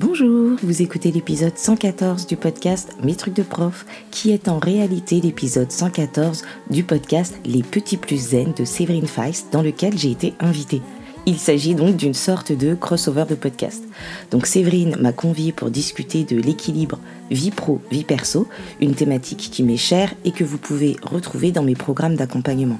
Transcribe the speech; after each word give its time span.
Bonjour, 0.00 0.56
vous 0.62 0.80
écoutez 0.80 1.10
l'épisode 1.10 1.58
114 1.58 2.28
du 2.28 2.36
podcast 2.36 2.96
Mes 3.02 3.16
trucs 3.16 3.34
de 3.34 3.42
prof, 3.42 3.84
qui 4.12 4.30
est 4.30 4.46
en 4.46 4.60
réalité 4.60 5.20
l'épisode 5.20 5.72
114 5.72 6.44
du 6.70 6.84
podcast 6.84 7.36
Les 7.44 7.64
petits 7.64 7.96
plus 7.96 8.28
zen 8.28 8.52
de 8.52 8.64
Séverine 8.64 9.08
Feist, 9.08 9.52
dans 9.52 9.60
lequel 9.60 9.98
j'ai 9.98 10.12
été 10.12 10.34
invitée. 10.38 10.82
Il 11.26 11.36
s'agit 11.36 11.74
donc 11.74 11.96
d'une 11.96 12.14
sorte 12.14 12.52
de 12.52 12.76
crossover 12.76 13.24
de 13.28 13.34
podcast. 13.34 13.82
Donc 14.30 14.46
Séverine 14.46 14.94
m'a 15.00 15.12
conviée 15.12 15.50
pour 15.50 15.68
discuter 15.68 16.22
de 16.22 16.36
l'équilibre 16.36 17.00
vie 17.32 17.50
pro, 17.50 17.80
vie 17.90 18.04
perso, 18.04 18.46
une 18.80 18.94
thématique 18.94 19.48
qui 19.50 19.64
m'est 19.64 19.76
chère 19.76 20.14
et 20.24 20.30
que 20.30 20.44
vous 20.44 20.58
pouvez 20.58 20.96
retrouver 21.02 21.50
dans 21.50 21.64
mes 21.64 21.74
programmes 21.74 22.14
d'accompagnement. 22.14 22.78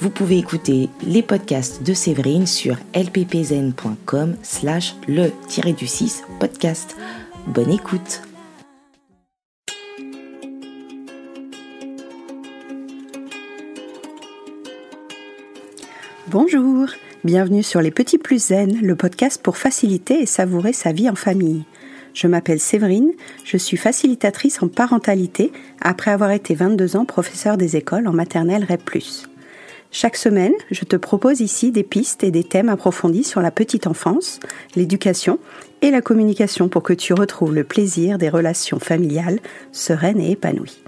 Vous 0.00 0.08
pouvez 0.08 0.38
écouter 0.38 0.88
les 1.02 1.22
podcasts 1.22 1.82
de 1.82 1.92
Séverine 1.92 2.46
sur 2.46 2.78
lppzen.com 2.94 4.34
slash 4.42 4.94
le-du-6 5.06 6.22
podcast. 6.38 6.96
Bonne 7.46 7.70
écoute 7.70 8.22
Bonjour, 16.28 16.88
bienvenue 17.22 17.62
sur 17.62 17.82
Les 17.82 17.90
Petits 17.90 18.16
Plus 18.16 18.46
Zen, 18.46 18.80
le 18.80 18.96
podcast 18.96 19.42
pour 19.42 19.58
faciliter 19.58 20.22
et 20.22 20.26
savourer 20.26 20.72
sa 20.72 20.92
vie 20.92 21.10
en 21.10 21.14
famille. 21.14 21.64
Je 22.14 22.26
m'appelle 22.26 22.60
Séverine, 22.60 23.12
je 23.44 23.58
suis 23.58 23.76
facilitatrice 23.76 24.62
en 24.62 24.68
parentalité 24.68 25.52
après 25.82 26.10
avoir 26.10 26.30
été 26.30 26.54
22 26.54 26.96
ans 26.96 27.04
professeur 27.04 27.58
des 27.58 27.76
écoles 27.76 28.08
en 28.08 28.12
maternelle 28.12 28.64
REP+. 28.64 29.28
Chaque 29.92 30.16
semaine, 30.16 30.52
je 30.70 30.84
te 30.84 30.94
propose 30.94 31.40
ici 31.40 31.72
des 31.72 31.82
pistes 31.82 32.22
et 32.22 32.30
des 32.30 32.44
thèmes 32.44 32.68
approfondis 32.68 33.24
sur 33.24 33.40
la 33.40 33.50
petite 33.50 33.88
enfance, 33.88 34.38
l'éducation 34.76 35.40
et 35.82 35.90
la 35.90 36.00
communication 36.00 36.68
pour 36.68 36.84
que 36.84 36.92
tu 36.92 37.12
retrouves 37.12 37.54
le 37.54 37.64
plaisir 37.64 38.16
des 38.16 38.28
relations 38.28 38.78
familiales 38.78 39.40
sereines 39.72 40.20
et 40.20 40.30
épanouies. 40.30 40.80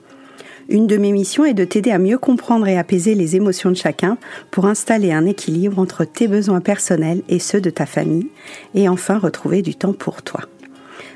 Une 0.68 0.86
de 0.86 0.96
mes 0.96 1.10
missions 1.10 1.44
est 1.44 1.52
de 1.52 1.64
t'aider 1.64 1.90
à 1.90 1.98
mieux 1.98 2.16
comprendre 2.16 2.68
et 2.68 2.78
apaiser 2.78 3.16
les 3.16 3.34
émotions 3.34 3.70
de 3.70 3.76
chacun 3.76 4.18
pour 4.52 4.66
installer 4.66 5.12
un 5.12 5.26
équilibre 5.26 5.80
entre 5.80 6.04
tes 6.04 6.28
besoins 6.28 6.60
personnels 6.60 7.22
et 7.28 7.40
ceux 7.40 7.60
de 7.60 7.70
ta 7.70 7.86
famille 7.86 8.28
et 8.76 8.88
enfin 8.88 9.18
retrouver 9.18 9.62
du 9.62 9.74
temps 9.74 9.94
pour 9.94 10.22
toi. 10.22 10.42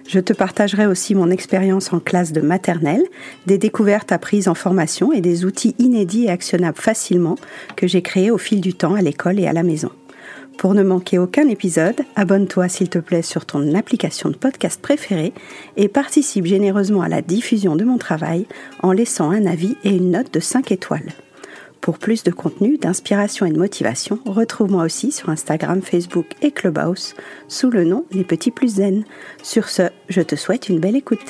Je 0.09 0.21
te 0.21 0.33
partagerai 0.33 0.87
aussi 0.87 1.15
mon 1.15 1.31
expérience 1.31 1.93
en 1.93 1.99
classe 1.99 2.33
de 2.33 2.41
maternelle, 2.41 3.03
des 3.47 3.59
découvertes 3.59 4.13
apprises 4.13 4.49
en 4.49 4.55
formation 4.55 5.13
et 5.13 5.21
des 5.21 5.45
outils 5.45 5.75
inédits 5.79 6.25
et 6.25 6.31
actionnables 6.31 6.79
facilement 6.79 7.37
que 7.75 7.87
j'ai 7.87 8.03
créés 8.03 8.31
au 8.31 8.39
fil 8.39 8.61
du 8.61 8.75
temps 8.75 8.95
à 8.95 9.03
l'école 9.03 9.41
et 9.41 9.47
à 9.47 9.53
la 9.53 9.63
maison. 9.63 9.91
Pour 10.59 10.75
ne 10.75 10.83
manquer 10.83 11.19
aucun 11.19 11.49
épisode, 11.49 12.01
abonne-toi 12.15 12.69
s'il 12.69 12.89
te 12.89 12.99
plaît 12.99 13.23
sur 13.23 13.45
ton 13.45 13.75
application 13.75 14.31
de 14.31 14.37
podcast 14.37 14.81
préférée 14.81 15.35
et 15.77 15.89
participe 15.89 16.47
généreusement 16.47 17.03
à 17.03 17.09
la 17.09 17.21
diffusion 17.21 17.77
de 17.77 17.85
mon 17.85 17.99
travail 17.99 18.47
en 18.83 18.93
laissant 18.93 19.31
un 19.31 19.45
avis 19.45 19.77
et 19.85 19.91
une 19.91 20.13
note 20.13 20.33
de 20.33 20.41
5 20.41 20.73
étoiles. 20.73 21.13
Pour 21.87 22.01
plus 22.01 22.25
de 22.25 22.33
contenu, 22.33 22.79
d'inspiration 22.79 23.47
et 23.47 23.53
de 23.53 23.59
motivation, 23.59 24.19
retrouve-moi 24.27 24.83
aussi 24.83 25.13
sur 25.13 25.29
Instagram, 25.29 25.81
Facebook 25.81 26.27
et 26.43 26.51
Clubhouse 26.51 27.15
sous 27.47 27.71
le 27.71 27.85
nom 27.85 28.05
Les 28.11 28.25
Petits 28.25 28.51
Plus 28.51 28.79
Zen. 28.79 29.05
Sur 29.41 29.69
ce, 29.69 29.83
je 30.09 30.21
te 30.21 30.35
souhaite 30.35 30.69
une 30.69 30.81
belle 30.81 30.97
écoute. 30.97 31.21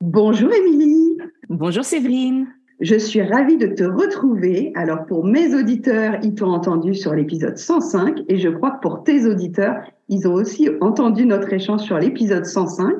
Bonjour 0.00 0.52
Émilie. 0.52 1.16
Bonjour 1.48 1.84
Séverine. 1.84 2.48
Je 2.80 2.96
suis 2.96 3.22
ravie 3.22 3.56
de 3.56 3.68
te 3.68 3.84
retrouver. 3.84 4.72
Alors 4.74 5.06
pour 5.06 5.24
mes 5.24 5.54
auditeurs, 5.54 6.18
ils 6.22 6.34
t'ont 6.34 6.50
entendu 6.50 6.94
sur 6.94 7.14
l'épisode 7.14 7.56
105 7.56 8.22
et 8.28 8.38
je 8.38 8.48
crois 8.48 8.72
que 8.72 8.80
pour 8.80 9.04
tes 9.04 9.26
auditeurs, 9.26 9.76
ils 10.08 10.26
ont 10.26 10.34
aussi 10.34 10.68
entendu 10.80 11.24
notre 11.24 11.52
échange 11.52 11.82
sur 11.82 11.98
l'épisode 11.98 12.44
105. 12.44 12.94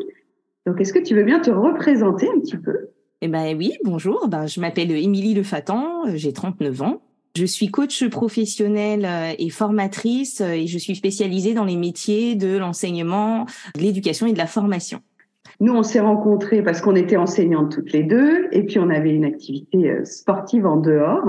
Donc, 0.66 0.81
est-ce 0.81 0.93
que 0.93 0.98
tu 0.98 1.15
veux 1.15 1.25
bien 1.25 1.41
te 1.41 1.50
représenter 1.50 2.28
un 2.28 2.41
petit 2.41 2.56
peu? 2.56 2.88
Eh 3.21 3.28
ben 3.28 3.56
oui, 3.56 3.72
bonjour. 3.84 4.28
Ben, 4.28 4.47
je 4.47 4.60
m'appelle 4.60 4.91
Émilie 4.91 5.34
Le 5.34 5.43
Fatan, 5.43 6.04
j'ai 6.15 6.32
39 6.32 6.82
ans. 6.82 7.03
Je 7.37 7.44
suis 7.44 7.69
coach 7.69 8.09
professionnelle 8.09 9.04
euh, 9.04 9.34
et 9.38 9.50
formatrice 9.50 10.41
euh, 10.41 10.53
et 10.53 10.69
je 10.69 10.78
suis 10.78 10.94
spécialisée 10.94 11.53
dans 11.53 11.65
les 11.65 11.77
métiers 11.77 12.37
de 12.37 12.56
l'enseignement, 12.56 13.47
de 13.75 13.81
l'éducation 13.81 14.28
et 14.28 14.32
de 14.32 14.38
la 14.38 14.47
formation. 14.47 15.00
Nous, 15.60 15.72
on 15.72 15.82
s'est 15.82 16.00
rencontrés 16.00 16.62
parce 16.62 16.81
qu'on 16.81 16.97
était 16.97 17.16
enseignantes 17.16 17.72
toutes 17.72 17.92
les 17.92 18.03
deux 18.03 18.48
et 18.53 18.65
puis 18.65 18.78
on 18.78 18.91
avait 18.91 19.15
une 19.15 19.25
activité 19.25 19.91
euh, 19.91 20.04
sportive 20.04 20.66
en 20.66 20.76
dehors. 20.76 21.25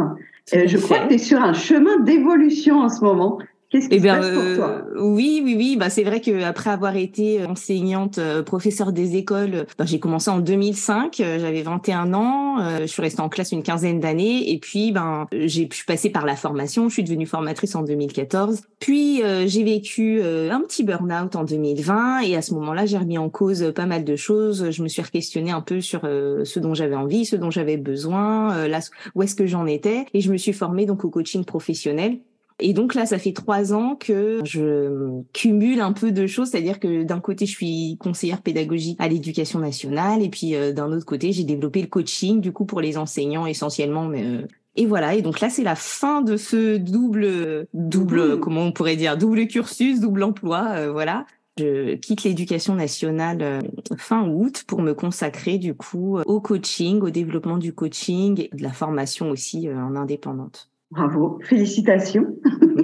je 0.52 0.78
crois 0.78 1.00
que 1.00 1.10
tu 1.10 1.16
es 1.16 1.18
sur 1.18 1.42
un 1.42 1.54
chemin 1.54 2.00
d'évolution 2.00 2.80
en 2.80 2.90
ce 2.90 3.04
moment. 3.04 3.40
Qu'est-ce 3.72 3.90
qui 3.90 3.96
eh 3.96 4.00
bien, 4.00 4.16
pour 4.20 4.56
toi? 4.56 4.86
euh, 4.96 5.02
Oui, 5.02 5.42
oui, 5.44 5.56
oui. 5.58 5.76
Bah, 5.78 5.90
c'est 5.90 6.04
vrai 6.04 6.22
que 6.22 6.44
après 6.44 6.70
avoir 6.70 6.96
été 6.96 7.42
euh, 7.42 7.48
enseignante, 7.48 8.20
euh, 8.20 8.44
professeure 8.44 8.94
des 8.94 9.16
écoles, 9.16 9.66
bah, 9.78 9.86
j'ai 9.86 10.00
commencé 10.00 10.30
en 10.30 10.40
2005. 10.40 11.16
J'avais 11.18 11.64
21 11.64 12.14
ans. 12.14 12.80
je 12.80 12.86
suis 12.86 13.02
restée 13.02 13.22
en 13.22 13.30
classe 13.30 13.52
une 13.52 13.64
quinzaine 13.64 14.00
d'années. 14.00 14.52
Et 14.52 14.60
puis, 14.60 14.92
ben, 14.92 15.28
j'ai 15.32 15.66
pu 15.66 15.84
passer 15.86 16.10
par 16.10 16.26
la 16.26 16.36
formation. 16.36 16.90
Je 16.90 16.94
suis 16.94 17.04
devenue 17.04 17.26
formatrice 17.26 17.76
en 17.76 17.82
2014. 17.82 18.62
Puis, 18.80 19.22
j'ai 19.46 19.64
vécu 19.64 20.22
un 20.22 20.62
petit 20.62 20.84
burn-out 20.84 21.36
en 21.36 21.44
2020. 21.44 22.22
Et 22.22 22.36
à 22.36 22.42
ce 22.42 22.54
moment-là, 22.54 22.86
j'ai 22.86 22.98
remis 22.98 23.18
en 23.18 23.30
cause 23.30 23.72
pas 23.76 23.86
mal 23.86 24.04
de 24.04 24.16
choses. 24.16 24.70
Je 24.72 24.84
me 24.84 24.88
suis 24.88 25.04
questionnée 25.04 25.52
un 25.52 25.62
peu 25.62 25.82
sur 25.82 26.02
ce 26.02 26.60
dont 26.60 26.74
j'avais 26.74 26.96
envie, 26.96 27.26
ce 27.26 27.36
dont 27.36 27.52
j'avais 27.52 27.78
besoin, 27.78 28.68
là, 28.68 28.80
où 29.16 29.24
est-ce 29.24 29.36
que 29.36 29.48
j'en 29.48 29.66
étais. 29.66 30.06
Et 30.14 30.22
je 30.22 30.32
me 30.32 30.38
suis 30.38 30.54
formée 30.54 30.86
donc 30.86 31.04
au 31.04 31.10
coaching 31.10 31.44
professionnel. 31.46 32.20
Et 32.60 32.74
donc 32.74 32.96
là, 32.96 33.06
ça 33.06 33.20
fait 33.20 33.34
trois 33.34 33.74
ans 33.74 33.96
que 33.96 34.40
je 34.46 35.22
cumule 35.34 35.82
un 35.82 35.92
peu 35.92 36.12
de 36.12 36.26
choses, 36.26 36.50
c'est-à-dire 36.50 36.80
que 36.80 37.04
d'un 37.04 37.20
côté, 37.20 37.46
je 37.46 37.52
suis 37.52 37.98
conseillère 38.00 38.42
pédagogique 38.42 38.98
à 39.02 39.10
l'éducation 39.10 39.60
nationale, 39.60 40.24
et 40.24 40.30
puis 40.30 40.56
euh, 40.56 40.72
d'un 40.72 40.92
autre 40.94 41.06
côté, 41.06 41.34
j'ai 41.34 41.44
développé 41.44 41.82
le 41.82 41.88
coaching, 41.88 42.40
du 42.40 42.54
coup 42.54 42.66
pour 42.66 42.80
les 42.80 42.98
enseignants 42.98 43.46
essentiellement, 43.46 44.06
mais 44.08 44.24
euh, 44.24 44.48
et 44.78 44.86
voilà. 44.86 45.16
Et 45.16 45.22
donc 45.22 45.42
là, 45.42 45.50
c'est 45.50 45.64
la 45.64 45.76
fin 45.76 46.22
de 46.22 46.38
ce 46.38 46.78
double, 46.78 47.68
double, 47.74 48.40
comment 48.40 48.62
on 48.62 48.72
pourrait 48.72 48.96
dire, 48.96 49.18
double 49.18 49.48
cursus, 49.48 50.00
double 50.00 50.24
emploi, 50.24 50.76
euh, 50.78 50.92
voilà. 50.92 51.26
Je 51.58 51.96
quitte 51.96 52.24
l'éducation 52.24 52.76
nationale 52.76 53.62
fin 53.98 54.28
août 54.28 54.66
pour 54.68 54.82
me 54.82 54.94
consacrer 54.94 55.58
du 55.58 55.74
coup 55.74 56.20
au 56.20 56.42
coaching, 56.42 57.00
au 57.00 57.10
développement 57.10 57.58
du 57.58 57.72
coaching 57.72 58.50
et 58.52 58.56
de 58.56 58.62
la 58.62 58.74
formation 58.74 59.30
aussi 59.30 59.70
en 59.70 59.96
indépendante. 59.96 60.70
Bravo, 60.96 61.40
félicitations. 61.44 62.26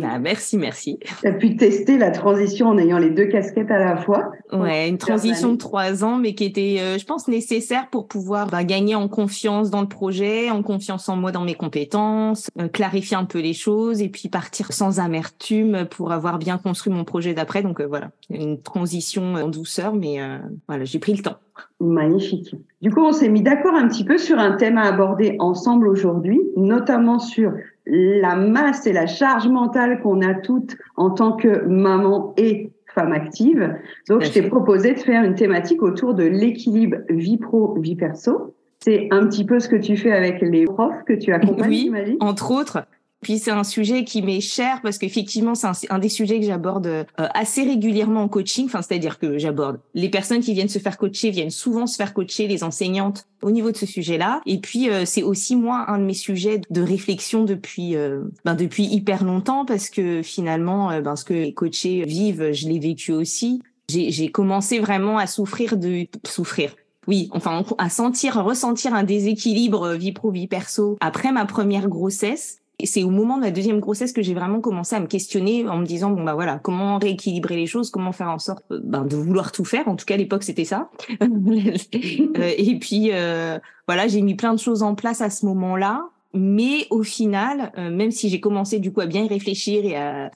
Ah, 0.04 0.20
merci, 0.20 0.58
merci. 0.58 1.00
Tu 1.22 1.28
as 1.28 1.32
pu 1.32 1.56
tester 1.56 1.98
la 1.98 2.12
transition 2.12 2.68
en 2.68 2.78
ayant 2.78 2.98
les 2.98 3.10
deux 3.10 3.28
casquettes 3.28 3.72
à 3.72 3.80
la 3.80 3.98
fois. 3.98 4.32
Ouais, 4.52 4.90
une 4.90 4.98
transition 4.98 5.54
de 5.54 5.58
trois 5.58 6.04
ans, 6.04 6.18
mais 6.18 6.34
qui 6.34 6.44
était, 6.44 6.78
euh, 6.82 6.98
je 6.98 7.06
pense, 7.06 7.28
nécessaire 7.28 7.88
pour 7.90 8.08
pouvoir 8.08 8.48
bah, 8.48 8.64
gagner 8.64 8.96
en 8.96 9.08
confiance 9.08 9.70
dans 9.70 9.82
le 9.82 9.88
projet, 9.88 10.50
en 10.50 10.62
confiance 10.62 11.08
en 11.08 11.16
moi, 11.16 11.32
dans 11.32 11.46
mes 11.46 11.56
compétences, 11.56 12.50
euh, 12.60 12.68
clarifier 12.68 13.16
un 13.16 13.26
peu 13.26 13.40
les 13.40 13.54
choses 13.54 14.02
et 14.02 14.10
puis 14.10 14.28
partir 14.28 14.74
sans 14.74 15.00
amertume 15.00 15.86
pour 15.90 16.12
avoir 16.12 16.38
bien 16.38 16.58
construit 16.58 16.92
mon 16.92 17.06
projet 17.06 17.34
d'après. 17.34 17.62
Donc 17.62 17.80
euh, 17.80 17.86
voilà, 17.86 18.12
une 18.30 18.62
transition 18.62 19.36
en 19.36 19.48
douceur, 19.48 19.94
mais 19.94 20.20
voilà, 20.68 20.84
j'ai 20.84 21.00
pris 21.00 21.14
le 21.14 21.22
temps. 21.22 21.38
Magnifique. 21.80 22.56
Du 22.82 22.92
coup, 22.92 23.02
on 23.02 23.12
s'est 23.12 23.30
mis 23.30 23.42
d'accord 23.42 23.76
un 23.76 23.88
petit 23.88 24.04
peu 24.04 24.18
sur 24.18 24.40
un 24.40 24.54
thème 24.54 24.78
à 24.78 24.84
aborder 24.84 25.36
ensemble 25.40 25.88
aujourd'hui, 25.88 26.40
notamment 26.56 27.20
sur 27.20 27.54
la 27.86 28.36
masse 28.36 28.86
et 28.88 28.94
la 28.94 29.08
charge 29.08 29.48
mentale 29.48 30.02
qu'on 30.02 30.22
a 30.22 30.34
toutes 30.34 30.78
en 30.98 31.10
tant 31.10 31.34
que 31.34 31.66
maman 31.66 32.34
et 32.38 32.72
femme 32.94 33.14
active. 33.14 33.76
Donc, 34.10 34.24
je 34.24 34.32
t'ai 34.32 34.44
proposé 34.44 34.94
de 34.94 35.00
faire 35.00 35.24
une 35.24 35.36
thématique 35.36 35.82
autour 35.82 36.14
de 36.14 36.24
l'équilibre 36.24 36.98
vie 37.10 37.38
pro, 37.38 37.76
vie 37.80 37.96
perso. 37.96 38.54
C'est 38.80 39.08
un 39.12 39.28
petit 39.28 39.46
peu 39.46 39.60
ce 39.60 39.70
que 39.70 39.76
tu 39.76 39.96
fais 39.96 40.12
avec 40.12 40.42
les 40.42 40.66
profs 40.66 41.04
que 41.06 41.14
tu 41.14 41.32
accompagnes, 41.32 41.92
oui, 41.92 42.18
entre 42.20 42.52
autres. 42.52 42.86
Puis 43.22 43.38
c'est 43.38 43.52
un 43.52 43.64
sujet 43.64 44.04
qui 44.04 44.24
m'est 44.24 44.42
cher 44.42 44.82
parce 44.82 44.98
qu'effectivement 44.98 45.54
c'est 45.54 45.92
un, 45.92 46.00
des 46.00 46.10
sujets 46.10 46.40
que 46.40 46.46
j'aborde 46.46 46.88
euh, 46.88 47.06
assez 47.18 47.64
régulièrement 47.64 48.24
en 48.24 48.28
coaching. 48.28 48.66
Enfin 48.66 48.82
c'est-à-dire 48.82 49.20
que 49.20 49.38
j'aborde 49.38 49.80
les 49.94 50.10
personnes 50.10 50.42
qui 50.42 50.54
viennent 50.54 50.70
se 50.70 50.80
faire 50.80 50.98
coacher 50.98 51.30
viennent 51.30 51.52
souvent 51.52 51.86
se 51.86 51.96
faire 51.96 52.14
coacher 52.14 52.48
les 52.48 52.64
enseignantes 52.64 53.28
au 53.44 53.52
niveau 53.52 53.72
de 53.72 53.78
ce 53.78 53.86
sujet-là. 53.86 54.42
Et 54.48 54.60
puis 54.60 54.90
euh, 54.90 55.06
c'est 55.06 55.24
aussi 55.24 55.56
moi 55.56 55.86
un 55.88 56.00
de 56.00 56.04
mes 56.04 56.16
sujets 56.16 56.62
de 56.70 56.82
réflexion 56.82 57.44
depuis 57.44 57.96
euh, 57.96 58.24
ben, 58.44 58.56
depuis 58.56 58.86
hyper 58.86 59.24
longtemps 59.24 59.66
parce 59.66 59.90
que 59.90 60.24
finalement 60.24 61.00
ben, 61.02 61.16
ce 61.16 61.24
que 61.24 61.36
les 61.36 61.54
coachés 61.54 62.04
vivent 62.06 62.52
je 62.54 62.68
l'ai 62.68 62.80
vécu 62.80 63.12
aussi. 63.12 63.62
J'ai 63.88 64.32
commencé 64.32 64.80
vraiment 64.80 65.18
à 65.18 65.28
souffrir 65.28 65.78
de 65.78 66.08
souffrir 66.26 66.76
oui, 67.08 67.30
enfin 67.34 67.64
à 67.80 67.90
sentir, 67.90 68.44
ressentir 68.44 68.94
un 68.94 69.04
déséquilibre 69.04 69.94
vie 69.94 70.12
pro 70.12 70.30
vie 70.30 70.48
perso 70.48 70.98
après 71.02 71.32
ma 71.32 71.46
première 71.46 71.90
grossesse 71.90 72.61
c'est 72.86 73.04
au 73.04 73.10
moment 73.10 73.38
de 73.38 73.44
la 73.44 73.52
deuxième 73.52 73.80
grossesse 73.80 74.14
que 74.14 74.22
j'ai 74.22 74.34
vraiment 74.34 74.62
commencé 74.62 74.96
à 74.96 75.00
me 75.00 75.08
questionner 75.08 75.68
en 75.68 75.78
me 75.78 75.86
disant 75.86 76.12
bon 76.12 76.24
bah 76.24 76.34
voilà 76.34 76.60
comment 76.60 76.98
rééquilibrer 76.98 77.56
les 77.56 77.68
choses, 77.68 77.90
comment 77.90 78.12
faire 78.12 78.30
en 78.30 78.40
sorte 78.40 78.64
euh, 78.72 78.80
ben, 78.84 79.06
de 79.06 79.16
vouloir 79.16 79.52
tout 79.52 79.66
faire. 79.66 79.88
En 79.88 79.96
tout 79.96 80.06
cas 80.06 80.16
à 80.16 80.18
l'époque 80.18 80.44
c'était 80.44 80.66
ça. 80.66 80.90
Euh, 81.22 81.28
et 82.58 82.80
puis 82.80 83.10
euh, 83.12 83.60
voilà 83.88 84.08
j'ai 84.08 84.22
mis 84.22 84.36
plein 84.36 84.54
de 84.54 84.60
choses 84.60 84.84
en 84.84 84.96
place 84.96 85.22
à 85.22 85.30
ce 85.30 85.46
moment-là. 85.46 86.10
Mais 86.34 86.88
au 86.92 87.04
final, 87.04 87.74
même 87.76 88.12
si 88.12 88.30
j'ai 88.30 88.40
commencé 88.40 88.80
du 88.80 88.94
coup 88.94 89.02
à 89.02 89.06
bien 89.06 89.26
y 89.26 89.28
réfléchir 89.28 89.84
et 89.84 89.98
à, 89.98 90.32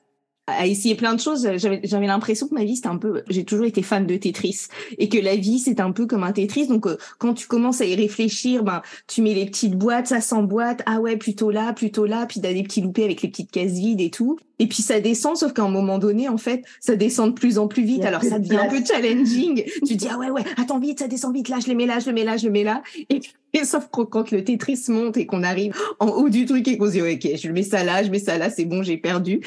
à 0.48 0.68
essayer 0.68 0.96
plein 0.96 1.14
de 1.14 1.20
choses. 1.20 1.48
J'avais, 1.56 2.08
l'impression 2.08 2.48
que 2.48 2.54
ma 2.54 2.64
vie 2.64 2.76
c'était 2.76 2.88
un 2.88 2.98
peu, 2.98 3.24
j'ai 3.30 3.44
toujours 3.44 3.66
été 3.66 3.82
fan 3.82 4.06
de 4.06 4.16
Tetris 4.16 4.68
et 4.98 5.10
que 5.10 5.18
la 5.18 5.36
vie 5.36 5.60
c'est 5.60 5.80
un 5.80 5.92
peu 5.92 6.06
comme 6.06 6.24
un 6.24 6.32
Tetris. 6.32 6.68
Donc 6.68 6.86
euh, 6.86 6.98
quand 7.18 7.34
tu 7.34 7.48
commences 7.48 7.82
à 7.82 7.86
y 7.86 7.96
réfléchir, 7.96 8.64
ben 8.64 8.82
tu 9.08 9.22
mets 9.22 9.34
les 9.34 9.46
petites 9.46 9.76
boîtes, 9.76 10.08
ça 10.08 10.22
s'emboîte. 10.22 10.84
Ah 10.86 11.00
ouais, 11.00 11.18
plutôt 11.18 11.50
là, 11.50 11.74
plutôt 11.74 12.06
là. 12.06 12.26
Puis 12.28 12.42
t'as 12.42 12.54
des 12.54 12.64
petits 12.64 12.82
loupés 12.82 13.06
avec 13.06 13.22
les 13.22 13.30
petites 13.30 13.52
cases 13.52 13.74
vides 13.74 14.02
et 14.02 14.12
tout. 14.12 14.38
Et 14.60 14.68
puis 14.68 14.84
ça 14.84 15.00
descend, 15.00 15.36
sauf 15.36 15.52
qu'à 15.52 15.64
un 15.64 15.70
moment 15.70 15.98
donné, 15.98 16.30
en 16.30 16.38
fait, 16.38 16.64
ça 16.80 16.96
descend 16.96 17.30
de 17.30 17.34
plus 17.34 17.58
en 17.58 17.68
plus 17.68 17.84
vite. 17.84 18.06
Alors 18.06 18.24
ça 18.24 18.40
devient 18.40 18.58
un 18.58 18.70
peu 18.70 18.84
challenging. 18.86 19.64
tu 19.88 19.96
dis 19.96 20.08
ah 20.10 20.18
ouais 20.18 20.30
ouais, 20.30 20.44
attends 20.58 20.80
vite, 20.80 21.00
ça 21.00 21.08
descend 21.08 21.34
vite. 21.34 21.50
Là 21.50 21.58
je 21.60 21.70
le 21.70 21.76
mets 21.76 21.88
là, 21.88 22.00
je 22.00 22.08
le 22.08 22.14
mets 22.14 22.24
là, 22.24 22.38
je 22.38 22.46
le 22.46 22.52
mets 22.52 22.64
là. 22.64 22.84
Et, 23.10 23.20
et 23.54 23.64
sauf 23.66 23.88
que 23.88 24.02
quand 24.02 24.32
le 24.32 24.44
Tetris 24.44 24.86
monte 24.90 25.18
et 25.18 25.26
qu'on 25.26 25.44
arrive 25.44 25.76
en 26.00 26.08
haut 26.08 26.30
du 26.30 26.46
truc 26.46 26.68
et 26.68 26.78
qu'on 26.78 26.86
se 26.86 26.92
dit 26.92 27.02
ok, 27.02 27.38
je 27.38 27.50
mets 27.50 27.64
ça 27.64 27.84
là, 27.84 28.04
je 28.04 28.10
mets 28.10 28.20
ça 28.20 28.38
là, 28.38 28.50
c'est 28.50 28.66
bon, 28.66 28.84
j'ai 28.84 28.98
perdu. 28.98 29.42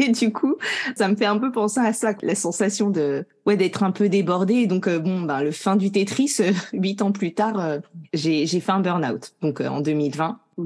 Et 0.00 0.10
du 0.10 0.32
coup, 0.32 0.56
ça 0.96 1.08
me 1.08 1.16
fait 1.16 1.26
un 1.26 1.38
peu 1.38 1.52
penser 1.52 1.80
à 1.80 1.92
ça, 1.92 2.14
la 2.22 2.34
sensation 2.34 2.90
de 2.90 3.26
ouais 3.46 3.56
d'être 3.56 3.82
un 3.82 3.90
peu 3.90 4.08
débordé. 4.08 4.54
Et 4.54 4.66
donc 4.66 4.88
euh, 4.88 4.98
bon, 4.98 5.22
ben 5.22 5.42
le 5.42 5.50
fin 5.50 5.76
du 5.76 5.92
Tetris, 5.92 6.36
euh, 6.40 6.52
huit 6.72 7.02
ans 7.02 7.12
plus 7.12 7.34
tard, 7.34 7.60
euh, 7.60 7.78
j'ai 8.14 8.46
j'ai 8.46 8.60
fait 8.60 8.72
un 8.72 8.80
burn-out. 8.80 9.34
Donc 9.42 9.60
en 9.60 9.80
2020. 9.80 10.38
Mmh. 10.56 10.64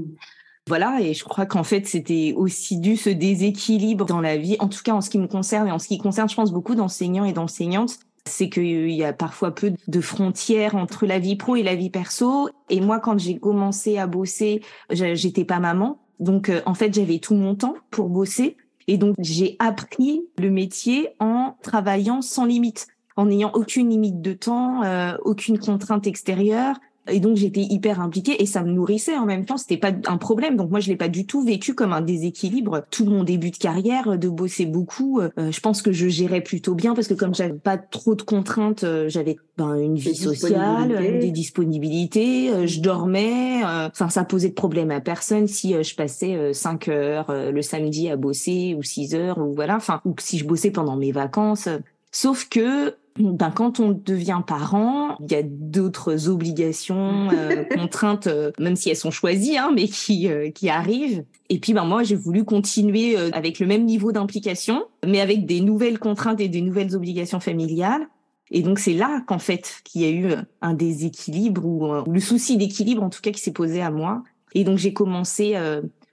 Voilà, 0.67 0.99
et 1.03 1.13
je 1.13 1.25
crois 1.25 1.45
qu'en 1.45 1.63
fait, 1.63 1.87
c'était 1.87 2.33
aussi 2.35 2.79
dû 2.79 2.97
ce 2.97 3.11
déséquilibre 3.11 4.07
dans 4.07 4.23
la 4.23 4.39
vie, 4.39 4.57
en 4.61 4.69
tout 4.69 4.83
cas 4.83 4.93
en 4.93 5.03
ce 5.03 5.11
qui 5.11 5.19
me 5.19 5.27
concerne 5.27 5.69
et 5.69 5.71
en 5.71 5.79
ce 5.79 5.89
qui 5.89 5.99
concerne, 5.99 6.27
je 6.27 6.35
pense, 6.35 6.53
beaucoup 6.53 6.75
d'enseignants 6.75 7.27
et 7.27 7.35
d'enseignantes, 7.35 7.99
c'est 8.27 8.49
qu'il 8.49 8.91
y 8.91 9.05
a 9.05 9.13
parfois 9.13 9.55
peu 9.55 9.75
de 9.87 10.01
frontières 10.01 10.75
entre 10.75 11.05
la 11.05 11.19
vie 11.19 11.37
pro 11.37 11.57
et 11.57 11.63
la 11.63 11.75
vie 11.75 11.91
perso. 11.91 12.49
Et 12.71 12.81
moi, 12.81 12.99
quand 12.99 13.19
j'ai 13.19 13.39
commencé 13.39 13.99
à 13.99 14.07
bosser, 14.07 14.63
j'étais 14.89 15.45
pas 15.45 15.61
maman. 15.61 15.99
Donc, 16.19 16.51
en 16.65 16.73
fait, 16.73 16.95
j'avais 16.95 17.19
tout 17.19 17.35
mon 17.35 17.55
temps 17.55 17.75
pour 17.91 18.09
bosser. 18.09 18.57
Et 18.87 18.99
donc, 18.99 19.15
j'ai 19.19 19.57
appris 19.59 20.23
le 20.39 20.51
métier 20.51 21.11
en 21.19 21.57
travaillant 21.63 22.23
sans 22.23 22.45
limite, 22.45 22.87
en 23.17 23.27
n'ayant 23.27 23.53
aucune 23.55 23.91
limite 23.91 24.21
de 24.21 24.33
temps, 24.33 24.83
euh, 24.83 25.17
aucune 25.23 25.59
contrainte 25.59 26.07
extérieure. 26.07 26.77
Et 27.11 27.21
donc 27.21 27.37
j'étais 27.37 27.61
hyper 27.61 28.01
impliquée 28.01 28.43
et 28.43 28.47
ça 28.47 28.63
me 28.63 28.71
nourrissait 28.73 29.17
en 29.17 29.27
même 29.27 29.45
temps. 29.45 29.59
C'était 29.59 29.77
pas 29.77 29.93
un 30.07 30.17
problème. 30.17 30.57
Donc 30.57 30.71
moi 30.71 30.81
je 30.81 30.89
l'ai 30.89 30.97
pas 30.97 31.09
du 31.09 31.27
tout 31.27 31.43
vécu 31.43 31.75
comme 31.75 31.93
un 31.93 32.01
déséquilibre. 32.01 32.83
Tout 32.91 33.05
mon 33.05 33.25
début 33.25 33.51
de 33.51 33.57
carrière, 33.57 34.19
de 34.19 34.29
bosser 34.29 34.65
beaucoup, 34.67 35.21
euh, 35.21 35.31
je 35.37 35.61
pense 35.61 35.83
que 35.83 35.93
je 35.93 36.09
gérais 36.09 36.41
plutôt 36.41 36.75
bien 36.75 36.95
parce 36.95 37.09
que 37.09 37.15
comme 37.15 37.35
j'avais 37.35 37.53
pas 37.53 37.77
trop 37.77 38.15
de 38.15 38.23
contraintes, 38.23 38.85
euh, 38.85 39.09
j'avais 39.09 39.37
ben, 39.59 39.75
une 39.77 39.97
vie 39.97 40.17
sociale, 40.17 41.21
des 41.21 41.31
disponibilités. 41.31 42.67
je 42.67 42.81
dormais. 42.81 43.63
Enfin 43.65 44.09
ça 44.09 44.25
posait 44.25 44.49
de 44.49 44.55
problème 44.55 44.91
à 44.91 45.01
personne 45.01 45.47
si 45.47 45.75
je 45.83 45.95
passais 45.95 46.53
5 46.53 46.89
heures 46.89 47.27
le 47.31 47.63
samedi 47.63 48.09
à 48.09 48.17
bosser 48.17 48.75
ou 48.79 48.83
6 48.83 49.15
heures 49.15 49.39
ou 49.39 49.53
voilà. 49.53 49.77
Enfin 49.77 50.01
ou 50.05 50.15
si 50.19 50.39
je 50.39 50.47
bossais 50.47 50.71
pendant 50.71 50.97
mes 50.97 51.13
vacances. 51.13 51.69
Sauf 52.11 52.49
que 52.49 52.95
ben, 53.17 53.53
quand 53.53 53.79
on 53.79 53.93
devient 53.93 54.41
parent, 54.45 55.17
il 55.21 55.31
y 55.31 55.37
a 55.37 55.43
d'autres 55.45 56.29
obligations, 56.29 57.29
euh, 57.33 57.65
contraintes, 57.65 58.27
euh, 58.27 58.51
même 58.59 58.75
si 58.75 58.91
elles 58.91 58.97
sont 58.97 59.13
choisies, 59.13 59.57
hein, 59.57 59.71
mais 59.75 59.87
qui, 59.87 60.29
euh, 60.29 60.51
qui 60.51 60.69
arrivent. 60.69 61.25
Et 61.49 61.61
puis 61.61 61.75
ben, 61.75 61.85
moi, 61.85 62.03
j'ai 62.03 62.17
voulu 62.17 62.45
continuer 62.45 63.17
avec 63.17 63.61
le 63.61 63.67
même 63.67 63.85
niveau 63.85 64.11
d'implication, 64.11 64.87
mais 65.07 65.21
avec 65.21 65.47
des 65.47 65.61
nouvelles 65.61 65.99
contraintes 65.99 66.41
et 66.41 66.49
des 66.49 66.61
nouvelles 66.61 66.97
obligations 66.97 67.39
familiales. 67.39 68.09
Et 68.51 68.63
donc 68.63 68.79
c'est 68.79 68.93
là 68.93 69.23
qu'en 69.27 69.39
fait 69.39 69.81
qu'il 69.85 70.03
y 70.03 70.05
a 70.05 70.11
eu 70.11 70.35
un 70.61 70.75
déséquilibre 70.75 71.65
ou, 71.65 71.87
ou 71.87 72.13
le 72.13 72.21
souci 72.21 72.57
d'équilibre 72.57 73.03
en 73.03 73.11
tout 73.11 73.21
cas 73.21 73.31
qui 73.31 73.41
s'est 73.41 73.53
posé 73.53 73.81
à 73.81 73.91
moi. 73.91 74.23
Et 74.55 74.65
donc 74.65 74.79
j'ai 74.79 74.93
commencé 74.93 75.55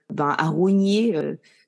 ben, 0.09 0.35
à 0.37 0.47
rogner 0.47 1.15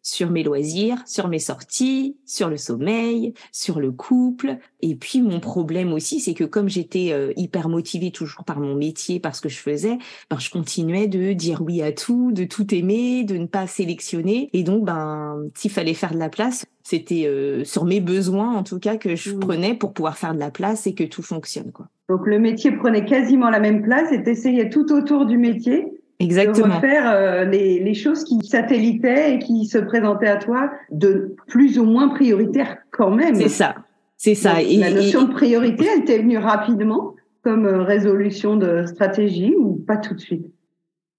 sur 0.04 0.30
mes 0.30 0.44
loisirs, 0.44 1.02
sur 1.08 1.30
mes 1.30 1.40
sorties, 1.40 2.18
sur 2.26 2.50
le 2.50 2.58
sommeil, 2.58 3.34
sur 3.52 3.80
le 3.80 3.92
couple. 3.92 4.58
Et 4.82 4.96
puis 4.96 5.22
mon 5.22 5.40
problème 5.40 5.94
aussi, 5.94 6.20
c'est 6.20 6.34
que 6.34 6.44
comme 6.44 6.70
j'étais 6.70 7.12
euh, 7.12 7.32
hyper 7.38 7.70
motivée 7.70 8.12
toujours 8.12 8.44
par 8.44 8.60
mon 8.60 8.76
métier, 8.76 9.20
par 9.20 9.36
ce 9.36 9.42
que 9.42 9.50
je 9.50 9.58
faisais, 9.58 9.98
ben, 10.30 10.38
je 10.38 10.50
continuais 10.52 11.08
de 11.08 11.34
dire 11.34 11.62
oui 11.62 11.82
à 11.82 11.94
tout, 11.94 12.32
de 12.34 12.44
tout 12.44 12.76
aimer, 12.76 13.24
de 13.24 13.38
ne 13.38 13.48
pas 13.48 13.66
sélectionner. 13.66 14.50
Et 14.54 14.64
donc, 14.64 14.84
ben, 14.84 15.42
s'il 15.56 15.72
fallait 15.72 15.94
faire 15.94 16.14
de 16.14 16.20
la 16.20 16.30
place, 16.30 16.66
c'était 16.84 17.24
euh, 17.26 17.64
sur 17.64 17.86
mes 17.86 18.02
besoins 18.02 18.54
en 18.54 18.64
tout 18.64 18.80
cas 18.80 18.98
que 18.98 19.16
je 19.16 19.32
prenais 19.32 19.74
pour 19.74 19.94
pouvoir 19.94 20.18
faire 20.18 20.34
de 20.34 20.40
la 20.40 20.52
place 20.52 20.86
et 20.86 20.94
que 20.94 21.06
tout 21.06 21.24
fonctionne. 21.24 21.72
Quoi. 21.72 21.88
Donc 22.10 22.28
le 22.28 22.40
métier 22.40 22.72
prenait 22.72 23.06
quasiment 23.06 23.50
la 23.50 23.62
même 23.62 23.82
place 23.82 24.12
et 24.12 24.22
t'essayais 24.22 24.70
tout 24.70 24.92
autour 24.92 25.26
du 25.26 25.38
métier 25.38 25.88
Exactement. 26.20 26.68
De 26.68 26.74
refaire 26.74 27.12
euh, 27.12 27.46
les, 27.46 27.80
les, 27.80 27.94
choses 27.94 28.24
qui 28.24 28.40
satellitaient 28.46 29.36
et 29.36 29.40
qui 29.40 29.66
se 29.66 29.78
présentaient 29.78 30.28
à 30.28 30.38
toi 30.38 30.72
de 30.92 31.36
plus 31.48 31.80
ou 31.80 31.86
moins 31.86 32.10
prioritaires 32.10 32.78
quand 32.92 33.12
même. 33.12 33.36
C'est 33.36 33.50
ça. 33.50 33.76
C'est 34.18 34.36
ça. 34.36 34.62
et, 34.62 34.78
la 34.78 34.92
notion 34.92 35.24
de 35.24 35.34
priorité, 35.34 35.86
elle 35.94 36.06
t'est 36.06 36.20
venue 36.20 36.38
rapidement 36.38 37.16
comme 37.44 37.66
euh, 37.66 37.84
résolution 37.84 38.56
de 38.56 38.86
stratégie 38.86 39.54
ou 39.56 39.84
pas 39.86 39.98
tout 39.98 40.14
de 40.14 40.20
suite? 40.20 40.46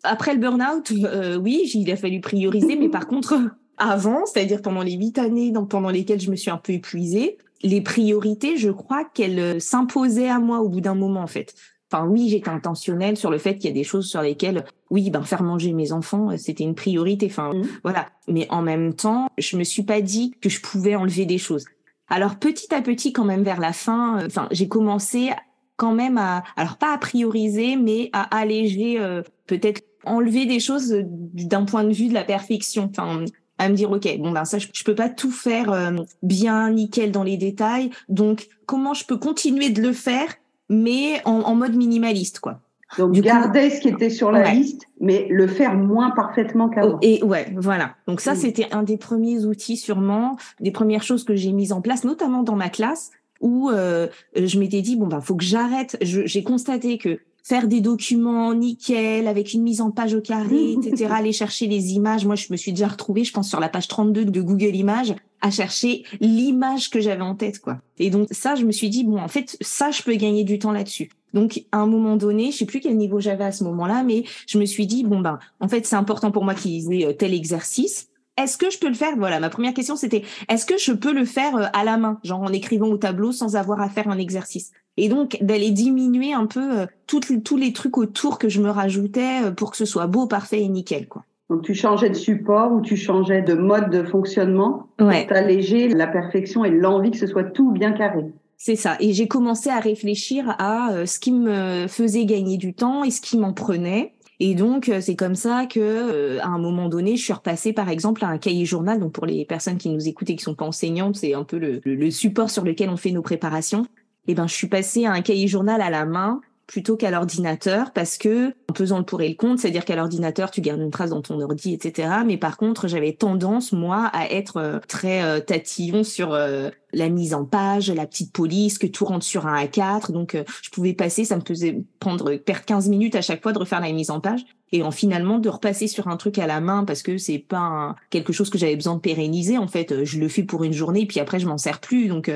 Après 0.03 0.35
le 0.35 0.41
burn-out, 0.41 0.93
euh, 1.05 1.37
oui, 1.37 1.71
il 1.75 1.91
a 1.91 1.97
fallu 1.97 2.21
prioriser, 2.21 2.77
mais 2.77 2.89
par 2.89 3.07
contre, 3.07 3.35
avant, 3.77 4.25
c'est-à-dire 4.27 4.63
pendant 4.63 4.83
les 4.83 4.93
huit 4.93 5.19
années 5.19 5.53
pendant 5.69 5.91
lesquelles 5.91 6.21
je 6.21 6.31
me 6.31 6.37
suis 6.37 6.51
un 6.51 6.57
peu 6.57 6.73
épuisée, 6.73 7.39
les 7.63 7.81
priorités, 7.81 8.57
je 8.57 8.71
crois 8.71 9.05
qu'elles 9.05 9.61
s'imposaient 9.61 10.29
à 10.29 10.39
moi 10.39 10.61
au 10.61 10.69
bout 10.69 10.81
d'un 10.81 10.95
moment, 10.95 11.21
en 11.21 11.27
fait. 11.27 11.55
Enfin, 11.95 12.09
oui, 12.09 12.29
j'étais 12.29 12.49
intentionnelle 12.49 13.17
sur 13.17 13.31
le 13.31 13.39
fait 13.39 13.55
qu'il 13.55 13.67
y 13.67 13.73
a 13.73 13.75
des 13.75 13.85
choses 13.85 14.09
sur 14.09 14.21
lesquelles, 14.21 14.65
oui, 14.91 15.11
ben 15.11 15.23
faire 15.23 15.45
manger 15.45 15.73
mes 15.73 15.93
enfants, 15.93 16.33
euh, 16.33 16.37
c'était 16.37 16.65
une 16.65 16.75
priorité. 16.75 17.27
Enfin, 17.27 17.53
mmh. 17.53 17.69
voilà. 17.85 18.09
Mais 18.27 18.49
en 18.51 18.63
même 18.63 18.95
temps, 18.95 19.29
je 19.39 19.57
me 19.57 19.63
suis 19.63 19.85
pas 19.85 20.01
dit 20.01 20.35
que 20.41 20.49
je 20.49 20.61
pouvais 20.61 20.97
enlever 20.97 21.25
des 21.25 21.39
choses. 21.39 21.67
Alors 22.09 22.37
petit 22.37 22.75
à 22.75 22.83
petit, 22.83 23.13
quand 23.13 23.25
même 23.25 23.45
vers 23.45 23.61
la 23.61 23.73
fin, 23.73 24.19
euh, 24.19 24.27
enfin, 24.27 24.49
j'ai 24.51 24.67
commencé 24.67 25.31
quand 25.77 25.95
même 25.95 26.19
à, 26.19 26.43
alors 26.57 26.79
pas 26.79 26.93
à 26.93 26.99
prioriser, 26.99 27.77
mais 27.77 28.11
à 28.13 28.23
alléger, 28.37 28.99
euh, 28.99 29.23
peut-être 29.47 29.83
enlever 30.05 30.47
des 30.47 30.59
choses 30.59 30.93
d'un 30.99 31.65
point 31.65 31.85
de 31.85 31.93
vue 31.93 32.09
de 32.09 32.15
la 32.15 32.25
perfection. 32.25 32.91
Enfin, 32.91 33.25
à 33.59 33.69
me 33.69 33.75
dire 33.77 33.93
ok 33.93 34.19
bon 34.19 34.33
ben 34.33 34.45
ça 34.45 34.59
je, 34.59 34.67
je 34.73 34.83
peux 34.83 34.97
pas 34.97 35.09
tout 35.09 35.31
faire 35.31 35.93
bien 36.25 36.71
nickel 36.71 37.13
dans 37.13 37.23
les 37.23 37.37
détails 37.37 37.91
donc 38.09 38.49
comment 38.67 38.95
je 38.95 39.07
peux 39.07 39.17
continuer 39.17 39.71
de 39.71 39.81
le 39.81 39.93
faire 39.93 40.27
mais 40.69 41.21
en, 41.25 41.55
mode 41.55 41.75
minimaliste, 41.75 42.41
quoi. 42.41 42.61
Donc 42.99 43.13
du 43.13 43.23
garder 43.23 43.71
ce 43.71 43.81
qui 43.81 43.89
était 43.89 44.11
sur 44.11 44.31
la 44.31 44.53
liste, 44.53 44.83
mais 45.01 45.27
le 45.29 45.49
faire 45.49 45.75
moins 45.75 46.11
parfaitement 46.11 46.69
qu'avant. 46.69 46.99
Et 47.03 47.23
ouais, 47.25 47.53
voilà. 47.57 47.97
Donc 48.07 48.21
ça, 48.21 48.35
mm. 48.35 48.37
c'était 48.37 48.69
un 48.73 48.85
des 48.85 48.97
premiers 48.97 49.45
outils, 49.47 49.77
sûrement, 49.77 50.37
des 50.61 50.71
premières 50.71 51.03
choses 51.03 51.25
que 51.25 51.35
j'ai 51.35 51.53
mises 51.53 51.73
en 51.73 51.81
place, 51.81 52.05
notamment 52.05 52.45
dans 52.45 52.55
ma 52.55 52.69
classe, 52.69 53.11
où 53.41 53.69
euh, 53.71 54.07
je 54.37 54.59
m'étais 54.61 54.81
dit 54.81 54.97
bon 54.97 55.09
ben 55.09 55.21
faut 55.21 55.35
que 55.35 55.45
j'arrête. 55.45 55.97
J'ai 56.03 56.45
constaté 56.45 56.99
que 56.99 57.19
faire 57.45 57.69
des 57.69 57.81
documents 57.81 58.55
nickel 58.55 59.29
avec 59.29 59.53
une 59.53 59.63
mise 59.63 59.83
en 59.83 59.91
page 59.91 60.15
au 60.15 60.21
carré, 60.21 60.73
etc. 60.73 61.09
aller 61.15 61.33
chercher 61.33 61.67
les 61.67 61.93
images. 61.93 62.25
Moi, 62.25 62.37
je 62.37 62.47
me 62.51 62.57
suis 62.57 62.73
déjà 62.73 62.89
retrouvée, 62.89 63.23
je 63.23 63.33
pense, 63.33 63.49
sur 63.49 63.61
la 63.61 63.69
page 63.69 63.87
32 63.87 64.25
de 64.25 64.41
Google 64.41 64.75
Images 64.75 65.15
à 65.45 65.51
chercher 65.51 66.05
l'image 66.21 66.89
que 66.89 67.01
j'avais 67.01 67.23
en 67.23 67.35
tête, 67.35 67.61
quoi. 67.61 67.77
Et 67.99 68.09
donc 68.09 68.29
ça, 68.31 68.55
je 68.55 68.65
me 68.65 68.73
suis 68.73 68.89
dit 68.89 69.05
bon, 69.05 69.19
en 69.19 69.29
fait, 69.29 69.59
ça, 69.61 69.91
je 69.91 70.03
peux 70.03 70.15
gagner 70.15 70.43
du 70.43 70.59
temps 70.59 70.73
là-dessus. 70.73 71.11
Donc 71.35 71.65
à 71.71 71.79
un 71.79 71.87
moment 71.87 72.17
donné, 72.17 72.51
je 72.51 72.57
sais 72.57 72.65
plus 72.65 72.81
quel 72.81 72.97
niveau 72.97 73.21
j'avais 73.21 73.45
à 73.45 73.53
ce 73.53 73.63
moment-là, 73.65 74.05
mais 74.05 74.25
je 74.47 74.57
me 74.57 74.65
suis 74.65 74.87
dit 74.87 75.05
bon 75.05 75.21
ben, 75.21 75.39
en 75.61 75.69
fait, 75.69 75.85
c'est 75.87 75.97
important 75.97 76.31
pour 76.31 76.45
moi 76.45 76.55
qu'ils 76.55 76.91
aient 76.95 77.07
euh, 77.07 77.13
tel 77.13 77.35
exercice. 77.35 78.09
Est-ce 78.39 78.57
que 78.57 78.71
je 78.71 78.79
peux 78.79 78.89
le 78.89 78.95
faire? 78.95 79.17
Voilà, 79.19 79.39
ma 79.39 79.51
première 79.51 79.75
question 79.75 79.97
c'était 79.97 80.23
est-ce 80.49 80.65
que 80.65 80.79
je 80.79 80.93
peux 80.93 81.13
le 81.13 81.27
faire 81.27 81.57
euh, 81.57 81.67
à 81.75 81.85
la 81.85 81.99
main, 81.99 82.19
genre 82.25 82.41
en 82.41 82.51
écrivant 82.51 82.89
au 82.89 82.97
tableau 82.97 83.31
sans 83.31 83.55
avoir 83.55 83.83
à 83.83 83.91
faire 83.91 84.09
un 84.09 84.17
exercice? 84.17 84.73
Et 84.97 85.11
donc 85.11 85.37
d'aller 85.43 85.73
diminuer 85.73 86.33
un 86.33 86.47
peu 86.47 86.81
euh, 86.81 86.87
tous 87.07 87.57
les 87.59 87.75
trucs 87.75 87.99
autour 87.99 88.39
que 88.39 88.49
je 88.49 88.63
me 88.63 88.71
rajoutais 88.71 89.53
pour 89.55 89.73
que 89.73 89.77
ce 89.77 89.85
soit 89.85 90.07
beau, 90.07 90.27
parfait 90.27 90.63
et 90.63 90.69
nickel, 90.69 91.07
quoi. 91.07 91.27
Donc 91.51 91.63
tu 91.63 91.75
changeais 91.75 92.09
de 92.09 92.15
support 92.15 92.73
ou 92.73 92.81
tu 92.81 92.97
changeais 92.97 93.43
de 93.43 93.55
mode 93.55 93.91
de 93.91 94.03
fonctionnement 94.03 94.89
ouais. 95.01 95.21
pour 95.21 95.35
t'alléger 95.35 95.89
la 95.89 96.07
perfection 96.07 96.65
et 96.65 96.71
l'envie 96.71 97.11
que 97.11 97.19
ce 97.19 97.27
soit 97.27 97.45
tout 97.45 97.71
bien 97.71 97.93
carré. 97.93 98.25
C'est 98.57 98.77
ça. 98.77 98.97
Et 99.01 99.13
j'ai 99.13 99.29
commencé 99.29 99.69
à 99.69 99.79
réfléchir 99.79 100.55
à 100.59 100.93
euh, 100.93 101.07
ce 101.07 101.21
qui 101.21 101.33
me 101.33 101.87
faisait 101.87 102.25
gagner 102.25 102.57
du 102.57 102.73
temps 102.73 103.05
et 103.05 103.11
ce 103.11 103.21
qui 103.21 103.37
m'en 103.37 103.53
prenait. 103.53 104.15
Et 104.41 104.55
donc 104.55 104.91
c'est 105.01 105.15
comme 105.15 105.37
ça 105.37 105.65
que 105.67 106.39
à 106.41 106.49
un 106.49 106.59
moment 106.59 106.89
donné, 106.89 107.17
je 107.17 107.23
suis 107.23 107.33
repassée 107.33 107.73
par 107.73 107.89
exemple 107.89 108.25
à 108.25 108.29
un 108.29 108.39
cahier 108.39 108.65
journal. 108.65 108.99
Donc 108.99 109.13
pour 109.13 109.27
les 109.27 109.45
personnes 109.45 109.77
qui 109.77 109.91
nous 109.91 110.09
écoutent 110.09 110.31
et 110.31 110.37
qui 110.37 110.43
sont 110.43 110.57
pas 110.57 110.65
enseignantes, 110.65 111.17
c'est 111.17 111.35
un 111.35 111.45
peu 111.45 111.57
le, 111.57 111.81
le 111.85 112.11
support 112.11 112.51
sur 112.51 112.65
lequel 112.65 112.89
on 112.89 112.97
fait 112.97 113.13
nos 113.13 113.23
préparations 113.23 113.87
eh 114.27 114.35
ben, 114.35 114.47
je 114.47 114.55
suis 114.55 114.69
passée 114.69 115.05
à 115.05 115.13
un 115.13 115.23
cahier 115.23 115.49
journal 115.49 115.81
à 115.81 115.91
la 115.91 116.07
main 116.07 116.41
plutôt 116.67 116.97
qu'à 116.97 117.11
l'ordinateur 117.11 117.93
parce 117.93 118.19
que 118.19 118.55
en 118.69 118.73
pesant 118.73 118.99
le 118.99 119.05
pour 119.05 119.21
et 119.23 119.29
le 119.29 119.35
contre, 119.35 119.61
c'est-à-dire 119.61 119.85
qu'à 119.85 119.97
l'ordinateur 119.97 120.51
tu 120.51 120.61
gardes 120.61 120.81
une 120.81 120.91
trace 120.91 121.11
dans 121.11 121.23
ton 121.23 121.41
ordi, 121.41 121.75
etc. 121.75 122.09
Mais 122.27 122.37
par 122.37 122.57
contre, 122.57 122.89
j'avais 122.89 123.13
tendance 123.13 123.73
moi 123.73 124.07
à 124.13 124.31
être 124.31 124.57
euh, 124.57 124.79
très 124.89 125.23
euh, 125.23 125.41
tatillon 125.41 126.05
sur 126.05 126.33
euh, 126.33 126.71
la 126.93 127.09
mise 127.09 127.35
en 127.35 127.45
page, 127.45 127.91
la 127.91 128.07
petite 128.07 128.33
police, 128.33 128.79
que 128.79 128.87
tout 128.87 129.05
rentre 129.05 129.25
sur 129.25 129.47
un 129.47 129.65
A4. 129.65 130.13
Donc 130.13 130.37
je 130.63 130.71
pouvais 130.71 130.95
passer, 130.95 131.25
ça 131.25 131.37
me 131.37 131.43
faisait 131.47 131.85
prendre 131.99 132.37
perdre 132.37 132.65
15 132.65 132.89
minutes 132.89 133.15
à 133.15 133.23
chaque 133.23 133.43
fois 133.43 133.53
de 133.53 133.59
refaire 133.59 133.81
la 133.81 133.93
mise 133.93 134.11
en 134.11 134.21
page 134.21 134.45
et 134.73 134.83
en 134.83 134.91
finalement 134.91 135.39
de 135.39 135.49
repasser 135.49 135.89
sur 135.89 136.09
un 136.09 136.17
truc 136.17 136.39
à 136.39 136.47
la 136.47 136.61
main 136.61 136.85
parce 136.85 137.03
que 137.03 137.19
c'est 137.19 137.39
pas 137.39 137.97
quelque 138.11 138.33
chose 138.33 138.49
que 138.49 138.59
j'avais 138.59 138.77
besoin 138.77 138.95
de 138.95 139.01
pérenniser 139.01 139.59
en 139.59 139.69
fait 139.69 140.05
je 140.05 140.19
le 140.19 140.29
fais 140.29 140.43
pour 140.43 140.65
une 140.65 140.73
journée 140.73 141.07
puis 141.07 141.21
après 141.21 141.39
je 141.39 141.47
m'en 141.47 141.59
sers 141.59 141.81
plus 141.81 142.09
donc 142.09 142.31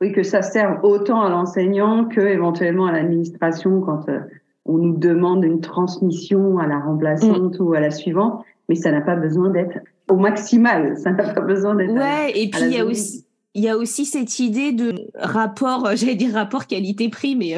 oui, 0.00 0.12
que 0.12 0.22
ça 0.22 0.42
serve 0.42 0.82
autant 0.82 1.22
à 1.22 1.28
l'enseignant 1.28 2.04
que 2.04 2.20
éventuellement 2.20 2.86
à 2.86 2.92
l'administration 2.92 3.80
quand 3.80 4.08
euh, 4.08 4.20
on 4.64 4.78
nous 4.78 4.96
demande 4.96 5.44
une 5.44 5.60
transmission 5.60 6.58
à 6.58 6.66
la 6.66 6.78
remplaçante 6.78 7.58
ou 7.60 7.74
à 7.74 7.80
la 7.80 7.90
suivante, 7.90 8.44
mais 8.68 8.74
ça 8.74 8.90
n'a 8.90 9.00
pas 9.00 9.16
besoin 9.16 9.50
d'être 9.50 9.78
au 10.10 10.16
maximal, 10.16 10.96
ça 11.02 11.12
n'a 11.12 11.32
pas 11.32 11.40
besoin 11.40 11.74
d'être. 11.74 11.92
Ouais, 11.92 12.32
et 12.34 12.50
puis 12.50 12.62
il 12.62 12.72
y 12.72 12.78
a 12.78 12.84
aussi 12.84 13.24
il 13.56 13.62
y 13.62 13.68
a 13.68 13.76
aussi 13.76 14.04
cette 14.04 14.40
idée 14.40 14.72
de 14.72 15.12
rapport, 15.14 15.86
euh, 15.86 15.94
j'allais 15.94 16.16
dire 16.16 16.34
rapport 16.34 16.66
qualité-prix, 16.66 17.36
mais 17.36 17.54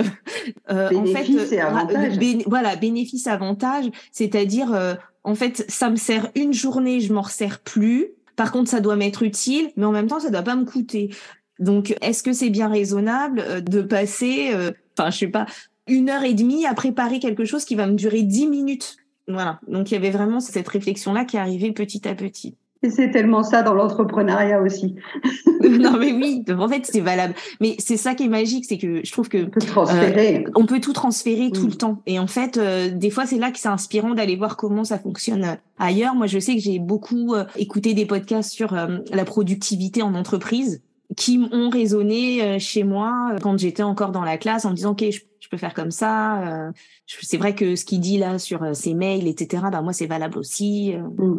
euh, 0.71 0.90
en 0.95 1.07
fait, 1.07 1.55
et 1.55 1.59
avantage. 1.59 2.19
voilà, 2.47 2.76
bénéfice-avantage, 2.76 3.87
c'est-à-dire 4.12 4.99
en 5.25 5.35
fait, 5.35 5.64
ça 5.69 5.88
me 5.88 5.97
sert 5.97 6.28
une 6.35 6.52
journée, 6.52 7.00
je 7.00 7.14
m'en 7.14 7.23
resserre 7.23 7.61
plus. 7.61 8.09
Par 8.37 8.52
contre, 8.52 8.69
ça 8.69 8.81
doit 8.81 8.97
m'être 8.97 9.23
utile, 9.23 9.71
mais 9.76 9.87
en 9.87 9.90
même 9.90 10.07
temps, 10.07 10.21
ça 10.21 10.28
doit 10.28 10.43
pas 10.43 10.55
me 10.55 10.66
coûter. 10.66 11.11
Donc, 11.59 11.97
est-ce 12.03 12.23
que 12.23 12.33
c'est 12.33 12.51
bien 12.51 12.69
raisonnable 12.69 13.41
euh, 13.41 13.61
de 13.61 13.83
passer, 13.83 14.51
euh, 14.53 14.73
enfin, 14.99 15.11
je 15.11 15.19
sais 15.19 15.29
pas, 15.29 15.47
une 15.87 16.11
heure 16.11 16.25
et 16.25 16.35
demie 16.35 16.67
à 16.67 16.75
préparer 16.75 17.19
quelque 17.19 17.45
chose 17.45 17.65
qui 17.65 17.75
va 17.75 17.87
me 17.87 17.95
durer 17.95 18.23
dix 18.23 18.47
minutes? 18.47 18.97
Voilà. 19.29 19.61
Donc, 19.69 19.91
il 19.91 19.95
y 19.95 19.97
avait 19.97 20.11
vraiment 20.11 20.41
cette 20.41 20.69
réflexion-là 20.69 21.25
qui 21.25 21.37
arrivait 21.37 21.73
petit 21.73 22.07
à 22.07 22.15
petit. 22.15 22.57
Et 22.83 22.91
c'est 22.91 23.11
tellement 23.11 23.43
ça 23.43 23.63
dans 23.63 23.73
l'entrepreneuriat 23.73 24.61
aussi. 24.61 24.97
non 25.69 25.97
mais 25.99 26.13
oui, 26.13 26.45
en 26.51 26.69
fait 26.69 26.85
c'est 26.85 27.01
valable. 27.01 27.35
Mais 27.59 27.75
c'est 27.79 27.97
ça 27.97 28.15
qui 28.15 28.25
est 28.25 28.29
magique, 28.29 28.67
c'est 28.67 28.77
que 28.77 29.01
je 29.03 29.11
trouve 29.11 29.31
que 29.31 29.47
on 29.47 29.49
peut 29.49 29.61
transférer. 29.61 30.45
Euh, 30.45 30.51
on 30.55 30.67
peut 30.67 30.79
tout 30.79 30.93
transférer 30.93 31.51
tout 31.51 31.67
le 31.67 31.73
temps. 31.73 32.03
Et 32.05 32.19
en 32.19 32.27
fait, 32.27 32.61
des 32.95 33.09
fois 33.09 33.25
c'est 33.25 33.39
là 33.39 33.51
que 33.51 33.59
c'est 33.59 33.69
inspirant 33.69 34.13
d'aller 34.13 34.37
voir 34.37 34.59
comment 34.59 34.85
ça 34.85 34.99
fonctionne 34.99 35.57
ailleurs. 35.79 36.15
Moi 36.15 36.27
je 36.27 36.39
sais 36.39 36.55
que 36.55 36.61
j'ai 36.61 36.79
beaucoup 36.79 37.35
écouté 37.57 37.95
des 37.95 38.05
podcasts 38.05 38.53
sur 38.53 38.75
la 38.75 39.25
productivité 39.25 40.03
en 40.03 40.15
entreprise 40.15 40.83
qui 41.16 41.40
ont 41.50 41.70
résonné 41.70 42.42
euh, 42.42 42.58
chez 42.58 42.85
moi 42.85 43.30
euh, 43.32 43.38
quand 43.42 43.58
j'étais 43.58 43.82
encore 43.82 44.12
dans 44.12 44.25
la 44.25 44.37
classe 44.37 44.64
en 44.64 44.70
me 44.70 44.76
disant 44.76 44.92
ok 44.92 45.04
je, 45.11 45.49
peux 45.49 45.56
faire 45.56 45.75
comme 45.75 45.92
ça 45.92 46.66
euh, 46.66 46.73
c'est 47.06 47.37
vrai 47.37 47.54
que 47.54 47.76
ce 47.76 47.85
qu'il 47.85 48.00
dit 48.00 48.18
là 48.18 48.38
sur 48.38 48.75
ses 48.75 48.94
mails 48.94 49.28
etc 49.28 49.62
bah 49.70 49.80
moi 49.80 49.92
c'est 49.92 50.06
valable 50.06 50.38
aussi 50.38 50.92
mm. 51.18 51.37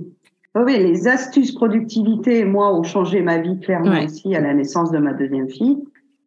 oui 0.55 0.77
les 0.79 1.07
astuces 1.09 1.53
productivité 1.53 2.45
moi 2.45 2.73
ont 2.73 2.83
changé 2.83 3.21
ma 3.21 3.37
vie 3.37 3.59
clairement 3.59 4.05
aussi 4.05 4.33
à 4.33 4.39
la 4.39 4.53
naissance 4.53 4.91
de 4.91 4.97
ma 4.97 5.13
deuxième 5.13 5.49
fille. 5.49 5.77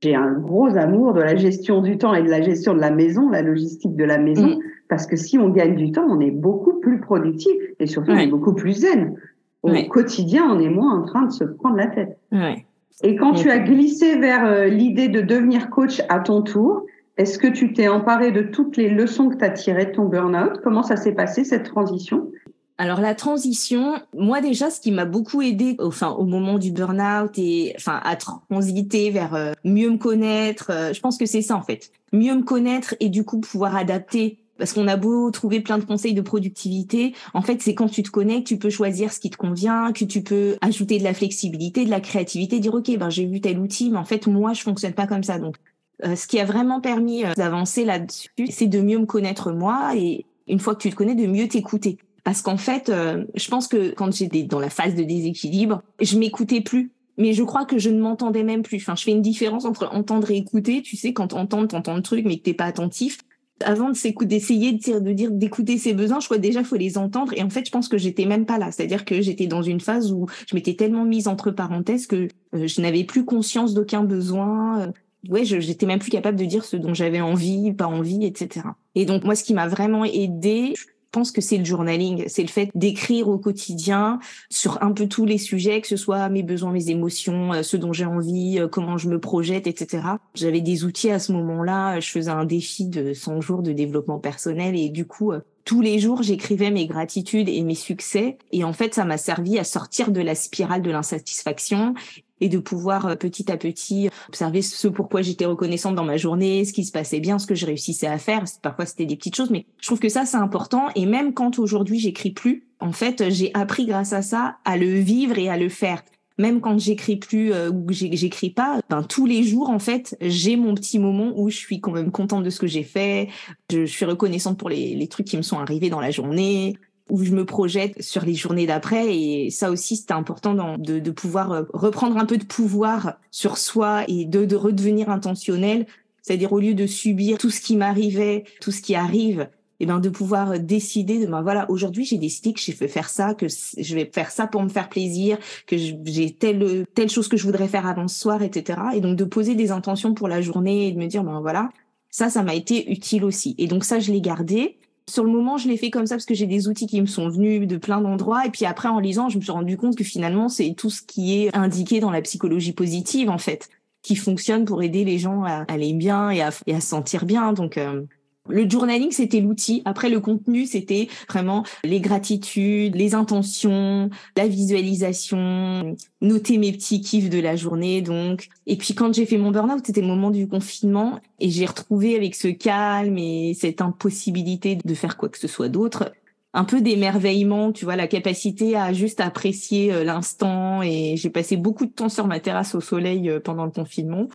J'ai 0.02 0.14
un 0.14 0.33
gros 0.33 0.76
amour 0.76 1.12
de 1.14 1.21
la 1.21 1.37
gestion 1.37 1.83
du 1.83 1.99
temps 1.99 2.14
et 2.14 2.23
de 2.23 2.28
la 2.28 2.40
gestion 2.42 2.75
de 2.75 2.80
la 2.80 2.90
maison 2.90 3.30
la 3.30 3.40
logistique 3.40 3.97
de 3.97 4.04
la 4.04 4.19
maison 4.19 4.57
mm. 4.57 4.59
parce 4.90 5.07
que 5.07 5.16
si 5.16 5.38
on 5.38 5.49
gagne 5.49 5.75
du 5.75 5.90
temps 5.90 6.07
on 6.07 6.21
est 6.21 6.30
beaucoup 6.30 6.80
plus 6.80 7.00
productif 7.00 7.54
et 7.78 7.87
surtout 7.87 8.11
on 8.11 8.19
est 8.19 8.26
beaucoup 8.26 8.54
plus 8.54 8.73
zen. 8.73 9.16
Au 9.62 9.73
quotidien 9.88 10.45
on 10.50 10.59
est 10.61 10.69
moins 10.69 11.00
en 11.00 11.02
train 11.02 11.23
de 11.23 11.33
se 11.33 11.45
prendre 11.45 11.76
la 11.76 11.87
tête. 11.87 12.19
Ouais. 12.30 12.66
Et 13.03 13.17
quand 13.17 13.33
tu 13.33 13.51
as 13.51 13.59
glissé 13.59 14.17
vers 14.19 14.45
euh, 14.45 14.67
l'idée 14.67 15.09
de 15.09 15.21
devenir 15.21 15.71
coach 15.71 16.03
à 16.09 16.21
ton 16.21 16.43
tour, 16.43 16.85
est-ce 17.17 17.39
que 17.39 17.47
tu 17.47 17.73
t'es 17.73 17.89
emparé 17.89 18.31
de 18.31 18.43
toutes 18.43 18.77
les 18.77 18.89
leçons 18.89 19.29
que 19.29 19.37
tu 19.37 19.45
as 19.45 19.51
tirées 19.51 19.87
de 19.87 19.93
ton 19.93 20.05
burn-out? 20.05 20.61
Comment 20.63 20.83
ça 20.83 20.97
s'est 20.97 21.15
passé 21.15 21.45
cette 21.45 21.65
transition? 21.65 22.31
Alors 22.79 23.03
la 23.03 23.15
transition, 23.15 23.97
moi 24.17 24.41
déjà, 24.41 24.71
ce 24.71 24.81
qui 24.81 24.91
m'a 24.91 25.05
beaucoup 25.05 25.43
aidé, 25.43 25.77
enfin 25.81 26.13
au 26.13 26.25
moment 26.25 26.59
du 26.59 26.73
burn-out 26.73 27.33
et 27.37 27.75
enfin 27.77 28.01
à 28.03 28.17
transiter 28.17 29.11
vers 29.11 29.35
euh, 29.35 29.53
mieux 29.65 29.91
me 29.91 29.99
connaître, 29.99 30.71
euh, 30.71 30.95
je 30.95 31.01
pense 31.01 31.19
que 31.19 31.27
c'est 31.27 31.43
ça 31.43 31.57
en 31.57 31.61
fait, 31.61 31.93
mieux 32.15 32.35
me 32.35 32.43
connaître 32.43 32.95
et 32.99 33.11
du 33.11 33.23
coup 33.23 33.39
pouvoir 33.39 33.77
adapter 33.77 34.39
parce 34.61 34.75
qu'on 34.75 34.87
a 34.88 34.97
beau 34.97 35.31
trouver 35.31 35.61
plein 35.61 35.79
de 35.79 35.85
conseils 35.85 36.12
de 36.12 36.21
productivité, 36.21 37.14
en 37.33 37.40
fait, 37.40 37.62
c'est 37.62 37.75
quand 37.75 37.88
tu 37.88 38.02
te 38.02 38.11
connectes, 38.11 38.47
tu 38.47 38.59
peux 38.59 38.69
choisir 38.69 39.11
ce 39.12 39.19
qui 39.19 39.31
te 39.31 39.38
convient, 39.38 39.93
que 39.93 40.05
tu 40.05 40.23
peux 40.23 40.57
ajouter 40.61 40.99
de 40.99 41.05
la 41.05 41.14
flexibilité, 41.14 41.87
de 41.87 41.90
la 41.90 42.00
créativité, 42.00 42.61
dire 42.61 42.75
ok, 42.75 42.97
ben 42.99 43.09
j'ai 43.09 43.25
vu 43.25 43.40
tel 43.40 43.59
outil, 43.59 43.90
mais 43.90 43.97
en 43.97 44.05
fait 44.05 44.26
moi 44.26 44.52
je 44.52 44.62
fonctionne 44.62 44.93
pas 44.93 45.07
comme 45.07 45.23
ça. 45.23 45.38
Donc, 45.38 45.57
euh, 46.05 46.14
ce 46.14 46.26
qui 46.26 46.38
a 46.38 46.45
vraiment 46.45 46.81
permis 46.81 47.25
euh, 47.25 47.33
d'avancer 47.37 47.85
là-dessus, 47.85 48.29
c'est 48.50 48.67
de 48.67 48.81
mieux 48.81 48.99
me 48.99 49.07
connaître 49.07 49.50
moi 49.50 49.93
et 49.97 50.26
une 50.47 50.61
fois 50.61 50.75
que 50.75 50.83
tu 50.83 50.90
te 50.90 50.95
connais, 50.95 51.14
de 51.14 51.26
mieux 51.26 51.49
t'écouter. 51.49 51.97
Parce 52.23 52.43
qu'en 52.43 52.59
fait, 52.59 52.90
euh, 52.90 53.25
je 53.35 53.49
pense 53.49 53.67
que 53.67 53.95
quand 53.95 54.12
j'étais 54.14 54.43
dans 54.43 54.61
la 54.61 54.69
phase 54.69 54.95
de 54.95 55.02
déséquilibre, 55.02 55.83
je 56.00 56.19
m'écoutais 56.19 56.61
plus 56.61 56.93
mais 57.17 57.35
je 57.35 57.43
crois 57.43 57.67
que 57.67 57.79
je 57.79 57.90
ne 57.90 58.00
m'entendais 58.00 58.43
même 58.43 58.62
plus. 58.62 58.79
Enfin, 58.79 58.97
je 58.97 59.02
fais 59.02 59.11
une 59.11 59.21
différence 59.21 59.67
entre 59.67 59.90
entendre 59.93 60.31
et 60.31 60.37
écouter. 60.37 60.81
Tu 60.81 60.97
sais, 60.97 61.12
quand 61.12 61.35
entends, 61.35 61.67
t'entends 61.67 61.95
le 61.95 62.00
truc, 62.00 62.25
mais 62.25 62.38
que 62.38 62.43
t'es 62.45 62.55
pas 62.55 62.64
attentif 62.64 63.19
avant 63.64 63.90
d'essayer 63.90 64.73
de, 64.73 64.99
de 64.99 65.12
dire 65.12 65.31
d'écouter 65.31 65.79
ses 65.79 65.93
besoins, 65.93 66.21
je 66.21 66.26
crois 66.26 66.38
déjà 66.38 66.64
faut 66.64 66.76
les 66.76 66.99
entendre. 66.99 67.33
Et 67.35 67.43
en 67.43 67.50
fait, 67.50 67.67
je 67.67 67.71
pense 67.71 67.88
que 67.88 67.99
j'étais 67.99 68.25
même 68.25 68.47
pas 68.47 68.59
là. 68.59 68.71
C'est-à-dire 68.73 69.05
que 69.05 69.21
j'étais 69.21 69.47
dans 69.47 69.62
une 69.62 69.81
phase 69.81 70.12
où 70.12 70.26
je 70.49 70.55
m'étais 70.55 70.75
tellement 70.75 71.05
mise 71.05 71.29
entre 71.29 71.50
parenthèses 71.50 72.07
que 72.07 72.29
euh, 72.55 72.67
je 72.67 72.81
n'avais 72.81 73.05
plus 73.05 73.25
conscience 73.25 73.75
d'aucun 73.75 74.02
besoin. 74.02 74.81
Euh, 74.81 74.93
ouais, 75.29 75.45
j'étais 75.45 75.87
même 75.87 75.99
plus 75.99 76.11
capable 76.11 76.38
de 76.38 76.45
dire 76.45 76.64
ce 76.64 76.76
dont 76.76 76.95
j'avais 76.95 77.21
envie, 77.21 77.73
pas 77.73 77.87
envie, 77.87 78.25
etc. 78.25 78.67
Et 78.95 79.05
donc 79.05 79.25
moi, 79.25 79.35
ce 79.35 79.45
qui 79.45 79.55
m'a 79.55 79.69
vraiment 79.69 80.05
aidé, 80.05 80.75
pense 81.11 81.33
que 81.33 81.40
c'est 81.40 81.57
le 81.57 81.64
journaling, 81.64 82.25
c'est 82.29 82.43
le 82.43 82.49
fait 82.49 82.71
d'écrire 82.75 83.29
au 83.29 83.38
quotidien 83.38 84.19
sur 84.49 84.83
un 84.83 84.93
peu 84.93 85.09
tous 85.09 85.25
les 85.25 85.38
sujets, 85.38 85.81
que 85.81 85.88
ce 85.88 85.97
soit 85.97 86.29
mes 86.29 86.43
besoins, 86.43 86.73
mes 86.73 86.90
émotions, 86.90 87.52
euh, 87.52 87.62
ce 87.62 87.76
dont 87.76 87.93
j'ai 87.93 88.05
envie, 88.05 88.59
euh, 88.59 88.69
comment 88.69 88.99
je 88.99 89.09
me 89.09 89.19
projette, 89.19 89.67
etc. 89.67 90.02
J'avais 90.35 90.61
des 90.61 90.85
outils 90.85 91.11
à 91.11 91.19
ce 91.19 91.33
moment-là, 91.33 92.00
je 92.00 92.11
faisais 92.11 92.31
un 92.31 92.45
défi 92.45 92.87
de 92.87 93.12
100 93.12 93.40
jours 93.40 93.62
de 93.62 93.73
développement 93.73 94.19
personnel 94.19 94.76
et 94.76 94.88
du 94.88 95.07
coup, 95.07 95.33
euh, 95.33 95.40
tous 95.71 95.83
les 95.83 96.00
jours, 96.00 96.25
j'écrivais 96.25 96.73
mes 96.73 96.89
gratitudes 96.89 97.49
et 97.49 97.62
mes 97.62 97.77
succès. 97.77 98.39
Et 98.50 98.65
en 98.65 98.73
fait, 98.73 98.93
ça 98.93 99.05
m'a 99.05 99.17
servi 99.17 99.57
à 99.57 99.62
sortir 99.62 100.11
de 100.11 100.21
la 100.21 100.35
spirale 100.35 100.83
de 100.83 100.91
l'insatisfaction 100.91 101.95
et 102.41 102.49
de 102.49 102.59
pouvoir 102.59 103.07
euh, 103.07 103.15
petit 103.15 103.53
à 103.53 103.57
petit 103.57 104.11
observer 104.27 104.62
ce 104.62 104.89
pourquoi 104.89 105.23
j'étais 105.23 105.45
reconnaissante 105.45 105.95
dans 105.95 106.03
ma 106.03 106.17
journée, 106.17 106.65
ce 106.65 106.73
qui 106.73 106.85
se 106.85 106.91
passait 106.91 107.21
bien, 107.21 107.39
ce 107.39 107.47
que 107.47 107.55
je 107.55 107.67
réussissais 107.67 108.09
à 108.09 108.19
faire. 108.19 108.43
Parfois, 108.62 108.85
c'était 108.85 109.07
des 109.07 109.15
petites 109.15 109.37
choses, 109.37 109.50
mais 109.50 109.65
je 109.81 109.87
trouve 109.87 110.00
que 110.00 110.09
ça, 110.09 110.27
c'est 110.27 110.39
important. 110.39 110.89
Et 110.97 111.07
même 111.07 111.35
quand 111.35 111.61
aujourd'hui, 111.61 112.00
j'écris 112.00 112.33
plus, 112.33 112.67
en 112.81 112.91
fait, 112.91 113.31
j'ai 113.31 113.53
appris 113.55 113.87
grâce 113.87 114.12
à 114.12 114.23
ça 114.23 114.57
à 114.65 114.77
le 114.77 114.99
vivre 114.99 115.39
et 115.39 115.49
à 115.49 115.57
le 115.57 115.69
faire 115.69 116.03
même 116.41 116.61
quand 116.61 116.79
j'écris 116.79 117.17
plus 117.17 117.53
euh, 117.53 117.71
ou 117.71 117.85
que 117.85 117.93
j'écris 117.93 118.51
pas, 118.51 118.81
ben, 118.89 119.03
tous 119.03 119.27
les 119.27 119.43
jours 119.43 119.69
en 119.69 119.79
fait, 119.79 120.17
j'ai 120.21 120.57
mon 120.57 120.75
petit 120.75 120.99
moment 120.99 121.33
où 121.37 121.51
je 121.51 121.57
suis 121.57 121.81
quand 121.81 121.93
même 121.93 122.11
contente 122.11 122.43
de 122.43 122.51
ce 122.51 122.59
que 122.59 122.67
j'ai 122.67 122.83
fait, 122.83 123.29
je, 123.71 123.85
suis 123.85 124.07
reconnaissante 124.07 124.59
pour 124.59 124.71
les, 124.71 125.07
trucs 125.09 125.27
qui 125.27 125.37
me 125.37 125.43
sont 125.43 125.59
arrivés 125.59 125.91
dans 125.91 126.01
la 126.01 126.11
journée, 126.11 126.77
où 127.11 127.23
je 127.25 127.33
me 127.33 127.45
projette 127.45 128.01
sur 128.03 128.25
les 128.25 128.35
journées 128.35 128.67
d'après. 128.67 129.15
Et 129.15 129.51
ça 129.51 129.71
aussi, 129.71 129.97
c'était 129.97 130.15
important 130.15 130.79
de, 130.79 130.99
de, 130.99 131.11
pouvoir 131.11 131.53
euh, 131.53 131.63
reprendre 131.75 132.17
un 132.17 132.25
peu 132.25 132.39
de 132.39 132.45
pouvoir 132.45 133.19
sur 133.31 133.59
soi 133.59 134.05
et 134.09 134.25
de, 134.25 134.45
de 134.45 134.57
redevenir 134.57 135.11
intentionnel. 135.11 135.87
C'est-à-dire 136.23 136.53
au 136.53 136.61
lieu 136.61 136.75
de 136.75 136.87
subir 136.87 137.39
tout 137.39 137.51
ce 137.51 137.61
qui 137.61 137.77
m'arrivait, 137.77 138.45
tout 138.61 138.71
ce 138.71 138.81
qui 138.81 138.95
arrive, 138.95 139.49
et 139.81 139.87
ben 139.87 139.99
de 139.99 140.09
pouvoir 140.09 140.53
euh, 140.53 140.59
décider 140.59 141.19
de 141.19 141.27
ben 141.27 141.43
voilà 141.43 141.69
aujourd'hui 141.71 142.05
j'ai 142.05 142.19
décidé 142.19 142.53
que 142.53 142.61
je 142.61 142.73
vais 142.73 142.89
faire 142.89 143.09
ça 143.09 143.35
que 143.35 143.47
je 143.49 143.95
vais 143.95 144.09
faire 144.13 144.31
ça 144.31 144.47
pour 144.47 144.63
me 144.63 144.69
faire 144.69 144.89
plaisir 144.89 145.39
que 145.67 145.77
j'ai 145.77 146.31
telle 146.33 146.87
telle 146.95 147.09
chose 147.09 147.29
que 147.29 147.37
je 147.37 147.45
voudrais 147.45 147.69
faire 147.69 147.87
avant 147.87 148.07
ce 148.07 148.19
soir 148.19 148.43
etc 148.43 148.79
et 148.95 149.01
donc 149.01 149.17
de 149.17 149.25
poser 149.25 149.55
des 149.55 149.71
intentions 149.71 150.15
pour 150.15 150.29
la 150.29 150.41
journée 150.41 150.89
et 150.89 150.93
de 150.93 150.99
me 150.99 151.07
dire 151.07 151.25
ben 151.25 151.41
voilà 151.41 151.71
ça 152.11 152.31
ça 152.31 152.43
m'a 152.43 152.55
été 152.55 152.91
utile 152.91 153.25
aussi 153.25 153.55
et 153.59 153.67
donc 153.67 153.85
ça 153.85 153.99
je 153.99 154.13
l'ai 154.13 154.21
gardé 154.21 154.79
sur 155.11 155.25
le 155.25 155.31
moment, 155.31 155.59
je 155.59 155.69
l'ai 155.69 155.77
fait 155.77 155.91
comme 155.91 156.07
ça 156.07 156.15
parce 156.15 156.25
que 156.25 156.35
j'ai 156.35 156.47
des 156.47 156.69
outils 156.69 156.87
qui 156.87 157.01
me 157.01 157.07
sont 157.07 157.29
venus 157.29 157.67
de 157.67 157.77
plein 157.77 158.01
d'endroits. 158.01 158.47
Et 158.47 158.51
puis 158.51 158.65
après, 158.65 158.89
en 158.89 159.01
lisant, 159.01 159.29
je 159.29 159.39
me 159.39 159.43
suis 159.43 159.51
rendu 159.51 159.77
compte 159.77 159.97
que 159.97 160.05
finalement, 160.05 160.49
c'est 160.49 160.73
tout 160.75 160.89
ce 160.89 161.03
qui 161.03 161.43
est 161.43 161.57
indiqué 161.57 162.01
dans 162.01 162.11
la 162.11 162.23
psychologie 162.23 162.73
positive, 162.73 163.29
en 163.29 163.39
fait, 163.39 163.69
qui 164.03 164.15
fonctionne 164.17 164.65
pour 164.65 164.83
aider 164.83 165.05
les 165.05 165.19
gens 165.19 165.43
à 165.43 165.65
aller 165.69 165.93
bien 165.93 166.31
et 166.31 166.41
à, 166.41 166.49
à 166.49 166.81
se 166.81 166.87
sentir 166.87 167.27
bien. 167.27 167.53
Donc, 167.53 167.77
euh, 167.77 168.03
le 168.49 168.69
journaling, 168.69 169.11
c'était 169.11 169.41
l'outil. 169.41 169.83
Après, 169.85 170.09
le 170.09 170.21
contenu, 170.21 170.67
c'était 170.67 171.09
vraiment 171.29 171.65
les 171.85 172.01
gratitudes, 172.01 172.97
les 172.97 173.15
intentions, 173.15 174.11
la 174.37 174.49
visualisation, 174.49 175.97
noter 176.21 176.59
mes 176.59 176.73
petits 176.73 177.01
kiffs 177.01 177.31
de 177.31 177.39
la 177.39 177.57
journée, 177.57 178.03
donc. 178.03 178.49
Et 178.67 178.77
puis, 178.77 178.95
quand 178.95 179.13
j'ai 179.15 179.27
fait 179.27 179.37
mon 179.37 179.51
burn-out, 179.51 179.83
c'était 179.85 180.01
le 180.01 180.07
moment 180.07 180.31
du 180.31 180.49
confinement 180.49 181.21
et 181.39 181.51
j'ai 181.51 181.67
retrouvé 181.67 182.17
avec 182.17 182.35
ce 182.35 182.49
calme 182.49 183.19
et 183.19 183.55
cette 183.55 183.81
impossibilité 183.81 184.77
de 184.77 184.95
faire 184.95 185.17
quoi 185.17 185.29
que 185.29 185.39
ce 185.39 185.49
soit 185.49 185.69
d'autre, 185.69 186.13
un 186.53 186.65
peu 186.65 186.81
d'émerveillement, 186.81 187.73
tu 187.73 187.85
vois, 187.85 187.97
la 187.97 188.09
capacité 188.09 188.77
à 188.77 188.93
juste 188.93 189.21
apprécier 189.21 189.93
euh, 189.93 190.03
l'instant 190.03 190.83
et 190.83 191.17
j'ai 191.17 191.31
passé 191.31 191.57
beaucoup 191.57 191.87
de 191.87 191.93
temps 191.93 192.09
sur 192.09 192.27
ma 192.27 192.41
terrasse 192.41 192.75
au 192.75 192.81
soleil 192.81 193.29
euh, 193.29 193.39
pendant 193.39 193.65
le 193.65 193.71
confinement. 193.71 194.27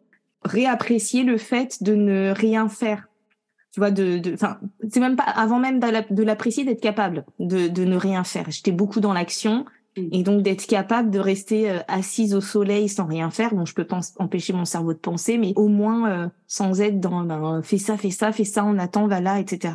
Réapprécier 0.43 1.23
le 1.23 1.37
fait 1.37 1.83
de 1.83 1.95
ne 1.95 2.31
rien 2.31 2.69
faire 2.69 3.07
Tu 3.75 3.81
vois, 3.81 3.91
de, 3.91 4.19
de, 4.19 4.33
enfin, 4.35 4.57
c'est 4.89 5.01
même 5.01 5.17
pas 5.17 5.25
avant 5.25 5.59
même 5.59 5.81
de 5.81 6.23
l'apprécier, 6.23 6.63
d'être 6.63 6.79
capable 6.79 7.25
de, 7.39 7.67
de 7.67 7.83
ne 7.83 7.97
rien 7.97 8.23
faire. 8.23 8.45
J'étais 8.47 8.71
beaucoup 8.71 9.01
dans 9.01 9.11
l'action 9.11 9.65
mm. 9.97 10.01
et 10.13 10.23
donc 10.23 10.43
d'être 10.43 10.65
capable 10.65 11.09
de 11.09 11.19
rester 11.19 11.69
euh, 11.69 11.79
assise 11.89 12.33
au 12.35 12.39
soleil 12.39 12.87
sans 12.87 13.03
rien 13.03 13.29
faire. 13.31 13.53
Bon, 13.53 13.65
je 13.65 13.73
peux 13.73 13.83
pas 13.83 13.99
empêcher 14.17 14.53
mon 14.53 14.63
cerveau 14.63 14.93
de 14.93 14.99
penser, 14.99 15.37
mais 15.37 15.51
au 15.57 15.67
moins 15.67 16.09
euh, 16.09 16.27
sans 16.47 16.79
être 16.79 17.01
dans 17.01 17.25
ben, 17.25 17.59
fais 17.63 17.77
ça, 17.77 17.97
fais 17.97 18.11
ça, 18.11 18.31
fais 18.31 18.45
ça, 18.45 18.63
on 18.63 18.77
attend, 18.77 19.07
va 19.07 19.19
là, 19.19 19.41
etc. 19.41 19.73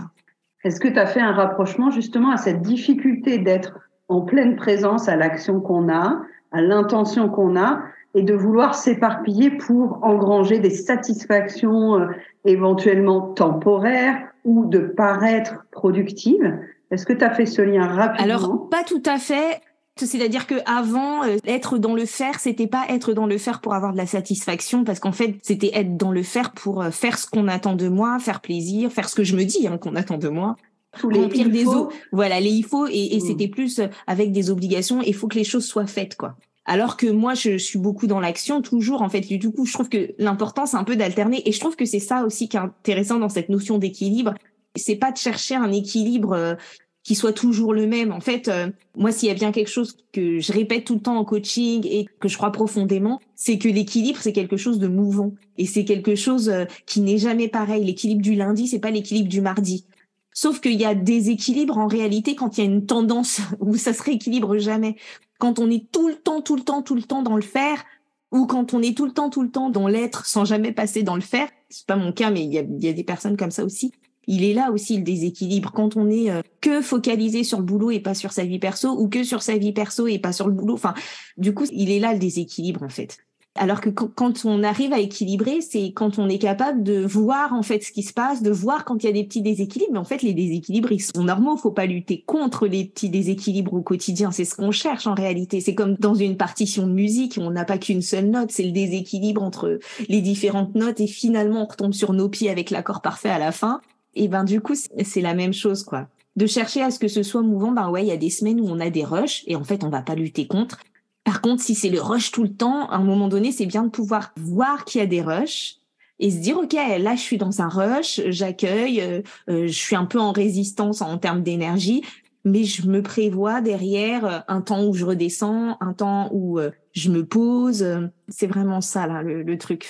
Est-ce 0.64 0.80
que 0.80 0.88
tu 0.88 0.98
as 0.98 1.06
fait 1.06 1.20
un 1.20 1.32
rapprochement 1.32 1.90
justement 1.90 2.30
à 2.30 2.38
cette 2.38 2.62
difficulté 2.62 3.36
d'être 3.36 3.80
en 4.08 4.22
pleine 4.22 4.56
présence 4.56 5.10
à 5.10 5.16
l'action 5.16 5.60
qu'on 5.60 5.90
a, 5.90 6.22
à 6.52 6.62
l'intention 6.62 7.28
qu'on 7.28 7.54
a, 7.54 7.82
et 8.14 8.22
de 8.22 8.32
vouloir 8.32 8.74
s'éparpiller 8.74 9.50
pour 9.50 9.98
engranger 10.02 10.58
des 10.58 10.70
satisfactions 10.70 12.00
euh, 12.00 12.06
éventuellement 12.44 13.32
temporaires 13.34 14.18
ou 14.44 14.66
de 14.66 14.78
paraître 14.78 15.64
productive. 15.70 16.58
Est-ce 16.90 17.06
que 17.06 17.12
tu 17.12 17.24
as 17.24 17.30
fait 17.30 17.46
ce 17.46 17.62
lien 17.62 17.86
rapidement? 17.86 18.24
Alors, 18.24 18.68
pas 18.68 18.84
tout 18.84 19.02
à 19.06 19.18
fait. 19.18 19.60
C'est-à-dire 19.96 20.46
que 20.46 20.54
avant, 20.64 21.24
euh, 21.24 21.36
être 21.46 21.76
dans 21.76 21.94
le 21.94 22.06
faire, 22.06 22.40
c'était 22.40 22.66
pas 22.66 22.84
être 22.88 23.12
dans 23.12 23.26
le 23.26 23.36
faire 23.36 23.60
pour 23.60 23.74
avoir 23.74 23.92
de 23.92 23.98
la 23.98 24.06
satisfaction, 24.06 24.82
parce 24.82 24.98
qu'en 24.98 25.12
fait, 25.12 25.36
c'était 25.42 25.72
être 25.74 25.96
dans 25.98 26.10
le 26.10 26.22
faire 26.22 26.52
pour 26.52 26.80
euh, 26.80 26.90
faire 26.90 27.18
ce 27.18 27.26
qu'on 27.28 27.48
attend 27.48 27.74
de 27.74 27.88
moi, 27.88 28.18
faire 28.18 28.40
plaisir, 28.40 28.90
faire 28.90 29.08
ce 29.08 29.14
que 29.14 29.24
je 29.24 29.36
me 29.36 29.44
dis 29.44 29.66
hein, 29.66 29.76
qu'on 29.76 29.96
attend 29.96 30.16
de 30.16 30.28
moi. 30.28 30.56
Tous 30.98 31.10
les 31.10 31.20
remplir 31.20 31.50
des 31.50 31.66
eaux. 31.66 31.90
Voilà, 32.12 32.40
les 32.40 32.50
il 32.50 32.64
faut, 32.64 32.86
et, 32.86 33.14
et 33.14 33.18
mmh. 33.18 33.20
c'était 33.20 33.48
plus 33.48 33.80
avec 34.06 34.32
des 34.32 34.50
obligations. 34.50 35.02
Il 35.02 35.14
faut 35.14 35.28
que 35.28 35.36
les 35.36 35.44
choses 35.44 35.66
soient 35.66 35.86
faites, 35.86 36.16
quoi. 36.16 36.34
Alors 36.70 36.96
que 36.96 37.08
moi, 37.08 37.34
je, 37.34 37.58
suis 37.58 37.80
beaucoup 37.80 38.06
dans 38.06 38.20
l'action, 38.20 38.62
toujours. 38.62 39.02
En 39.02 39.08
fait, 39.08 39.22
du 39.22 39.50
coup, 39.50 39.66
je 39.66 39.72
trouve 39.72 39.88
que 39.88 40.14
l'important, 40.18 40.66
c'est 40.66 40.76
un 40.76 40.84
peu 40.84 40.94
d'alterner. 40.94 41.42
Et 41.48 41.50
je 41.50 41.58
trouve 41.58 41.74
que 41.74 41.84
c'est 41.84 41.98
ça 41.98 42.24
aussi 42.24 42.48
qui 42.48 42.56
est 42.56 42.60
intéressant 42.60 43.18
dans 43.18 43.28
cette 43.28 43.48
notion 43.48 43.78
d'équilibre. 43.78 44.34
C'est 44.76 44.94
pas 44.94 45.10
de 45.10 45.16
chercher 45.16 45.56
un 45.56 45.72
équilibre 45.72 46.32
euh, 46.32 46.54
qui 47.02 47.16
soit 47.16 47.32
toujours 47.32 47.74
le 47.74 47.88
même. 47.88 48.12
En 48.12 48.20
fait, 48.20 48.46
euh, 48.46 48.70
moi, 48.96 49.10
s'il 49.10 49.26
y 49.26 49.32
a 49.32 49.34
bien 49.34 49.50
quelque 49.50 49.68
chose 49.68 49.96
que 50.12 50.38
je 50.38 50.52
répète 50.52 50.84
tout 50.84 50.94
le 50.94 51.00
temps 51.00 51.16
en 51.16 51.24
coaching 51.24 51.84
et 51.90 52.06
que 52.20 52.28
je 52.28 52.36
crois 52.36 52.52
profondément, 52.52 53.20
c'est 53.34 53.58
que 53.58 53.66
l'équilibre, 53.66 54.20
c'est 54.22 54.32
quelque 54.32 54.56
chose 54.56 54.78
de 54.78 54.86
mouvant. 54.86 55.32
Et 55.58 55.66
c'est 55.66 55.84
quelque 55.84 56.14
chose 56.14 56.48
euh, 56.48 56.66
qui 56.86 57.00
n'est 57.00 57.18
jamais 57.18 57.48
pareil. 57.48 57.84
L'équilibre 57.84 58.22
du 58.22 58.36
lundi, 58.36 58.68
c'est 58.68 58.78
pas 58.78 58.92
l'équilibre 58.92 59.28
du 59.28 59.40
mardi. 59.40 59.86
Sauf 60.32 60.60
qu'il 60.60 60.80
y 60.80 60.84
a 60.84 60.94
des 60.94 61.30
équilibres 61.30 61.78
en 61.78 61.88
réalité 61.88 62.36
quand 62.36 62.56
il 62.56 62.60
y 62.60 62.62
a 62.68 62.70
une 62.70 62.86
tendance 62.86 63.40
où 63.58 63.74
ça 63.74 63.92
se 63.92 64.04
rééquilibre 64.04 64.56
jamais 64.58 64.94
quand 65.40 65.58
on 65.58 65.68
est 65.70 65.90
tout 65.90 66.06
le 66.06 66.14
temps, 66.14 66.42
tout 66.42 66.54
le 66.54 66.62
temps, 66.62 66.82
tout 66.82 66.94
le 66.94 67.02
temps 67.02 67.22
dans 67.22 67.34
le 67.34 67.42
faire, 67.42 67.84
ou 68.30 68.46
quand 68.46 68.74
on 68.74 68.82
est 68.82 68.96
tout 68.96 69.06
le 69.06 69.12
temps, 69.12 69.30
tout 69.30 69.42
le 69.42 69.50
temps 69.50 69.70
dans 69.70 69.88
l'être 69.88 70.26
sans 70.26 70.44
jamais 70.44 70.70
passer 70.70 71.02
dans 71.02 71.16
le 71.16 71.20
faire. 71.20 71.48
C'est 71.68 71.86
pas 71.86 71.96
mon 71.96 72.12
cas, 72.12 72.30
mais 72.30 72.44
il 72.44 72.52
y 72.52 72.58
a, 72.58 72.92
des 72.92 73.04
personnes 73.04 73.36
comme 73.36 73.50
ça 73.50 73.64
aussi. 73.64 73.92
Il 74.26 74.44
est 74.44 74.54
là 74.54 74.70
aussi 74.70 74.96
le 74.96 75.02
déséquilibre 75.02 75.72
quand 75.72 75.96
on 75.96 76.08
est 76.08 76.30
euh, 76.30 76.42
que 76.60 76.82
focalisé 76.82 77.42
sur 77.42 77.58
le 77.58 77.64
boulot 77.64 77.90
et 77.90 77.98
pas 77.98 78.14
sur 78.14 78.32
sa 78.32 78.44
vie 78.44 78.60
perso, 78.60 78.90
ou 78.90 79.08
que 79.08 79.24
sur 79.24 79.42
sa 79.42 79.56
vie 79.56 79.72
perso 79.72 80.06
et 80.06 80.18
pas 80.18 80.32
sur 80.32 80.46
le 80.46 80.52
boulot. 80.52 80.74
Enfin, 80.74 80.94
du 81.36 81.54
coup, 81.54 81.64
il 81.72 81.90
est 81.90 81.98
là 81.98 82.12
le 82.12 82.20
déséquilibre 82.20 82.82
en 82.82 82.88
fait. 82.88 83.18
Alors 83.56 83.80
que 83.80 83.90
quand 83.90 84.44
on 84.44 84.62
arrive 84.62 84.92
à 84.92 85.00
équilibrer, 85.00 85.60
c'est 85.60 85.92
quand 85.92 86.20
on 86.20 86.28
est 86.28 86.38
capable 86.38 86.84
de 86.84 87.04
voir 87.04 87.52
en 87.52 87.62
fait 87.62 87.82
ce 87.82 87.90
qui 87.90 88.04
se 88.04 88.12
passe, 88.12 88.42
de 88.42 88.50
voir 88.50 88.84
quand 88.84 89.02
il 89.02 89.06
y 89.06 89.08
a 89.08 89.12
des 89.12 89.24
petits 89.24 89.42
déséquilibres. 89.42 89.92
Mais 89.92 89.98
en 89.98 90.04
fait, 90.04 90.22
les 90.22 90.34
déséquilibres, 90.34 90.92
ils 90.92 91.02
sont 91.02 91.24
normaux. 91.24 91.56
Faut 91.56 91.72
pas 91.72 91.86
lutter 91.86 92.22
contre 92.24 92.68
les 92.68 92.84
petits 92.84 93.10
déséquilibres 93.10 93.74
au 93.74 93.82
quotidien. 93.82 94.30
C'est 94.30 94.44
ce 94.44 94.54
qu'on 94.54 94.70
cherche 94.70 95.08
en 95.08 95.14
réalité. 95.14 95.60
C'est 95.60 95.74
comme 95.74 95.94
dans 95.94 96.14
une 96.14 96.36
partition 96.36 96.86
de 96.86 96.92
musique, 96.92 97.38
on 97.40 97.50
n'a 97.50 97.64
pas 97.64 97.78
qu'une 97.78 98.02
seule 98.02 98.30
note. 98.30 98.52
C'est 98.52 98.62
le 98.62 98.72
déséquilibre 98.72 99.42
entre 99.42 99.80
les 100.08 100.20
différentes 100.20 100.76
notes 100.76 101.00
et 101.00 101.08
finalement 101.08 101.62
on 101.62 101.66
retombe 101.66 101.92
sur 101.92 102.12
nos 102.12 102.28
pieds 102.28 102.50
avec 102.50 102.70
l'accord 102.70 103.02
parfait 103.02 103.30
à 103.30 103.40
la 103.40 103.50
fin. 103.50 103.80
Et 104.14 104.28
ben 104.28 104.44
du 104.44 104.60
coup, 104.60 104.74
c'est 104.74 105.20
la 105.20 105.34
même 105.34 105.52
chose 105.52 105.82
quoi 105.82 106.08
de 106.36 106.46
chercher 106.46 106.80
à 106.80 106.90
ce 106.90 106.98
que 106.98 107.08
ce 107.08 107.22
soit 107.22 107.42
mouvant, 107.42 107.72
ben 107.72 107.90
ouais, 107.90 108.02
il 108.02 108.08
y 108.08 108.12
a 108.12 108.16
des 108.16 108.30
semaines 108.30 108.60
où 108.60 108.66
on 108.68 108.80
a 108.80 108.88
des 108.88 109.04
rushs 109.04 109.42
et 109.46 109.56
en 109.56 109.64
fait, 109.64 109.84
on 109.84 109.90
va 109.90 110.00
pas 110.00 110.14
lutter 110.14 110.46
contre. 110.46 110.78
Par 111.24 111.40
contre, 111.40 111.62
si 111.62 111.74
c'est 111.74 111.90
le 111.90 112.00
rush 112.00 112.32
tout 112.32 112.42
le 112.42 112.52
temps, 112.52 112.88
à 112.88 112.96
un 112.96 113.04
moment 113.04 113.28
donné, 113.28 113.52
c'est 113.52 113.66
bien 113.66 113.84
de 113.84 113.90
pouvoir 113.90 114.32
voir 114.36 114.84
qu'il 114.84 115.00
y 115.00 115.04
a 115.04 115.06
des 115.06 115.22
rushs 115.22 115.80
et 116.20 116.30
se 116.30 116.36
dire 116.36 116.58
ok 116.58 116.74
là 116.74 117.16
je 117.16 117.20
suis 117.20 117.38
dans 117.38 117.60
un 117.60 117.68
rush 117.68 118.20
j'accueille 118.28 119.00
euh, 119.00 119.22
euh, 119.48 119.66
je 119.66 119.72
suis 119.72 119.96
un 119.96 120.04
peu 120.04 120.20
en 120.20 120.32
résistance 120.32 121.00
en 121.02 121.18
termes 121.18 121.42
d'énergie 121.42 122.04
mais 122.44 122.64
je 122.64 122.86
me 122.86 123.02
prévois 123.02 123.60
derrière 123.60 124.24
euh, 124.24 124.38
un 124.46 124.60
temps 124.60 124.84
où 124.84 124.94
je 124.94 125.04
redescends 125.04 125.76
un 125.80 125.92
temps 125.92 126.30
où 126.32 126.60
je 126.92 127.10
me 127.10 127.24
pose. 127.24 127.86
C'est 128.28 128.48
vraiment 128.48 128.80
ça 128.80 129.06
là 129.06 129.22
le, 129.22 129.58
truc. 129.58 129.88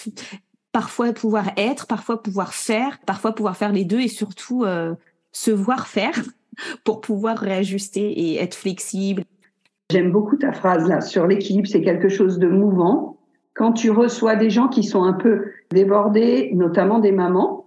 Parfois 0.73 1.13
pouvoir 1.13 1.51
être 1.57 1.87
parfois 1.87 2.23
pouvoir 2.23 2.55
faire 2.55 2.99
parfois 3.07 3.35
pouvoir 3.35 3.57
faire 3.57 3.73
les 3.73 3.85
deux 3.85 4.01
et 4.01 4.09
surtout 4.09 4.65
se 5.33 5.51
voir 5.51 5.87
faire 5.87 6.15
pour 6.85 7.01
pouvoir 7.01 7.39
réajuster 7.39 8.11
et 8.11 8.37
être 8.37 8.55
flexible 8.55 9.25
J'aime 9.91 10.13
beaucoup 10.13 10.37
ta 10.37 10.53
phrase 10.53 10.89
là 10.89 11.01
sur 11.01 11.27
l'équilibre, 11.27 11.67
c'est 11.67 11.83
quelque 11.83 12.09
chose 12.09 12.39
de 12.39 12.47
mouvant. 12.47 13.17
Quand 13.55 13.73
tu 13.73 13.91
reçois 13.91 14.37
des 14.37 14.49
gens 14.49 14.69
qui 14.69 14.85
sont 14.85 15.03
un 15.03 15.15
peu 15.15 15.47
débordés, 15.73 16.53
notamment 16.55 17.01
des 17.01 17.11
mamans, 17.11 17.67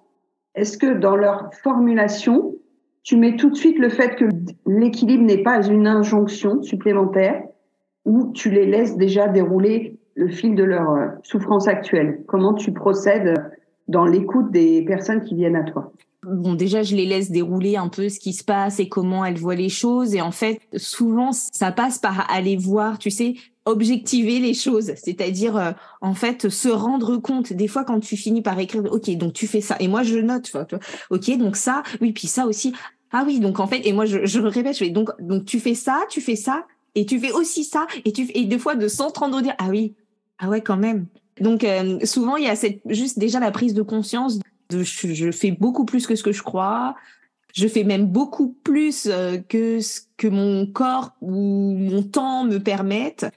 est-ce 0.56 0.78
que 0.78 0.94
dans 0.94 1.18
leur 1.18 1.54
formulation, 1.54 2.56
tu 3.04 3.18
mets 3.18 3.36
tout 3.36 3.50
de 3.50 3.56
suite 3.56 3.78
le 3.78 3.90
fait 3.90 4.16
que 4.16 4.26
l'équilibre 4.66 5.26
n'est 5.26 5.44
pas 5.44 5.68
une 5.68 5.86
injonction 5.86 6.62
supplémentaire 6.62 7.44
ou 8.06 8.32
tu 8.32 8.50
les 8.50 8.68
laisses 8.68 8.96
déjà 8.96 9.28
dérouler 9.28 10.00
le 10.16 10.30
fil 10.30 10.56
de 10.56 10.64
leur 10.64 10.92
euh, 10.92 11.08
souffrance 11.24 11.68
actuelle? 11.68 12.24
Comment 12.26 12.54
tu 12.54 12.72
procèdes 12.72 13.38
dans 13.88 14.06
l'écoute 14.06 14.52
des 14.52 14.84
personnes 14.84 15.24
qui 15.24 15.36
viennent 15.36 15.56
à 15.56 15.64
toi 15.64 15.92
Bon, 16.26 16.54
déjà, 16.54 16.84
je 16.84 16.96
les 16.96 17.06
laisse 17.06 17.32
dérouler 17.32 17.76
un 17.76 17.90
peu 17.90 18.08
ce 18.08 18.18
qui 18.18 18.32
se 18.32 18.46
passe 18.46 18.80
et 18.80 18.88
comment 18.88 19.26
elles 19.26 19.38
voient 19.38 19.56
les 19.56 19.68
choses. 19.68 20.16
Et 20.16 20.22
en 20.22 20.32
fait, 20.32 20.62
souvent, 20.78 21.34
ça 21.34 21.74
passe 21.74 22.00
par 22.00 22.32
aller 22.32 22.56
voir, 22.56 22.98
tu 22.98 23.12
sais, 23.12 23.36
objectiver 23.66 24.40
les 24.40 24.54
choses, 24.54 24.92
c'est-à-dire 24.96 25.56
euh, 25.58 25.72
en 26.02 26.14
fait 26.14 26.50
se 26.50 26.70
rendre 26.70 27.18
compte. 27.18 27.54
Des 27.54 27.68
fois, 27.68 27.84
quand 27.84 28.00
tu 28.00 28.18
finis 28.18 28.42
par 28.42 28.60
écrire, 28.60 28.84
ok, 28.92 29.10
donc 29.18 29.34
tu 29.34 29.48
fais 29.48 29.62
ça, 29.62 29.78
et 29.80 29.88
moi 29.88 30.04
je 30.04 30.18
note, 30.18 30.44
tu 30.44 30.52
vois, 30.52 30.68
ok, 31.10 31.38
donc 31.38 31.56
ça, 31.56 31.84
oui, 32.02 32.12
puis 32.12 32.28
ça 32.28 32.46
aussi. 32.46 32.74
Ah 33.12 33.24
oui, 33.26 33.40
donc 33.40 33.60
en 33.60 33.68
fait, 33.68 33.86
et 33.86 33.94
moi 33.94 34.06
je, 34.06 34.26
je 34.26 34.40
répète, 34.40 34.82
donc 34.92 35.10
donc 35.20 35.46
tu 35.46 35.60
fais 35.60 35.76
ça, 35.76 36.02
tu 36.10 36.20
fais 36.20 36.36
ça, 36.36 36.66
et 36.96 37.06
tu 37.06 37.20
fais 37.20 37.32
aussi 37.32 37.64
ça, 37.64 37.88
et 38.06 38.12
tu 38.12 38.28
et 38.34 38.46
deux 38.46 38.58
fois 38.58 38.76
de 38.76 38.88
s'entendre 38.88 39.42
dire 39.42 39.56
ah 39.60 39.68
oui, 39.70 39.96
ah 40.40 40.50
ouais 40.50 40.62
quand 40.62 40.78
même. 40.78 41.06
Donc 41.40 41.64
euh, 41.64 42.00
souvent 42.04 42.36
il 42.36 42.44
y 42.44 42.48
a 42.48 42.56
cette 42.56 42.82
juste 42.90 43.18
déjà 43.18 43.40
la 43.40 43.52
prise 43.52 43.74
de 43.74 43.82
conscience 43.82 44.40
je, 44.82 45.32
fais 45.32 45.52
beaucoup 45.52 45.86
plus 45.86 46.08
que 46.08 46.16
ce 46.16 46.24
que 46.24 46.32
je 46.32 46.42
crois. 46.42 46.96
Je 47.54 47.68
fais 47.68 47.84
même 47.84 48.08
beaucoup 48.08 48.56
plus 48.64 49.08
euh, 49.08 49.38
que 49.38 49.80
ce 49.80 50.02
que 50.18 50.28
mon 50.28 50.66
corps 50.66 51.12
ou 51.22 51.76
mon 51.78 52.02
temps 52.02 52.46
me 52.46 52.58
permettent, 52.58 53.28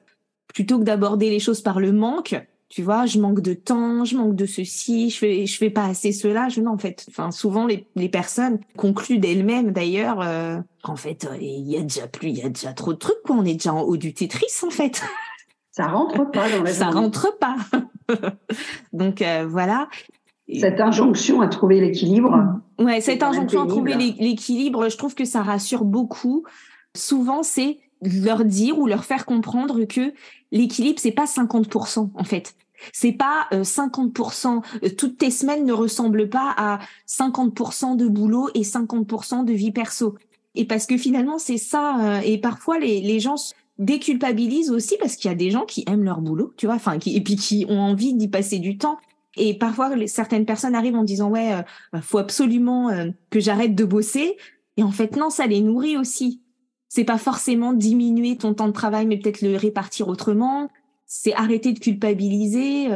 plutôt 0.49 0.79
que 0.79 0.85
d'aborder 0.85 1.29
les 1.29 1.41
choses 1.41 1.61
par 1.61 1.81
le 1.81 1.93
manque. 1.93 2.35
Tu 2.69 2.83
vois, 2.83 3.07
je 3.07 3.21
manque 3.21 3.41
de 3.41 3.55
temps, 3.55 4.05
je 4.05 4.17
manque 4.17 4.35
de 4.35 4.47
ceci, 4.47 5.11
je 5.11 5.19
fais, 5.19 5.47
je 5.47 5.57
fais 5.57 5.71
pas 5.71 5.85
assez 5.85 6.13
cela. 6.13 6.49
Je, 6.49 6.61
non, 6.61 6.73
en 6.73 6.79
fait, 6.79 7.05
enfin, 7.11 7.31
souvent 7.31 7.67
les, 7.67 7.87
les 7.95 8.09
personnes 8.09 8.59
concluent 8.77 9.19
d'elles-mêmes 9.19 9.73
d'ailleurs. 9.73 10.21
Euh, 10.23 10.59
en 10.83 10.97
fait, 10.97 11.27
euh, 11.31 11.37
il 11.39 11.71
y 11.71 11.77
a 11.77 11.83
déjà 11.83 12.09
plus, 12.09 12.31
il 12.31 12.39
y 12.39 12.43
a 12.43 12.49
déjà 12.49 12.73
trop 12.73 12.95
de 12.95 12.99
trucs. 12.99 13.23
Quoi. 13.25 13.37
On 13.37 13.45
est 13.45 13.55
déjà 13.55 13.75
en 13.75 13.83
haut 13.83 13.99
du 13.99 14.15
Tetris, 14.15 14.65
en 14.67 14.71
fait. 14.71 15.03
Ça 15.77 15.89
rentre 15.89 16.31
pas 16.31 16.49
dans 16.49 16.63
la 16.63 16.73
Ça 16.73 16.91
rentre 16.91 17.37
pas. 17.39 17.57
Donc 18.93 19.23
voilà. 19.47 19.89
Cette 20.49 20.81
injonction 20.81 21.41
à 21.41 21.49
trouver 21.49 21.81
l'équilibre. 21.81 22.61
Ouais, 22.79 23.01
cette 23.01 23.23
injonction 23.23 23.63
à 23.63 23.67
trouver 23.67 23.95
l'équilibre, 23.95 24.89
je 24.89 24.97
trouve 24.97 25.15
que 25.15 25.25
ça 25.25 25.43
rassure 25.43 25.85
beaucoup. 25.85 26.45
Souvent, 26.95 27.43
c'est 27.43 27.79
leur 28.03 28.45
dire 28.45 28.79
ou 28.79 28.87
leur 28.87 29.05
faire 29.05 29.27
comprendre 29.27 29.85
que 29.85 30.13
l'équilibre, 30.53 30.99
c'est 31.01 31.13
pas 31.13 31.25
50% 31.25 32.11
en 32.15 32.25
fait. 32.25 32.55
C'est 32.93 33.13
pas 33.13 33.49
50%. 33.53 34.47
Euh, 34.47 34.61
euh, 34.85 34.91
toutes 34.97 35.19
tes 35.19 35.31
semaines 35.31 35.65
ne 35.65 35.73
ressemblent 35.73 36.29
pas 36.29 36.55
à 36.57 36.79
50% 37.09 37.97
de 37.97 38.07
boulot 38.07 38.51
et 38.55 38.63
50% 38.63 39.45
de 39.45 39.53
vie 39.53 39.73
perso. 39.73 40.15
Et 40.55 40.67
parce 40.67 40.87
que 40.87 40.97
finalement, 40.97 41.39
c'est 41.39 41.59
ça. 41.59 41.97
Euh, 42.01 42.21
et 42.25 42.39
parfois, 42.39 42.79
les, 42.79 43.01
les 43.01 43.19
gens 43.21 43.37
déculpabilisent 43.79 44.71
aussi 44.71 44.97
parce 44.99 45.17
qu'il 45.17 45.31
y 45.31 45.33
a 45.33 45.37
des 45.37 45.51
gens 45.51 45.65
qui 45.65 45.85
aiment 45.87 46.05
leur 46.05 46.21
boulot, 46.21 46.55
tu 46.57 46.67
vois, 46.67 46.77
enfin, 46.77 46.99
qui, 46.99 47.17
et 47.17 47.21
puis 47.21 47.37
qui 47.37 47.67
ont 47.69 47.81
envie 47.81 48.15
d'y 48.15 48.29
passer 48.29 48.59
du 48.59 48.79
temps. 48.79 48.99
Et 49.37 49.55
parfois, 49.55 49.91
certaines 50.07 50.47
personnes 50.47 50.75
arrivent 50.75 50.97
en 50.97 51.05
disant 51.05 51.29
ouais, 51.31 51.53
euh, 51.53 52.01
faut 52.01 52.19
absolument 52.19 52.89
euh, 52.89 53.11
que 53.31 53.39
j'arrête 53.39 53.75
de 53.75 53.85
bosser. 53.85 54.37
Et 54.79 54.83
en 54.83 54.91
fait, 54.91 55.17
non, 55.17 55.31
ça 55.31 55.47
les 55.47 55.61
nourrit 55.61 55.97
aussi. 55.97 56.41
C'est 56.89 57.05
pas 57.05 57.19
forcément 57.19 57.73
diminuer 57.73 58.37
ton 58.37 58.55
temps 58.55 58.69
de 58.69 58.73
travail, 58.73 59.07
mais 59.07 59.19
peut-être 59.19 59.43
le 59.43 59.57
répartir 59.57 60.09
autrement. 60.09 60.69
C'est 61.07 61.35
arrêter 61.35 61.73
de 61.73 61.79
culpabiliser. 61.79 62.89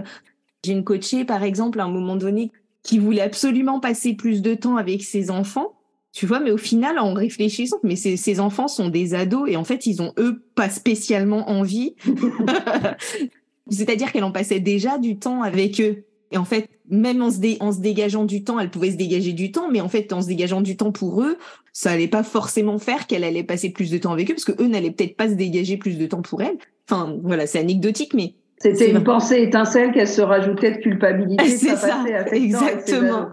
J'ai 0.65 0.73
une 0.73 0.85
coachée, 0.85 1.25
par 1.25 1.43
exemple, 1.43 1.81
à 1.81 1.85
un 1.85 1.91
moment 1.91 2.17
donné, 2.17 2.51
qui 2.83 2.99
voulait 2.99 3.21
absolument 3.21 3.81
passer 3.81 4.15
plus 4.15 4.43
de 4.43 4.55
temps 4.55 4.77
avec 4.77 5.03
ses 5.03 5.31
enfants. 5.31 5.80
Tu 6.13 6.27
vois, 6.27 6.41
mais 6.41 6.51
au 6.51 6.57
final, 6.57 6.99
en 6.99 7.15
réfléchissant, 7.15 7.79
mais 7.85 7.97
ces 7.97 8.41
enfants 8.41 8.69
sont 8.69 8.89
des 8.89 9.15
ados 9.15 9.49
et 9.49 9.57
en 9.57 9.65
fait, 9.65 9.87
ils 9.87 10.03
ont 10.03 10.13
eux 10.19 10.43
pas 10.55 10.69
spécialement 10.69 11.49
envie. 11.49 11.95
C'est-à-dire 13.71 14.11
qu'elle 14.11 14.25
en 14.25 14.33
passait 14.33 14.59
déjà 14.59 14.99
du 14.99 15.19
temps 15.19 15.43
avec 15.43 15.81
eux. 15.81 16.05
Et 16.33 16.39
en 16.39 16.45
fait, 16.45 16.69
même 16.89 17.23
en 17.23 17.31
se, 17.31 17.39
en 17.63 17.73
se 17.73 17.81
dégageant 17.81 18.25
du 18.25 18.43
temps, 18.43 18.59
elle 18.59 18.71
pouvait 18.71 18.91
se 18.91 18.97
dégager 18.97 19.33
du 19.33 19.53
temps, 19.53 19.71
mais 19.71 19.81
en 19.81 19.89
fait, 19.89 20.13
en 20.13 20.23
se 20.23 20.27
dégageant 20.27 20.61
du 20.61 20.77
temps 20.77 20.93
pour 20.93 21.23
eux, 21.23 21.39
ça 21.73 21.91
allait 21.91 22.09
pas 22.09 22.23
forcément 22.23 22.79
faire 22.79 23.07
qu'elle 23.07 23.25
allait 23.25 23.45
passer 23.45 23.71
plus 23.71 23.91
de 23.91 23.99
temps 23.99 24.13
avec 24.13 24.31
eux, 24.31 24.35
parce 24.35 24.45
que 24.45 24.61
eux 24.63 24.67
n'allaient 24.67 24.91
peut-être 24.91 25.17
pas 25.17 25.29
se 25.29 25.35
dégager 25.35 25.77
plus 25.77 25.99
de 25.99 26.07
temps 26.07 26.23
pour 26.23 26.43
elle. 26.43 26.57
Enfin, 26.89 27.17
voilà, 27.23 27.47
c'est 27.47 27.59
anecdotique, 27.59 28.15
mais 28.15 28.35
c'était 28.59 28.91
une 28.91 29.03
pensée 29.03 29.43
étincelle 29.43 29.91
qu'elle 29.93 30.09
se 30.09 30.21
rajoutait 30.21 30.73
de 30.73 30.77
culpabilité. 30.79 31.49
C'est 31.49 31.77
ça, 31.77 32.05
exactement. 32.31 33.29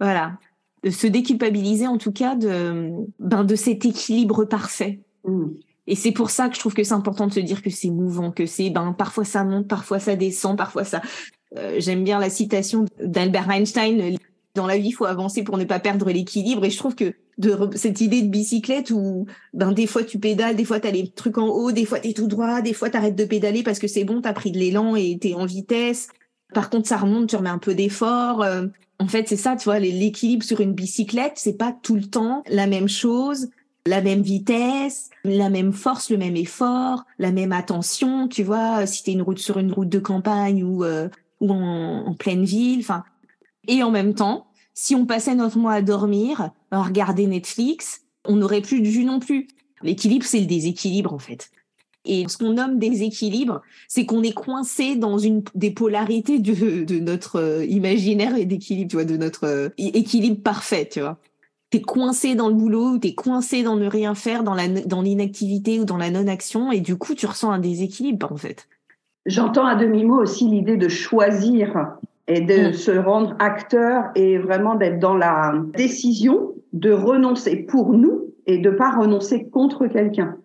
Voilà, 0.00 0.32
de 0.84 0.90
se 0.90 1.06
déculpabiliser 1.06 1.86
en 1.86 1.98
tout 1.98 2.12
cas 2.12 2.34
de, 2.34 2.92
ben, 3.18 3.44
de 3.44 3.54
cet 3.56 3.84
équilibre 3.84 4.44
parfait. 4.44 5.00
Mm. 5.24 5.46
Et 5.86 5.94
c'est 5.94 6.12
pour 6.12 6.30
ça 6.30 6.48
que 6.48 6.54
je 6.54 6.60
trouve 6.60 6.74
que 6.74 6.84
c'est 6.84 6.92
important 6.92 7.26
de 7.26 7.32
se 7.32 7.40
dire 7.40 7.62
que 7.62 7.70
c'est 7.70 7.88
mouvant, 7.88 8.30
que 8.30 8.44
c'est 8.44 8.68
ben 8.68 8.92
parfois 8.92 9.24
ça 9.24 9.42
monte, 9.42 9.68
parfois 9.68 9.98
ça 9.98 10.16
descend, 10.16 10.56
parfois 10.56 10.84
ça. 10.84 11.00
Euh, 11.56 11.76
j'aime 11.78 12.04
bien 12.04 12.18
la 12.18 12.28
citation 12.28 12.84
d'Albert 13.02 13.50
Einstein 13.50 14.18
dans 14.54 14.66
la 14.66 14.76
vie, 14.76 14.88
il 14.88 14.92
faut 14.92 15.06
avancer 15.06 15.42
pour 15.42 15.56
ne 15.56 15.64
pas 15.64 15.78
perdre 15.78 16.10
l'équilibre. 16.10 16.64
Et 16.64 16.70
je 16.70 16.76
trouve 16.76 16.94
que 16.94 17.14
de 17.38 17.70
cette 17.74 18.00
idée 18.00 18.22
de 18.22 18.28
bicyclette 18.28 18.90
où 18.90 19.26
ben 19.54 19.72
des 19.72 19.86
fois 19.86 20.02
tu 20.02 20.18
pédales, 20.18 20.56
des 20.56 20.64
fois 20.64 20.80
tu 20.80 20.88
as 20.88 20.90
les 20.90 21.08
trucs 21.08 21.38
en 21.38 21.46
haut, 21.46 21.72
des 21.72 21.86
fois 21.86 22.00
tu 22.00 22.08
es 22.08 22.12
tout 22.12 22.26
droit, 22.26 22.60
des 22.60 22.74
fois 22.74 22.90
tu 22.90 22.96
arrêtes 22.96 23.14
de 23.14 23.24
pédaler 23.24 23.62
parce 23.62 23.78
que 23.78 23.86
c'est 23.86 24.04
bon, 24.04 24.20
tu 24.20 24.28
as 24.28 24.32
pris 24.34 24.50
de 24.50 24.58
l'élan 24.58 24.94
et 24.94 25.18
tu 25.20 25.28
es 25.28 25.34
en 25.34 25.46
vitesse. 25.46 26.08
Par 26.52 26.70
contre, 26.70 26.88
ça 26.88 26.96
remonte, 26.96 27.28
tu 27.28 27.36
remets 27.36 27.50
un 27.50 27.58
peu 27.58 27.74
d'effort. 27.74 28.44
En 28.98 29.06
fait, 29.06 29.28
c'est 29.28 29.36
ça, 29.36 29.56
tu 29.56 29.64
vois, 29.64 29.78
l'équilibre 29.78 30.42
sur 30.42 30.60
une 30.60 30.72
bicyclette, 30.72 31.34
c'est 31.36 31.56
pas 31.56 31.76
tout 31.82 31.94
le 31.94 32.04
temps 32.04 32.42
la 32.48 32.66
même 32.66 32.88
chose, 32.88 33.48
la 33.86 34.00
même 34.00 34.22
vitesse, 34.22 35.10
la 35.24 35.50
même 35.50 35.72
force, 35.72 36.10
le 36.10 36.16
même 36.16 36.36
effort, 36.36 37.04
la 37.18 37.30
même 37.30 37.52
attention, 37.52 38.26
tu 38.28 38.42
vois, 38.42 38.86
si 38.86 39.04
tu 39.04 39.10
es 39.10 39.12
une 39.12 39.22
route 39.22 39.38
sur 39.38 39.58
une 39.58 39.72
route 39.72 39.88
de 39.88 40.00
campagne 40.00 40.64
ou 40.64 40.84
euh, 40.84 41.08
ou 41.40 41.52
en, 41.52 42.06
en 42.06 42.14
pleine 42.14 42.44
ville, 42.44 42.80
enfin 42.80 43.04
et 43.68 43.82
en 43.82 43.90
même 43.90 44.14
temps, 44.14 44.46
si 44.74 44.94
on 44.94 45.06
passait 45.06 45.34
notre 45.34 45.58
mois 45.58 45.74
à 45.74 45.82
dormir, 45.82 46.50
à 46.70 46.82
regarder 46.82 47.26
Netflix, 47.26 48.02
on 48.24 48.36
n'aurait 48.36 48.62
plus 48.62 48.80
de 48.80 48.88
vue 48.88 49.04
non 49.04 49.20
plus. 49.20 49.48
L'équilibre, 49.82 50.24
c'est 50.24 50.40
le 50.40 50.46
déséquilibre, 50.46 51.12
en 51.12 51.18
fait. 51.18 51.50
Et 52.08 52.26
ce 52.26 52.38
qu'on 52.38 52.54
nomme 52.54 52.78
déséquilibre, 52.78 53.60
c'est 53.86 54.06
qu'on 54.06 54.22
est 54.22 54.34
coincé 54.34 54.96
dans 54.96 55.18
une 55.18 55.42
des 55.54 55.70
polarités 55.70 56.38
de, 56.38 56.84
de 56.84 56.98
notre 56.98 57.36
euh, 57.36 57.64
imaginaire 57.66 58.36
et 58.36 58.46
d'équilibre, 58.46 58.90
tu 58.90 58.96
vois, 58.96 59.04
de 59.04 59.16
notre 59.16 59.44
euh, 59.44 59.68
équilibre 59.76 60.42
parfait, 60.42 60.88
tu 60.90 61.00
vois. 61.00 61.18
T'es 61.70 61.82
coincé 61.82 62.34
dans 62.34 62.48
le 62.48 62.54
boulot, 62.54 62.92
ou 62.92 62.98
t'es 62.98 63.14
coincé 63.14 63.62
dans 63.62 63.76
ne 63.76 63.86
rien 63.86 64.14
faire, 64.14 64.42
dans 64.42 64.54
la 64.54 64.68
dans 64.68 65.02
l'inactivité 65.02 65.78
ou 65.78 65.84
dans 65.84 65.98
la 65.98 66.10
non-action, 66.10 66.72
et 66.72 66.80
du 66.80 66.96
coup, 66.96 67.14
tu 67.14 67.26
ressens 67.26 67.50
un 67.50 67.58
déséquilibre, 67.58 68.32
en 68.32 68.38
fait. 68.38 68.66
J'entends 69.26 69.66
à 69.66 69.74
demi-mot 69.74 70.22
aussi 70.22 70.48
l'idée 70.48 70.78
de 70.78 70.88
choisir 70.88 71.98
et 72.26 72.40
de 72.40 72.70
mm. 72.70 72.72
se 72.72 72.90
rendre 72.92 73.36
acteur 73.38 74.04
et 74.14 74.38
vraiment 74.38 74.76
d'être 74.76 74.98
dans 74.98 75.14
la 75.14 75.54
décision 75.74 76.54
de 76.72 76.90
renoncer 76.90 77.56
pour 77.56 77.92
nous 77.92 78.32
et 78.46 78.58
de 78.58 78.70
pas 78.70 78.90
renoncer 78.90 79.48
contre 79.48 79.86
quelqu'un. 79.86 80.36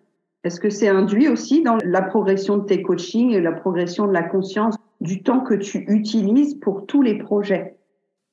Est-ce 0.44 0.60
que 0.60 0.70
c'est 0.70 0.88
induit 0.88 1.28
aussi 1.28 1.62
dans 1.62 1.78
la 1.84 2.02
progression 2.02 2.58
de 2.58 2.64
tes 2.64 2.82
coachings 2.82 3.32
et 3.32 3.40
la 3.40 3.52
progression 3.52 4.06
de 4.06 4.12
la 4.12 4.22
conscience 4.22 4.76
du 5.00 5.22
temps 5.22 5.40
que 5.40 5.54
tu 5.54 5.84
utilises 5.88 6.54
pour 6.54 6.86
tous 6.86 7.02
les 7.02 7.18
projets 7.18 7.76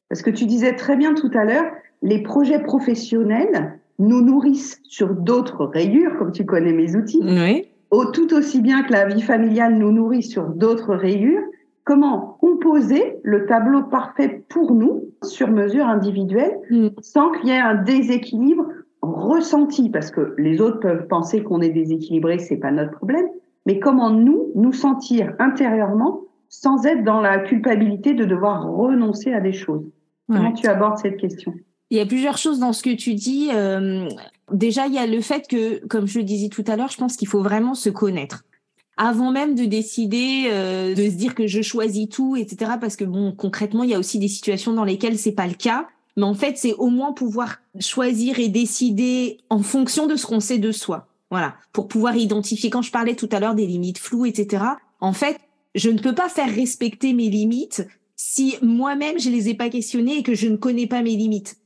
Parce 0.10 0.22
que 0.22 0.30
tu 0.30 0.46
disais 0.46 0.76
très 0.76 0.98
bien 0.98 1.14
tout 1.14 1.32
à 1.34 1.46
l'heure, 1.46 1.66
les 2.02 2.22
projets 2.22 2.60
professionnels 2.60 3.80
nous 3.98 4.22
nourrissent 4.22 4.82
sur 4.84 5.14
d'autres 5.14 5.66
rayures, 5.66 6.18
comme 6.18 6.32
tu 6.32 6.46
connais 6.46 6.74
mes 6.74 6.96
outils, 6.96 7.22
oui. 7.24 7.68
tout 8.14 8.34
aussi 8.34 8.62
bien 8.62 8.84
que 8.84 8.92
la 8.92 9.06
vie 9.06 9.22
familiale 9.22 9.76
nous 9.76 9.92
nourrit 9.92 10.24
sur 10.24 10.44
d'autres 10.50 10.96
rayures 10.96 11.44
comment 11.84 12.38
composer 12.40 13.18
le 13.24 13.46
tableau 13.46 13.84
parfait 13.84 14.44
pour 14.50 14.74
nous 14.74 15.10
sur 15.24 15.50
mesure 15.50 15.88
individuelle 15.88 16.58
mm. 16.70 16.88
sans 17.02 17.32
qu'il 17.32 17.50
y 17.50 17.52
ait 17.52 17.60
un 17.60 17.76
déséquilibre 17.76 18.68
ressenti 19.02 19.90
parce 19.90 20.12
que 20.12 20.36
les 20.38 20.62
autres 20.62 20.80
peuvent 20.80 21.08
penser 21.08 21.44
qu'on 21.44 21.62
est 21.62 21.70
déséquilibré, 21.70 22.40
c'est 22.40 22.58
pas 22.58 22.72
notre 22.72 22.92
problème, 22.92 23.26
mais 23.66 23.80
comment 23.80 24.12
nous 24.12 24.52
nous 24.56 24.74
sentir 24.74 25.34
intérieurement 25.40 26.22
sans 26.50 26.86
être 26.86 27.04
dans 27.04 27.22
la 27.22 27.40
culpabilité 27.40 28.14
de 28.14 28.26
devoir 28.26 28.68
renoncer 28.68 29.34
à 29.34 29.40
des 29.40 29.54
choses. 29.54 29.86
Comment 30.28 30.52
tu 30.54 30.68
abordes 30.68 30.98
cette 30.98 31.18
question? 31.18 31.54
Il 31.90 31.98
y 31.98 32.00
a 32.00 32.06
plusieurs 32.06 32.38
choses 32.38 32.60
dans 32.60 32.72
ce 32.72 32.84
que 32.84 32.96
tu 32.96 33.16
dis. 33.16 33.50
Euh, 33.54 34.08
déjà, 34.52 34.88
il 34.88 34.94
y 34.94 34.98
a 34.98 35.06
le 35.06 35.20
fait 35.20 35.46
que, 35.48 35.86
comme 35.88 36.08
je 36.08 36.20
le 36.20 36.26
disais 36.26 36.48
tout 36.48 36.64
à 36.68 36.78
l'heure, 36.78 36.90
je 36.90 36.98
pense 36.98 37.18
qu'il 37.18 37.28
faut 37.28 37.42
vraiment 37.42 37.74
se 37.74 37.90
connaître 37.90 38.44
avant 38.98 39.32
même 39.32 39.56
de 39.56 39.66
décider 39.66 40.46
euh, 40.52 40.94
de 40.94 41.10
se 41.10 41.16
dire 41.16 41.34
que 41.34 41.48
je 41.48 41.62
choisis 41.62 42.08
tout, 42.08 42.36
etc. 42.36 42.74
Parce 42.80 42.96
que 42.96 43.04
bon, 43.04 43.32
concrètement, 43.32 43.84
il 43.84 43.90
y 43.90 43.96
a 43.96 44.00
aussi 44.00 44.20
des 44.20 44.28
situations 44.28 44.74
dans 44.74 44.84
lesquelles 44.84 45.18
c'est 45.18 45.32
pas 45.32 45.48
le 45.48 45.54
cas. 45.54 45.88
Mais 46.18 46.24
en 46.24 46.34
fait, 46.34 46.58
c'est 46.58 46.74
au 46.74 46.88
moins 46.88 47.14
pouvoir 47.14 47.58
choisir 47.80 48.40
et 48.40 48.50
décider 48.50 49.40
en 49.50 49.64
fonction 49.64 50.08
de 50.08 50.16
ce 50.16 50.26
qu'on 50.26 50.40
sait 50.40 50.58
de 50.58 50.72
soi. 50.72 51.08
Voilà, 51.30 51.56
pour 51.72 51.88
pouvoir 51.88 52.18
identifier. 52.18 52.70
Quand 52.70 52.82
je 52.82 52.92
parlais 52.92 53.16
tout 53.16 53.30
à 53.32 53.40
l'heure 53.40 53.56
des 53.56 53.66
limites 53.66 54.00
floues, 54.00 54.26
etc. 54.26 54.64
En 55.00 55.14
fait, 55.14 55.40
je 55.76 55.90
ne 55.90 56.00
peux 56.00 56.14
pas 56.14 56.28
faire 56.28 56.54
respecter 56.54 57.14
mes 57.14 57.30
limites 57.30 57.88
si 58.18 58.56
moi-même 58.62 59.18
je 59.18 59.30
les 59.30 59.50
ai 59.50 59.54
pas 59.54 59.70
questionnées 59.70 60.18
et 60.18 60.24
que 60.24 60.36
je 60.36 60.48
ne 60.48 60.58
connais 60.58 60.88
pas 60.88 61.02
mes 61.02 61.16
limites. 61.16 61.58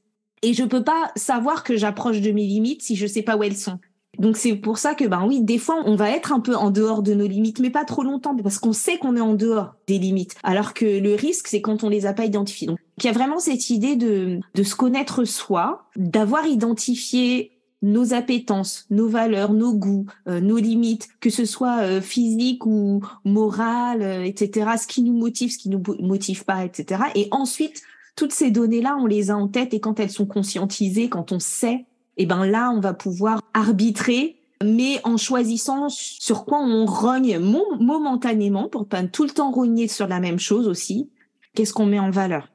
Et 0.42 0.54
je 0.54 0.64
peux 0.64 0.84
pas 0.84 1.12
savoir 1.16 1.64
que 1.64 1.76
j'approche 1.76 2.22
de 2.22 2.32
mes 2.32 2.46
limites 2.46 2.84
si 2.84 2.96
je 2.96 3.08
sais 3.08 3.24
pas 3.24 3.36
où 3.36 3.44
elles 3.44 3.58
sont. 3.58 3.80
Donc 4.20 4.38
c'est 4.38 4.56
pour 4.56 4.78
ça 4.78 4.96
que 4.96 5.06
ben 5.06 5.26
oui, 5.28 5.42
des 5.42 5.58
fois 5.58 5.82
on 5.86 5.96
va 5.96 6.10
être 6.12 6.32
un 6.32 6.40
peu 6.40 6.56
en 6.56 6.72
dehors 6.72 7.04
de 7.04 7.14
nos 7.14 7.28
limites, 7.28 7.60
mais 7.60 7.70
pas 7.70 7.86
trop 7.86 8.04
longtemps 8.04 8.36
parce 8.36 8.60
qu'on 8.60 8.74
sait 8.74 8.98
qu'on 8.98 9.16
est 9.16 9.22
en 9.22 9.34
dehors 9.34 9.76
des 9.88 9.98
limites. 9.98 10.36
Alors 10.44 10.74
que 10.74 10.86
le 10.86 11.16
risque 11.16 11.48
c'est 11.48 11.62
quand 11.62 11.84
on 11.84 11.90
les 11.90 12.06
a 12.06 12.14
pas 12.14 12.26
identifiées. 12.26 12.68
Donc 12.68 12.80
il 13.00 13.06
y 13.06 13.10
a 13.10 13.14
vraiment 13.14 13.40
cette 13.40 13.70
idée 13.70 13.96
de 13.96 14.40
de 14.54 14.64
se 14.64 14.76
connaître 14.76 15.24
soi, 15.26 15.86
d'avoir 15.96 16.46
identifié 16.48 17.52
nos 17.82 18.14
appétences, 18.14 18.86
nos 18.90 19.08
valeurs, 19.08 19.54
nos 19.54 19.74
goûts, 19.74 20.08
euh, 20.28 20.40
nos 20.40 20.58
limites, 20.58 21.08
que 21.20 21.30
ce 21.30 21.46
soit 21.46 21.82
euh, 21.82 22.02
physique 22.02 22.66
ou 22.66 23.02
morale, 23.26 24.02
euh, 24.02 24.24
etc. 24.24 24.72
Ce 24.82 24.88
qui 24.88 25.04
nous 25.04 25.14
motive, 25.14 25.52
ce 25.52 25.58
qui 25.58 25.70
nous 25.70 25.84
motive 26.00 26.46
pas, 26.46 26.66
etc. 26.66 27.04
Et 27.14 27.28
ensuite 27.32 27.84
toutes 28.16 28.32
ces 28.32 28.50
données-là, 28.50 28.98
on 29.00 29.06
les 29.06 29.30
a 29.30 29.36
en 29.36 29.48
tête 29.48 29.74
et 29.74 29.80
quand 29.80 30.00
elles 30.00 30.10
sont 30.10 30.26
conscientisées, 30.26 31.10
quand 31.10 31.32
on 31.32 31.40
sait 31.40 31.86
et 32.18 32.24
eh 32.24 32.26
ben 32.26 32.46
là, 32.46 32.72
on 32.72 32.80
va 32.80 32.94
pouvoir 32.94 33.42
arbitrer, 33.54 34.38
mais 34.64 35.02
en 35.04 35.18
choisissant 35.18 35.90
sur 35.90 36.46
quoi 36.46 36.60
on 36.60 36.86
rogne 36.86 37.40
momentanément 37.40 38.70
pour 38.70 38.88
pas 38.88 39.04
tout 39.04 39.24
le 39.24 39.32
temps 39.32 39.52
rogner 39.52 39.90
sur 39.90 40.08
la 40.08 40.22
même 40.22 40.40
chose 40.40 40.68
aussi. 40.70 41.10
Qu'est-ce 41.56 41.74
qu'on 41.74 41.86
met 41.86 42.00
en 42.00 42.12
valeur? 42.12 42.50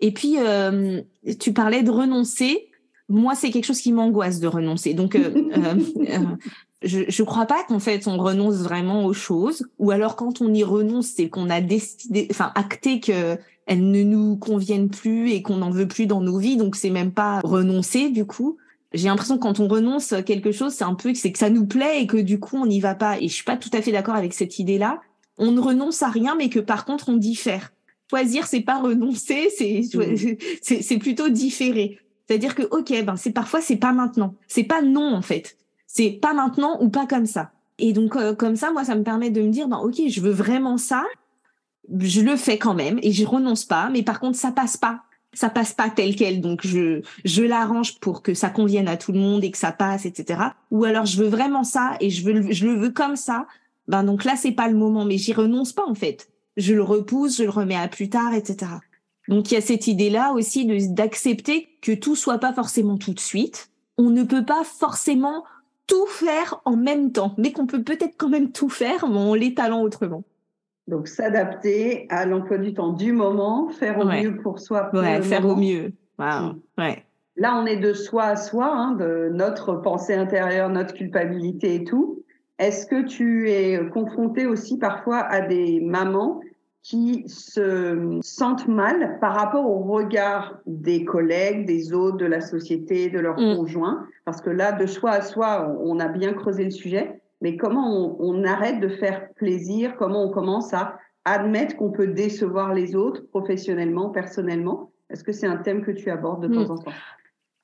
Et 0.00 0.12
puis, 0.12 0.36
euh, 0.38 1.02
tu 1.38 1.52
parlais 1.52 1.82
de 1.82 1.90
renoncer. 1.90 2.68
Moi, 3.10 3.34
c'est 3.34 3.50
quelque 3.50 3.66
chose 3.66 3.80
qui 3.80 3.92
m'angoisse 3.92 4.40
de 4.40 4.46
renoncer. 4.46 4.94
Donc, 4.94 5.14
euh, 5.14 5.30
euh, 5.56 6.24
je 6.82 6.98
ne 7.00 7.26
crois 7.26 7.46
pas 7.46 7.62
qu'en 7.64 7.78
fait 7.78 8.08
on 8.08 8.16
renonce 8.16 8.56
vraiment 8.56 9.04
aux 9.04 9.12
choses, 9.12 9.68
ou 9.78 9.90
alors 9.90 10.16
quand 10.16 10.40
on 10.40 10.52
y 10.52 10.64
renonce, 10.64 11.06
c'est 11.06 11.28
qu'on 11.28 11.50
a 11.50 11.60
décidé, 11.60 12.26
enfin 12.30 12.50
acté 12.54 12.98
que 12.98 13.36
elles 13.66 13.88
ne 13.88 14.02
nous 14.02 14.36
conviennent 14.36 14.90
plus 14.90 15.30
et 15.30 15.42
qu'on 15.42 15.58
n'en 15.58 15.70
veut 15.70 15.86
plus 15.86 16.06
dans 16.06 16.20
nos 16.20 16.38
vies. 16.38 16.56
Donc 16.56 16.74
c'est 16.74 16.90
même 16.90 17.12
pas 17.12 17.40
renoncer 17.44 18.10
du 18.10 18.24
coup 18.24 18.58
j'ai 18.94 19.08
l'impression 19.08 19.36
que 19.36 19.42
quand 19.42 19.60
on 19.60 19.68
renonce 19.68 20.12
à 20.12 20.22
quelque 20.22 20.52
chose, 20.52 20.72
c'est 20.72 20.84
un 20.84 20.94
peu 20.94 21.14
c'est 21.14 21.32
que 21.32 21.38
ça 21.38 21.50
nous 21.50 21.66
plaît 21.66 22.02
et 22.02 22.06
que 22.06 22.16
du 22.16 22.38
coup 22.38 22.56
on 22.56 22.66
n'y 22.66 22.80
va 22.80 22.94
pas. 22.94 23.18
Et 23.18 23.28
je 23.28 23.34
suis 23.34 23.44
pas 23.44 23.56
tout 23.56 23.70
à 23.72 23.82
fait 23.82 23.92
d'accord 23.92 24.14
avec 24.14 24.34
cette 24.34 24.58
idée-là. 24.58 25.00
On 25.38 25.52
ne 25.52 25.60
renonce 25.60 26.02
à 26.02 26.08
rien, 26.08 26.34
mais 26.36 26.48
que 26.48 26.60
par 26.60 26.84
contre 26.84 27.08
on 27.08 27.16
diffère. 27.16 27.72
Choisir, 28.10 28.46
c'est 28.46 28.60
pas 28.60 28.80
renoncer, 28.80 29.48
c'est 29.56 29.82
mmh. 29.94 30.36
c'est 30.82 30.98
plutôt 30.98 31.30
différer. 31.30 31.98
C'est-à-dire 32.28 32.54
que 32.54 32.62
ok, 32.62 33.04
ben 33.04 33.16
c'est 33.16 33.32
parfois 33.32 33.60
c'est 33.60 33.76
pas 33.76 33.92
maintenant, 33.92 34.34
c'est 34.48 34.64
pas 34.64 34.82
non 34.82 35.14
en 35.14 35.22
fait, 35.22 35.56
c'est 35.86 36.10
pas 36.10 36.34
maintenant 36.34 36.78
ou 36.80 36.88
pas 36.88 37.06
comme 37.06 37.26
ça. 37.26 37.52
Et 37.78 37.92
donc 37.92 38.16
euh, 38.16 38.34
comme 38.34 38.56
ça, 38.56 38.70
moi 38.70 38.84
ça 38.84 38.94
me 38.94 39.02
permet 39.02 39.30
de 39.30 39.40
me 39.42 39.50
dire 39.50 39.68
ben 39.68 39.78
ok, 39.78 40.02
je 40.08 40.20
veux 40.20 40.30
vraiment 40.30 40.76
ça, 40.76 41.04
je 41.98 42.20
le 42.20 42.36
fais 42.36 42.58
quand 42.58 42.74
même 42.74 42.98
et 43.02 43.12
je 43.12 43.24
renonce 43.24 43.64
pas, 43.64 43.88
mais 43.90 44.02
par 44.02 44.20
contre 44.20 44.38
ça 44.38 44.52
passe 44.52 44.76
pas 44.76 45.02
ça 45.32 45.48
passe 45.48 45.72
pas 45.72 45.90
tel 45.90 46.14
quel, 46.14 46.40
donc 46.40 46.60
je 46.66 47.00
je 47.24 47.42
l'arrange 47.42 47.98
pour 48.00 48.22
que 48.22 48.34
ça 48.34 48.50
convienne 48.50 48.88
à 48.88 48.96
tout 48.96 49.12
le 49.12 49.18
monde 49.18 49.44
et 49.44 49.50
que 49.50 49.58
ça 49.58 49.72
passe, 49.72 50.04
etc. 50.06 50.40
Ou 50.70 50.84
alors 50.84 51.06
je 51.06 51.16
veux 51.22 51.28
vraiment 51.28 51.64
ça 51.64 51.96
et 52.00 52.10
je 52.10 52.24
veux 52.24 52.52
je 52.52 52.66
le 52.66 52.74
veux 52.74 52.90
comme 52.90 53.16
ça. 53.16 53.46
Ben 53.88 54.04
donc 54.04 54.24
là 54.24 54.34
c'est 54.36 54.52
pas 54.52 54.68
le 54.68 54.76
moment, 54.76 55.04
mais 55.04 55.18
j'y 55.18 55.32
renonce 55.32 55.72
pas 55.72 55.86
en 55.86 55.94
fait. 55.94 56.28
Je 56.56 56.74
le 56.74 56.82
repousse, 56.82 57.38
je 57.38 57.44
le 57.44 57.50
remets 57.50 57.76
à 57.76 57.88
plus 57.88 58.10
tard, 58.10 58.34
etc. 58.34 58.72
Donc 59.28 59.50
il 59.50 59.54
y 59.54 59.56
a 59.56 59.60
cette 59.60 59.86
idée 59.86 60.10
là 60.10 60.32
aussi 60.32 60.66
d'accepter 60.90 61.68
que 61.80 61.92
tout 61.92 62.16
soit 62.16 62.38
pas 62.38 62.52
forcément 62.52 62.98
tout 62.98 63.14
de 63.14 63.20
suite. 63.20 63.70
On 63.98 64.10
ne 64.10 64.22
peut 64.24 64.44
pas 64.44 64.64
forcément 64.64 65.44
tout 65.86 66.06
faire 66.06 66.60
en 66.64 66.76
même 66.76 67.12
temps, 67.12 67.34
mais 67.38 67.52
qu'on 67.52 67.66
peut 67.66 67.82
peut-être 67.82 68.16
quand 68.16 68.28
même 68.28 68.52
tout 68.52 68.68
faire 68.68 69.08
mais 69.08 69.18
en 69.18 69.34
l'étalant 69.34 69.82
autrement. 69.82 70.24
Donc, 70.92 71.08
s'adapter 71.08 72.06
à 72.10 72.26
l'emploi 72.26 72.58
du 72.58 72.74
temps 72.74 72.92
du 72.92 73.12
moment, 73.12 73.70
faire 73.70 73.98
au 73.98 74.04
mieux 74.04 74.36
pour 74.36 74.58
soi. 74.58 74.90
ouais, 74.92 75.22
faire 75.22 75.46
au 75.46 75.56
mieux. 75.56 75.92
Wow. 76.18 76.56
Ouais. 76.76 77.02
Là, 77.36 77.56
on 77.56 77.64
est 77.64 77.78
de 77.78 77.94
soi 77.94 78.24
à 78.24 78.36
soi, 78.36 78.70
hein, 78.70 78.92
de 78.92 79.30
notre 79.32 79.76
pensée 79.76 80.12
intérieure, 80.12 80.68
notre 80.68 80.92
culpabilité 80.92 81.76
et 81.76 81.84
tout. 81.84 82.22
Est-ce 82.58 82.84
que 82.84 83.06
tu 83.06 83.50
es 83.50 83.80
confronté 83.88 84.44
aussi 84.44 84.76
parfois 84.76 85.20
à 85.20 85.40
des 85.40 85.80
mamans 85.80 86.42
qui 86.82 87.24
se 87.26 88.18
sentent 88.20 88.68
mal 88.68 89.18
par 89.18 89.34
rapport 89.34 89.64
au 89.64 89.78
regard 89.84 90.58
des 90.66 91.06
collègues, 91.06 91.64
des 91.64 91.94
autres, 91.94 92.18
de 92.18 92.26
la 92.26 92.42
société, 92.42 93.08
de 93.08 93.18
leurs 93.18 93.40
mm. 93.40 93.56
conjoints. 93.56 94.06
Parce 94.26 94.42
que 94.42 94.50
là, 94.50 94.72
de 94.72 94.84
soi 94.84 95.12
à 95.12 95.22
soi, 95.22 95.74
on 95.80 95.98
a 96.00 96.08
bien 96.08 96.34
creusé 96.34 96.64
le 96.64 96.70
sujet. 96.70 97.21
Mais 97.42 97.56
comment 97.56 98.16
on, 98.20 98.44
arrête 98.44 98.80
de 98.80 98.88
faire 98.88 99.32
plaisir? 99.34 99.96
Comment 99.98 100.24
on 100.24 100.30
commence 100.30 100.72
à 100.72 100.98
admettre 101.24 101.76
qu'on 101.76 101.90
peut 101.90 102.06
décevoir 102.06 102.72
les 102.72 102.94
autres 102.94 103.22
professionnellement, 103.28 104.08
personnellement? 104.08 104.92
Est-ce 105.10 105.24
que 105.24 105.32
c'est 105.32 105.46
un 105.46 105.58
thème 105.58 105.84
que 105.84 105.90
tu 105.90 106.10
abordes 106.10 106.48
de 106.48 106.54
temps 106.54 106.68
mm. 106.68 106.70
en 106.70 106.78
temps? 106.78 106.92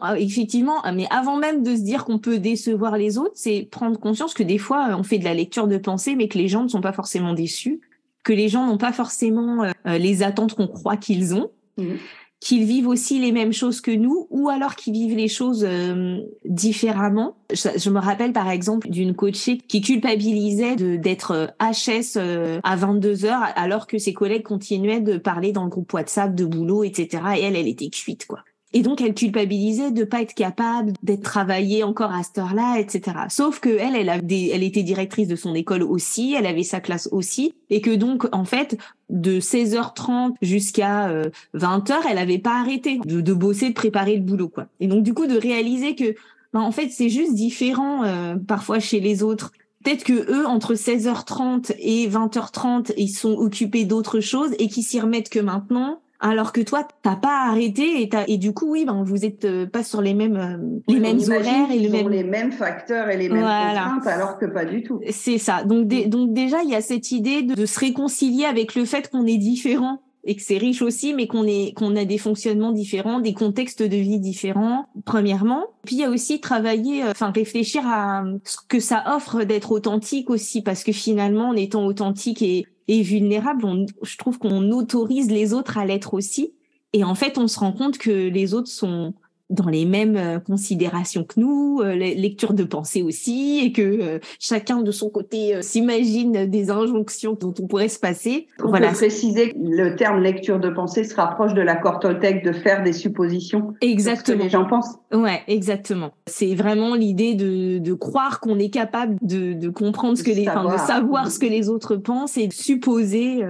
Ah, 0.00 0.18
effectivement, 0.18 0.82
mais 0.94 1.06
avant 1.10 1.36
même 1.36 1.62
de 1.62 1.74
se 1.74 1.82
dire 1.82 2.04
qu'on 2.04 2.18
peut 2.18 2.38
décevoir 2.38 2.96
les 2.98 3.18
autres, 3.18 3.32
c'est 3.34 3.66
prendre 3.70 3.98
conscience 3.98 4.34
que 4.34 4.44
des 4.44 4.58
fois, 4.58 4.90
on 4.96 5.02
fait 5.02 5.18
de 5.18 5.24
la 5.24 5.34
lecture 5.34 5.66
de 5.66 5.78
pensée, 5.78 6.14
mais 6.14 6.28
que 6.28 6.38
les 6.38 6.46
gens 6.46 6.62
ne 6.62 6.68
sont 6.68 6.80
pas 6.80 6.92
forcément 6.92 7.32
déçus 7.32 7.80
que 8.28 8.32
les 8.34 8.48
gens 8.50 8.66
n'ont 8.66 8.76
pas 8.76 8.92
forcément 8.92 9.64
euh, 9.64 9.98
les 9.98 10.22
attentes 10.22 10.54
qu'on 10.54 10.66
croit 10.66 10.98
qu'ils 10.98 11.34
ont, 11.34 11.50
mmh. 11.78 11.94
Qu'ils 12.40 12.64
vivent 12.64 12.88
aussi 12.88 13.18
les 13.18 13.32
mêmes 13.32 13.52
choses 13.52 13.80
que 13.80 13.90
nous, 13.90 14.26
ou 14.30 14.48
alors 14.48 14.76
qu'ils 14.76 14.92
vivent 14.92 15.16
les 15.16 15.28
choses 15.28 15.66
euh, 15.68 16.18
différemment. 16.44 17.36
Je, 17.52 17.90
me 17.90 17.98
rappelle 17.98 18.32
par 18.32 18.50
exemple 18.50 18.88
d'une 18.90 19.14
coachée 19.14 19.58
qui 19.58 19.80
culpabilisait 19.80 20.76
d'être 20.76 21.54
HS 21.60 22.18
à 22.62 22.76
22 22.76 23.24
heures 23.24 23.44
alors 23.56 23.86
que 23.86 23.98
ses 23.98 24.12
collègues 24.12 24.44
continuaient 24.44 25.00
de 25.00 25.16
parler 25.18 25.52
dans 25.52 25.64
le 25.64 25.70
groupe 25.70 25.92
WhatsApp 25.92 26.34
de 26.34 26.44
boulot, 26.44 26.84
etc. 26.84 27.22
Et 27.38 27.42
elle, 27.42 27.56
elle 27.56 27.68
était 27.68 27.90
cuite, 27.90 28.26
quoi. 28.26 28.40
Et 28.74 28.82
donc, 28.82 29.00
elle 29.00 29.14
culpabilisait 29.14 29.90
de 29.90 30.04
pas 30.04 30.20
être 30.20 30.34
capable 30.34 30.92
d'être 31.02 31.22
travaillée 31.22 31.84
encore 31.84 32.12
à 32.12 32.22
cette 32.22 32.38
heure-là, 32.38 32.78
etc. 32.78 33.16
Sauf 33.30 33.60
que 33.60 33.70
elle, 33.70 33.96
elle, 33.96 34.08
elle 34.08 34.62
était 34.62 34.82
directrice 34.82 35.26
de 35.26 35.36
son 35.36 35.54
école 35.54 35.82
aussi, 35.82 36.34
elle 36.36 36.46
avait 36.46 36.64
sa 36.64 36.80
classe 36.80 37.08
aussi, 37.10 37.54
et 37.70 37.80
que 37.80 37.94
donc, 37.94 38.28
en 38.32 38.44
fait, 38.44 38.76
de 39.08 39.40
16h30 39.40 40.34
jusqu'à 40.42 41.10
20h, 41.54 41.92
euh, 41.92 42.08
elle 42.10 42.18
avait 42.18 42.38
pas 42.38 42.60
arrêté 42.60 43.00
de, 43.02 43.32
bosser, 43.32 43.70
de 43.70 43.74
préparer 43.74 44.16
le 44.16 44.22
boulot, 44.22 44.50
quoi. 44.50 44.66
Et 44.80 44.86
donc, 44.86 45.02
du 45.02 45.14
coup, 45.14 45.26
de 45.26 45.38
réaliser 45.38 45.94
que, 45.94 46.14
ben, 46.52 46.60
en 46.60 46.72
fait, 46.72 46.90
c'est 46.90 47.08
juste 47.08 47.34
différent 47.34 48.04
euh, 48.04 48.36
parfois 48.36 48.80
chez 48.80 49.00
les 49.00 49.22
autres. 49.22 49.52
Peut-être 49.82 50.04
que 50.04 50.30
eux, 50.30 50.46
entre 50.46 50.74
16h30 50.74 51.74
et 51.78 52.06
20h30, 52.08 52.92
ils 52.98 53.08
sont 53.08 53.32
occupés 53.32 53.84
d'autres 53.84 54.20
choses 54.20 54.50
et 54.58 54.68
qu'ils 54.68 54.82
s'y 54.82 55.00
remettent 55.00 55.30
que 55.30 55.38
maintenant 55.38 56.00
alors 56.20 56.52
que 56.52 56.60
toi 56.60 56.86
t'as 57.02 57.16
pas 57.16 57.46
arrêté 57.48 58.02
et, 58.02 58.10
et 58.26 58.38
du 58.38 58.52
coup 58.52 58.72
oui 58.72 58.84
ben 58.84 59.02
vous 59.04 59.24
êtes 59.24 59.44
euh, 59.44 59.66
pas 59.66 59.84
sur 59.84 60.02
les 60.02 60.14
mêmes 60.14 60.36
euh, 60.36 60.80
les 60.88 60.98
mêmes 60.98 61.20
horaires 61.20 61.70
et 61.70 61.78
les 61.78 62.24
mêmes 62.24 62.52
facteurs 62.52 63.08
et 63.08 63.16
les 63.16 63.28
mêmes 63.28 63.42
contraintes 63.42 64.06
alors 64.06 64.38
que 64.38 64.46
pas 64.46 64.64
du 64.64 64.82
tout. 64.82 65.00
C'est 65.10 65.38
ça. 65.38 65.64
Donc 65.64 65.86
donc 65.86 66.32
déjà 66.32 66.62
il 66.62 66.70
y 66.70 66.74
a 66.74 66.80
cette 66.80 67.12
idée 67.12 67.42
de, 67.42 67.66
se 67.66 67.78
réconcilier 67.78 68.44
avec 68.44 68.74
le 68.74 68.84
fait 68.84 69.10
qu'on 69.10 69.26
est 69.26 69.38
différent 69.38 70.02
et 70.28 70.36
que 70.36 70.42
c'est 70.42 70.58
riche 70.58 70.82
aussi, 70.82 71.14
mais 71.14 71.26
qu'on 71.26 71.46
est 71.46 71.72
qu'on 71.74 71.96
a 71.96 72.04
des 72.04 72.18
fonctionnements 72.18 72.72
différents, 72.72 73.18
des 73.18 73.32
contextes 73.32 73.82
de 73.82 73.96
vie 73.96 74.20
différents. 74.20 74.86
Premièrement, 75.06 75.64
puis 75.86 75.96
il 75.96 76.00
y 76.00 76.04
a 76.04 76.10
aussi 76.10 76.38
travailler, 76.38 77.02
euh, 77.02 77.12
enfin 77.12 77.32
réfléchir 77.34 77.82
à 77.86 78.24
ce 78.44 78.58
que 78.68 78.78
ça 78.78 79.16
offre 79.16 79.44
d'être 79.44 79.72
authentique 79.72 80.28
aussi, 80.28 80.60
parce 80.60 80.84
que 80.84 80.92
finalement, 80.92 81.48
en 81.48 81.54
étant 81.54 81.86
authentique 81.86 82.42
et 82.42 82.66
vulnérable, 83.02 83.86
je 84.02 84.16
trouve 84.18 84.38
qu'on 84.38 84.70
autorise 84.70 85.30
les 85.30 85.54
autres 85.54 85.78
à 85.78 85.86
l'être 85.86 86.12
aussi. 86.12 86.52
Et 86.92 87.04
en 87.04 87.14
fait, 87.14 87.38
on 87.38 87.48
se 87.48 87.58
rend 87.58 87.72
compte 87.72 87.96
que 87.96 88.28
les 88.28 88.52
autres 88.52 88.68
sont 88.68 89.14
dans 89.50 89.68
les 89.68 89.84
mêmes 89.84 90.16
euh, 90.16 90.38
considérations 90.40 91.24
que 91.24 91.40
nous, 91.40 91.80
euh, 91.82 91.94
lecture 91.94 92.52
de 92.52 92.64
pensée 92.64 93.02
aussi, 93.02 93.60
et 93.64 93.72
que 93.72 93.82
euh, 93.82 94.18
chacun 94.38 94.82
de 94.82 94.90
son 94.90 95.08
côté 95.08 95.60
s'imagine 95.62 96.46
des 96.46 96.70
injonctions 96.70 97.36
dont 97.40 97.54
on 97.60 97.66
pourrait 97.66 97.88
se 97.88 97.98
passer. 97.98 98.46
On 98.62 98.68
voilà. 98.68 98.88
peut 98.88 98.96
préciser 98.96 99.52
que 99.52 99.58
le 99.58 99.96
terme 99.96 100.22
lecture 100.22 100.60
de 100.60 100.68
pensée 100.68 101.04
se 101.04 101.14
rapproche 101.14 101.54
de 101.54 101.62
la 101.62 101.76
Toltec 102.00 102.44
de 102.44 102.52
faire 102.52 102.82
des 102.82 102.92
suppositions. 102.92 103.72
Exactement. 103.80 104.48
Gens 104.48 104.66
pensent. 104.66 104.98
Ouais, 105.12 105.42
exactement. 105.48 106.12
C'est 106.26 106.54
vraiment 106.54 106.94
l'idée 106.94 107.34
de, 107.34 107.78
de 107.78 107.94
croire 107.94 108.40
qu'on 108.40 108.58
est 108.58 108.68
capable 108.68 109.16
de, 109.22 109.54
de 109.54 109.68
comprendre 109.70 110.18
ce 110.18 110.22
que 110.22 110.30
les, 110.30 110.44
savoir. 110.44 110.74
de 110.74 110.86
savoir 110.86 111.30
ce 111.30 111.38
que 111.38 111.46
les 111.46 111.70
autres 111.70 111.96
pensent 111.96 112.36
et 112.36 112.46
de 112.46 112.52
supposer 112.52 113.42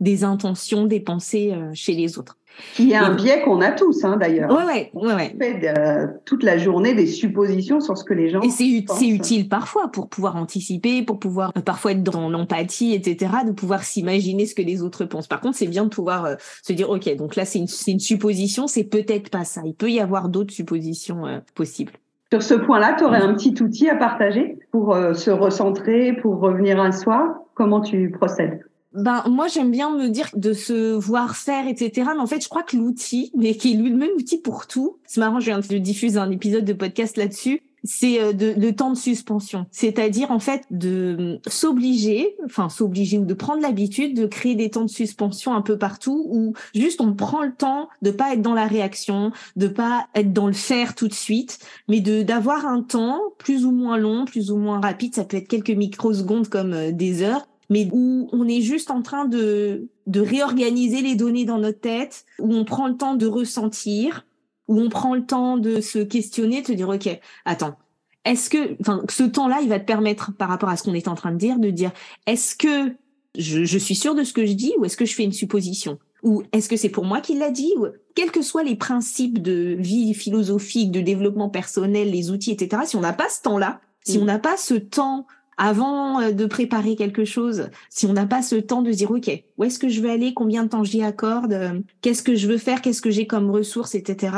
des 0.00 0.24
intentions, 0.24 0.86
des 0.86 1.00
pensées 1.00 1.54
chez 1.74 1.92
les 1.92 2.18
autres. 2.18 2.36
Qui 2.74 2.92
est 2.92 2.96
un 2.96 3.14
biais 3.14 3.42
qu'on 3.42 3.60
a 3.60 3.72
tous, 3.72 4.04
hein, 4.04 4.16
d'ailleurs. 4.16 4.50
Ouais, 4.50 4.90
ouais, 4.94 5.14
ouais. 5.14 5.32
On 5.34 5.38
fait 5.38 5.74
euh, 5.76 6.06
toute 6.24 6.42
la 6.42 6.58
journée 6.58 6.94
des 6.94 7.06
suppositions 7.06 7.80
sur 7.80 7.96
ce 7.96 8.04
que 8.04 8.14
les 8.14 8.30
gens. 8.30 8.40
Et 8.40 8.50
c'est 8.50 9.08
utile 9.08 9.48
parfois 9.48 9.88
pour 9.88 10.08
pouvoir 10.08 10.36
anticiper, 10.36 11.02
pour 11.02 11.18
pouvoir 11.18 11.52
euh, 11.56 11.60
parfois 11.60 11.92
être 11.92 12.02
dans 12.02 12.28
l'empathie, 12.28 12.94
etc., 12.94 13.32
de 13.46 13.52
pouvoir 13.52 13.82
s'imaginer 13.82 14.46
ce 14.46 14.54
que 14.54 14.62
les 14.62 14.82
autres 14.82 15.04
pensent. 15.04 15.26
Par 15.26 15.40
contre, 15.40 15.56
c'est 15.56 15.66
bien 15.66 15.84
de 15.84 15.90
pouvoir 15.90 16.24
euh, 16.24 16.34
se 16.62 16.72
dire, 16.72 16.90
ok, 16.90 17.14
donc 17.16 17.36
là 17.36 17.44
c'est 17.44 17.58
une, 17.58 17.68
une, 17.86 18.00
supposition, 18.00 18.66
c'est 18.66 18.84
peut-être 18.84 19.30
pas 19.30 19.44
ça. 19.44 19.62
Il 19.64 19.74
peut 19.74 19.90
y 19.90 20.00
avoir 20.00 20.28
d'autres 20.28 20.52
suppositions 20.52 21.24
possibles. 21.54 21.92
Sur 22.32 22.42
ce 22.42 22.54
point-là, 22.54 22.94
tu 22.98 23.04
aurais 23.04 23.22
un 23.22 23.34
petit 23.34 23.54
outil 23.62 23.88
à 23.88 23.96
partager 23.96 24.58
pour 24.72 24.94
se 24.94 25.30
recentrer, 25.30 26.12
pour 26.14 26.40
revenir 26.40 26.80
à 26.80 26.92
soi? 26.92 27.46
Comment 27.54 27.80
tu 27.80 28.10
procèdes? 28.10 28.60
Ben 28.96 29.24
moi 29.28 29.48
j'aime 29.48 29.70
bien 29.70 29.90
me 29.90 30.08
dire 30.08 30.30
de 30.34 30.52
se 30.52 30.94
voir 30.94 31.36
faire 31.36 31.68
etc 31.68 31.92
mais 32.14 32.20
en 32.20 32.26
fait 32.26 32.42
je 32.42 32.48
crois 32.48 32.62
que 32.62 32.76
l'outil 32.76 33.30
mais 33.36 33.54
qui 33.54 33.72
est 33.72 33.76
le 33.76 33.94
même 33.94 34.10
outil 34.16 34.38
pour 34.38 34.66
tout 34.66 34.98
c'est 35.06 35.20
marrant 35.20 35.40
je 35.40 35.46
viens 35.46 35.60
de 35.60 35.78
diffuser 35.78 36.18
un 36.18 36.30
épisode 36.30 36.64
de 36.64 36.72
podcast 36.72 37.16
là-dessus 37.16 37.62
c'est 37.86 38.20
euh, 38.20 38.32
de, 38.32 38.54
le 38.56 38.74
temps 38.74 38.90
de 38.90 38.96
suspension. 38.96 39.66
C'est-à-dire 39.70 40.30
en 40.30 40.38
fait 40.38 40.64
de 40.70 41.38
s'obliger 41.46 42.36
enfin 42.44 42.68
s'obliger 42.68 43.18
ou 43.18 43.24
de 43.24 43.34
prendre 43.34 43.62
l'habitude 43.62 44.16
de 44.16 44.26
créer 44.26 44.54
des 44.54 44.70
temps 44.70 44.84
de 44.84 44.90
suspension 44.90 45.54
un 45.54 45.62
peu 45.62 45.78
partout 45.78 46.26
où 46.28 46.54
juste 46.74 47.00
on 47.00 47.14
prend 47.14 47.42
le 47.42 47.52
temps 47.52 47.88
de 48.02 48.10
pas 48.10 48.32
être 48.32 48.42
dans 48.42 48.54
la 48.54 48.66
réaction 48.66 49.32
de 49.56 49.68
pas 49.68 50.08
être 50.14 50.32
dans 50.32 50.46
le 50.46 50.52
faire 50.52 50.94
tout 50.94 51.08
de 51.08 51.14
suite 51.14 51.58
mais 51.88 52.00
de 52.00 52.22
d'avoir 52.22 52.66
un 52.66 52.82
temps 52.82 53.20
plus 53.38 53.64
ou 53.64 53.70
moins 53.70 53.96
long 53.96 54.24
plus 54.24 54.50
ou 54.50 54.56
moins 54.56 54.80
rapide. 54.80 55.14
Ça 55.14 55.24
peut 55.24 55.36
être 55.36 55.48
quelques 55.48 55.70
microsecondes 55.70 56.48
comme 56.48 56.72
euh, 56.72 56.92
des 56.92 57.22
heures 57.22 57.46
mais 57.68 57.88
où 57.92 58.28
on 58.32 58.48
est 58.48 58.60
juste 58.60 58.90
en 58.90 59.02
train 59.02 59.24
de, 59.24 59.88
de 60.06 60.20
réorganiser 60.20 61.02
les 61.02 61.16
données 61.16 61.44
dans 61.44 61.58
notre 61.58 61.80
tête, 61.80 62.24
où 62.38 62.54
on 62.54 62.64
prend 62.64 62.88
le 62.88 62.96
temps 62.96 63.14
de 63.14 63.26
ressentir, 63.26 64.26
où 64.68 64.80
on 64.80 64.88
prend 64.88 65.14
le 65.14 65.24
temps 65.24 65.56
de 65.58 65.80
se 65.80 65.98
questionner, 65.98 66.62
de 66.62 66.66
se 66.66 66.72
dire, 66.72 66.88
OK, 66.88 67.08
attends, 67.44 67.76
est-ce 68.24 68.50
que, 68.50 68.76
enfin, 68.80 69.02
ce 69.08 69.22
temps-là, 69.22 69.60
il 69.62 69.68
va 69.68 69.78
te 69.78 69.84
permettre, 69.84 70.32
par 70.32 70.48
rapport 70.48 70.68
à 70.68 70.76
ce 70.76 70.82
qu'on 70.82 70.94
est 70.94 71.08
en 71.08 71.14
train 71.14 71.32
de 71.32 71.38
dire, 71.38 71.58
de 71.58 71.70
dire, 71.70 71.92
est-ce 72.26 72.56
que 72.56 72.92
je, 73.38 73.64
je 73.64 73.78
suis 73.78 73.94
sûr 73.94 74.14
de 74.14 74.24
ce 74.24 74.32
que 74.32 74.46
je 74.46 74.52
dis 74.52 74.74
ou 74.78 74.84
est-ce 74.84 74.96
que 74.96 75.04
je 75.04 75.14
fais 75.14 75.24
une 75.24 75.32
supposition? 75.32 75.98
Ou 76.22 76.42
est-ce 76.52 76.68
que 76.68 76.76
c'est 76.76 76.88
pour 76.88 77.04
moi 77.04 77.20
qu'il 77.20 77.38
l'a 77.38 77.50
dit? 77.50 77.72
Ou 77.76 77.86
quels 78.14 78.32
que 78.32 78.42
soient 78.42 78.64
les 78.64 78.74
principes 78.74 79.40
de 79.40 79.76
vie 79.78 80.12
philosophique, 80.14 80.90
de 80.90 81.00
développement 81.00 81.50
personnel, 81.50 82.10
les 82.10 82.30
outils, 82.30 82.50
etc. 82.50 82.82
Si 82.86 82.96
on 82.96 83.00
n'a 83.00 83.12
pas 83.12 83.28
ce 83.28 83.42
temps-là, 83.42 83.80
si 84.04 84.18
mm. 84.18 84.22
on 84.22 84.24
n'a 84.24 84.38
pas 84.38 84.56
ce 84.56 84.74
temps 84.74 85.26
avant 85.56 86.20
euh, 86.20 86.32
de 86.32 86.46
préparer 86.46 86.96
quelque 86.96 87.24
chose, 87.24 87.68
si 87.90 88.06
on 88.06 88.12
n'a 88.12 88.26
pas 88.26 88.42
ce 88.42 88.56
temps 88.56 88.82
de 88.82 88.90
dire, 88.90 89.10
OK, 89.10 89.30
où 89.56 89.64
est-ce 89.64 89.78
que 89.78 89.88
je 89.88 90.00
veux 90.00 90.10
aller, 90.10 90.34
combien 90.34 90.64
de 90.64 90.68
temps 90.68 90.84
j'y 90.84 91.02
accorde, 91.02 91.52
euh, 91.52 91.80
qu'est-ce 92.02 92.22
que 92.22 92.34
je 92.34 92.46
veux 92.46 92.58
faire, 92.58 92.82
qu'est-ce 92.82 93.02
que 93.02 93.10
j'ai 93.10 93.26
comme 93.26 93.50
ressources, 93.50 93.94
etc. 93.94 94.36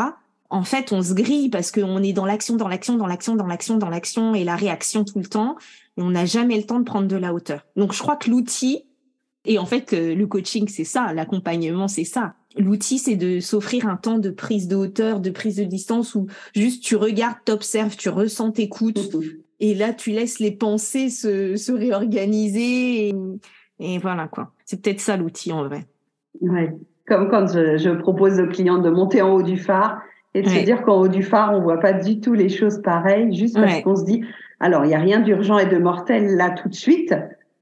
En 0.51 0.63
fait, 0.63 0.93
on 0.93 1.03
se 1.03 1.13
grille 1.13 1.51
parce 1.51 1.71
qu'on 1.71 2.03
est 2.03 2.13
dans 2.13 2.25
l'action, 2.25 2.57
dans 2.57 2.69
l'action, 2.69 2.97
dans 2.97 3.07
l'action, 3.07 3.37
dans 3.37 3.47
l'action, 3.47 3.77
dans 3.77 3.91
l'action 3.91 4.35
et 4.35 4.45
la 4.45 4.57
réaction 4.57 5.05
tout 5.05 5.19
le 5.19 5.27
temps. 5.27 5.57
Et 5.97 6.03
on 6.03 6.11
n'a 6.11 6.25
jamais 6.25 6.57
le 6.57 6.65
temps 6.65 6.79
de 6.79 6.85
prendre 6.85 7.09
de 7.09 7.17
la 7.17 7.35
hauteur. 7.35 7.67
Donc, 7.77 7.93
je 7.93 7.99
crois 7.99 8.17
que 8.17 8.31
l'outil, 8.31 8.85
et 9.45 9.59
en 9.59 9.67
fait, 9.67 9.93
euh, 9.93 10.15
le 10.15 10.27
coaching, 10.27 10.69
c'est 10.69 10.85
ça, 10.85 11.13
l'accompagnement, 11.13 11.89
c'est 11.89 12.05
ça. 12.05 12.35
L'outil, 12.57 12.99
c'est 12.99 13.17
de 13.17 13.41
s'offrir 13.41 13.87
un 13.87 13.97
temps 13.97 14.19
de 14.19 14.31
prise 14.31 14.69
de 14.69 14.77
hauteur, 14.77 15.21
de 15.21 15.31
prise 15.31 15.57
de 15.57 15.65
distance 15.65 16.15
où 16.15 16.27
juste 16.55 16.83
tu 16.83 16.97
regardes, 16.97 17.39
t'observes, 17.45 17.97
tu 17.97 18.09
ressens, 18.09 18.53
t'écoutes, 18.53 19.11
et 19.61 19.75
là, 19.75 19.93
tu 19.93 20.11
laisses 20.11 20.39
les 20.39 20.53
pensées 20.53 21.11
se, 21.11 21.57
se 21.57 21.73
réorganiser. 21.73 23.13
Et, 23.81 23.99
voilà, 23.99 24.29
quoi. 24.29 24.53
C'est 24.65 24.83
peut-être 24.83 25.01
ça 25.01 25.17
l'outil 25.17 25.53
en 25.53 25.65
vrai. 25.65 25.87
Ouais. 26.41 26.73
Comme 27.07 27.29
quand 27.29 27.47
je, 27.47 27.99
propose 27.99 28.39
aux 28.39 28.47
clients 28.47 28.79
de 28.79 28.91
monter 28.91 29.23
en 29.23 29.35
haut 29.35 29.43
du 29.43 29.57
phare 29.57 30.01
et 30.35 30.43
de 30.43 30.49
se 30.49 30.65
dire 30.65 30.83
qu'en 30.83 31.01
haut 31.01 31.09
du 31.09 31.23
phare, 31.23 31.53
on 31.55 31.63
voit 31.63 31.81
pas 31.81 31.95
du 31.95 32.21
tout 32.21 32.35
les 32.35 32.51
choses 32.51 32.81
pareilles, 32.83 33.35
juste 33.35 33.57
parce 33.57 33.81
qu'on 33.81 33.97
se 33.97 34.05
dit, 34.05 34.23
alors, 34.61 34.85
il 34.85 34.89
n'y 34.89 34.95
a 34.95 34.99
rien 35.01 35.21
d'urgent 35.21 35.59
et 35.59 35.67
de 35.67 35.79
mortel 35.79 36.37
là 36.37 36.51
tout 36.51 36.69
de 36.69 36.75
suite. 36.75 37.15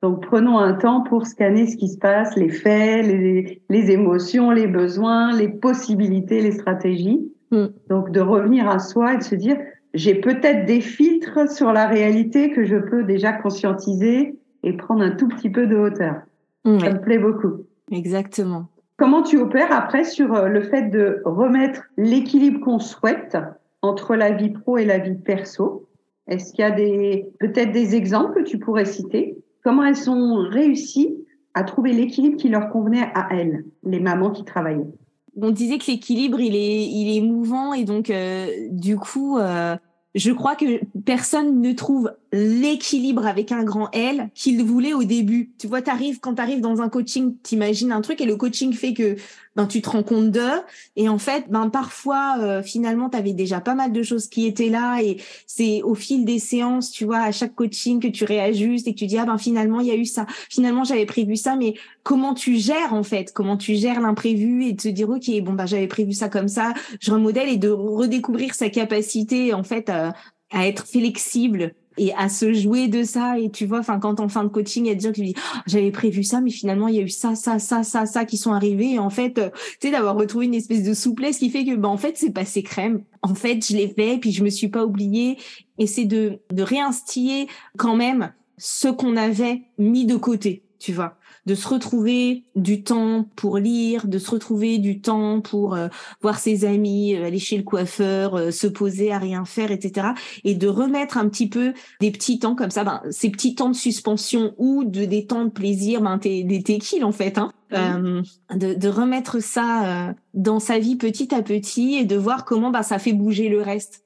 Donc, 0.03 0.27
prenons 0.27 0.59
un 0.59 0.75
temps 0.75 1.03
pour 1.03 1.27
scanner 1.27 1.67
ce 1.67 1.77
qui 1.77 1.89
se 1.89 1.99
passe, 1.99 2.37
les 2.37 2.51
faits, 2.51 3.07
les, 3.07 3.63
les 3.71 3.91
émotions, 3.91 4.51
les 4.51 4.67
besoins, 4.67 5.33
les 5.33 5.49
possibilités, 5.49 6.43
les 6.43 6.53
stratégies. 6.53 7.33
Mm. 7.51 7.67
Donc, 7.89 8.11
de 8.11 8.21
revenir 8.21 8.69
à 8.69 8.79
soi 8.79 9.15
et 9.15 9.19
de 9.19 9.23
se 9.23 9.35
dire, 9.35 9.57
j'ai 9.97 10.15
peut-être 10.15 10.67
des 10.67 10.81
filtres 10.81 11.51
sur 11.51 11.73
la 11.73 11.87
réalité 11.87 12.51
que 12.51 12.65
je 12.65 12.77
peux 12.77 13.03
déjà 13.03 13.33
conscientiser 13.33 14.39
et 14.63 14.73
prendre 14.75 15.03
un 15.03 15.13
tout 15.13 15.29
petit 15.29 15.51
peu 15.51 15.67
de 15.67 15.77
hauteur. 15.77 16.17
Ça 16.65 16.91
me 16.91 17.01
plaît 17.01 17.19
beaucoup. 17.19 17.65
Exactement. 17.91 18.67
Comment 18.99 19.23
tu 19.23 19.39
opères 19.39 19.73
après 19.73 20.05
sur 20.05 20.35
euh, 20.35 20.49
le 20.49 20.63
fait 20.63 20.91
de 20.91 21.21
remettre 21.25 21.83
l'équilibre 21.97 22.61
qu'on 22.61 22.79
souhaite 22.79 23.37
entre 23.83 24.17
la 24.17 24.33
vie 24.33 24.51
pro 24.51 24.79
et 24.79 24.85
la 24.85 24.99
vie 24.99 25.15
perso? 25.15 25.89
Est-ce 26.27 26.53
qu'il 26.53 26.63
y 26.63 26.65
a 26.65 26.73
des 26.73 27.29
peut-être 27.39 27.73
des 27.73 27.95
exemples 27.95 28.43
que 28.43 28.49
tu 28.49 28.59
pourrais 28.59 28.85
citer? 28.85 29.39
Comment 29.63 29.85
elles 29.85 29.97
sont 29.97 30.37
réussies 30.51 31.15
à 31.55 31.63
trouver 31.63 31.93
l'équilibre 31.93 32.37
qui 32.37 32.49
leur 32.49 32.69
convenait 32.71 33.09
à 33.15 33.29
elles, 33.31 33.65
les 33.85 34.01
mamans 34.01 34.31
qui 34.31 34.45
travaillaient? 34.45 34.93
On 35.41 35.51
disait 35.51 35.79
que 35.79 35.87
l'équilibre, 35.89 36.41
il 36.41 36.57
est, 36.57 36.87
il 36.87 37.17
est 37.17 37.21
mouvant 37.21 37.75
et 37.75 37.85
donc, 37.85 38.11
euh, 38.11 38.47
du 38.71 38.97
coup, 38.97 39.39
euh, 39.39 39.77
je 40.17 40.33
crois 40.33 40.57
que 40.57 40.81
personne 41.05 41.61
ne 41.61 41.73
trouve 41.73 42.11
l'équilibre 42.33 43.27
avec 43.27 43.53
un 43.53 43.63
grand 43.65 43.91
L 43.93 44.31
qu'il 44.35 44.65
voulait 44.65 44.95
au 44.95 45.05
début. 45.05 45.53
Tu 45.59 45.67
vois, 45.67 45.83
t'arrives 45.83 46.21
quand 46.21 46.35
t'arrives 46.35 46.63
dans 46.63 46.81
un 46.81 46.89
coaching, 46.89 47.37
t'imagines 47.43 47.93
un 47.93 48.01
truc 48.01 48.23
et 48.23 48.25
le 48.25 48.37
coaching 48.37 48.73
fait 48.73 48.95
que 48.95 49.17
ben 49.57 49.67
tu 49.67 49.83
te 49.83 49.91
rends 49.91 50.03
compte 50.03 50.31
d'eux 50.31 50.63
et 50.95 51.09
en 51.09 51.19
fait 51.19 51.47
ben 51.49 51.71
parfois 51.71 52.37
euh, 52.41 52.63
finalement 52.63 53.09
t'avais 53.09 53.33
déjà 53.33 53.61
pas 53.61 53.75
mal 53.75 53.93
de 53.93 54.03
choses 54.03 54.29
qui 54.29 54.47
étaient 54.47 54.69
là. 54.69 55.01
Et 55.03 55.17
c'est 55.47 55.83
au 55.83 55.95
fil 55.95 56.25
des 56.25 56.39
séances, 56.39 56.91
tu 56.91 57.05
vois, 57.05 57.19
à 57.19 57.33
chaque 57.33 57.55
coaching 57.55 58.01
que 58.01 58.09
tu 58.09 58.25
réajustes 58.25 58.87
et 58.87 58.93
que 58.93 58.99
tu 58.99 59.07
dis 59.07 59.19
ah 59.19 59.25
ben 59.25 59.39
finalement 59.39 59.81
il 59.81 59.87
y 59.87 59.91
a 59.91 59.97
eu 59.97 60.05
ça, 60.05 60.27
finalement 60.51 60.85
j'avais 60.85 61.07
prévu 61.07 61.37
ça, 61.37 61.57
mais 61.57 61.75
comment 62.03 62.35
tu 62.35 62.57
gères 62.57 62.93
en 62.93 63.03
fait, 63.03 63.33
comment 63.33 63.57
tu 63.57 63.75
gères 63.75 64.01
l'imprévu 64.01 64.65
et 64.65 64.73
de 64.73 64.81
se 64.81 64.89
dire 64.89 65.09
ok 65.09 65.31
bon 65.43 65.55
ben 65.55 65.67
j'avais 65.67 65.89
prévu 65.89 66.13
ça 66.13 66.29
comme 66.29 66.49
ça, 66.49 66.75
je 67.01 67.11
remodèle 67.11 67.49
et 67.49 67.57
de 67.57 67.71
redécouvrir 67.71 68.55
sa 68.55 68.69
capacité 68.69 69.55
en 69.55 69.63
fait 69.63 69.89
à, 69.89 70.15
à 70.51 70.67
être 70.67 70.87
flexible 70.87 71.75
et 71.99 72.13
à 72.15 72.29
se 72.29 72.53
jouer 72.53 72.89
de 72.89 73.03
ça 73.03 73.39
et 73.39 73.51
tu 73.51 73.67
vois 73.67 73.81
enfin 73.81 73.99
quand 73.99 74.21
en 74.21 74.29
fin 74.29 74.45
de 74.45 74.49
coaching 74.49 74.87
elle 74.87 74.97
dit 74.97 75.07
que 75.07 75.13
tu 75.13 75.23
dis 75.23 75.35
oh, 75.37 75.59
j'avais 75.67 75.91
prévu 75.91 76.25
ça 76.25 76.41
mais 76.41 76.51
finalement 76.51 76.89
il 76.89 76.97
y 76.97 76.99
a 76.99 77.03
eu 77.03 77.09
ça 77.09 77.35
ça 77.35 77.59
ça 77.59 77.83
ça 77.83 78.07
ça 78.07 78.25
qui 78.25 78.37
sont 78.37 78.53
arrivés. 78.53 78.93
Et 78.93 78.99
en 78.99 79.11
fait 79.11 79.39
euh, 79.39 79.51
tu 79.81 79.89
sais 79.89 79.91
d'avoir 79.91 80.17
retrouvé 80.17 80.47
une 80.47 80.55
espèce 80.55 80.83
de 80.83 80.95
souplesse 80.95 81.39
qui 81.39 81.51
fait 81.51 81.65
que 81.65 81.75
ben 81.75 81.89
en 81.89 81.97
fait 81.97 82.17
c'est 82.17 82.31
passé 82.33 82.63
crème. 82.63 83.03
En 83.23 83.35
fait 83.35 83.67
je 83.67 83.77
l'ai 83.77 83.89
fait 83.89 84.19
puis 84.19 84.33
je 84.33 84.45
me 84.45 84.51
suis 84.51 84.69
pas 84.69 84.85
oubliée. 84.85 85.39
Et 85.79 85.87
c'est 85.87 86.05
de 86.05 86.41
de 86.53 86.63
réinstiller 86.63 87.49
quand 87.77 87.97
même 87.97 88.33
ce 88.59 88.89
qu'on 88.89 89.17
avait 89.17 89.63
mis 89.79 90.07
de 90.07 90.17
côté 90.17 90.63
tu 90.79 90.93
vois 90.93 91.17
de 91.47 91.55
se 91.55 91.69
retrouver 91.69 92.43
du 92.57 92.83
temps 92.83 93.25
pour 93.37 93.59
lire, 93.59 94.09
de 94.09 94.19
se 94.19 94.31
retrouver 94.31 94.79
du 94.79 95.01
temps 95.01 95.41
pour 95.41 95.75
euh, 95.75 95.89
voir 96.21 96.39
ses 96.39 96.65
amis, 96.65 97.15
euh, 97.15 97.25
aller 97.25 97.39
chez 97.39 97.57
le 97.57 97.63
coiffeur, 97.63 98.35
euh, 98.35 98.51
se 98.51 98.67
poser 98.67 99.13
à 99.13 99.19
rien 99.19 99.45
faire, 99.45 99.71
etc. 99.71 100.09
Et 100.45 100.55
de 100.55 100.67
remettre 100.67 101.19
un 101.19 101.29
petit 101.29 101.49
peu 101.49 101.73
des 102.01 102.11
petits 102.11 102.41
temps 102.41 102.57
comme 102.57 102.71
ça, 102.71 102.83
ben, 102.83 103.01
ces 103.11 103.31
petits 103.31 103.55
temps 103.55 103.71
de 103.71 103.77
suspension 103.77 104.55
ou 104.59 104.85
de 104.85 105.05
des 105.05 105.27
temps 105.27 105.45
de 105.45 105.51
plaisir, 105.51 106.01
ben, 106.03 106.19
t'es, 106.19 106.45
t'es 106.65 106.79
kill 106.79 107.05
en 107.05 107.13
fait, 107.13 107.39
hein. 107.39 107.53
de, 107.71 108.75
de, 108.75 108.89
remettre 108.89 109.41
ça 109.41 110.15
dans 110.35 110.59
sa 110.59 110.79
vie 110.79 110.97
petit 110.97 111.35
à 111.35 111.43
petit 111.43 111.95
et 111.95 112.05
de 112.05 112.17
voir 112.17 112.45
comment 112.45 112.71
ben, 112.71 112.83
ça 112.83 112.99
fait 112.99 113.13
bouger 113.13 113.49
le 113.49 113.63
reste. 113.63 114.03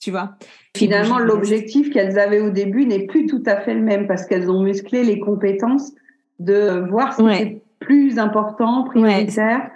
Tu 0.00 0.10
vois 0.10 0.36
Finalement, 0.76 1.18
l'objectif 1.18 1.90
qu'elles 1.90 2.18
avaient 2.18 2.40
au 2.40 2.50
début 2.50 2.84
n'est 2.84 3.06
plus 3.06 3.26
tout 3.26 3.42
à 3.46 3.56
fait 3.62 3.74
le 3.74 3.80
même 3.80 4.06
parce 4.06 4.26
qu'elles 4.26 4.50
ont 4.50 4.62
musclé 4.62 5.02
les 5.02 5.18
compétences 5.18 5.92
de 6.38 6.86
voir 6.90 7.14
ce 7.14 7.22
qui 7.22 7.42
est 7.42 7.62
plus 7.80 8.18
important, 8.18 8.84
prioritaire. 8.84 9.70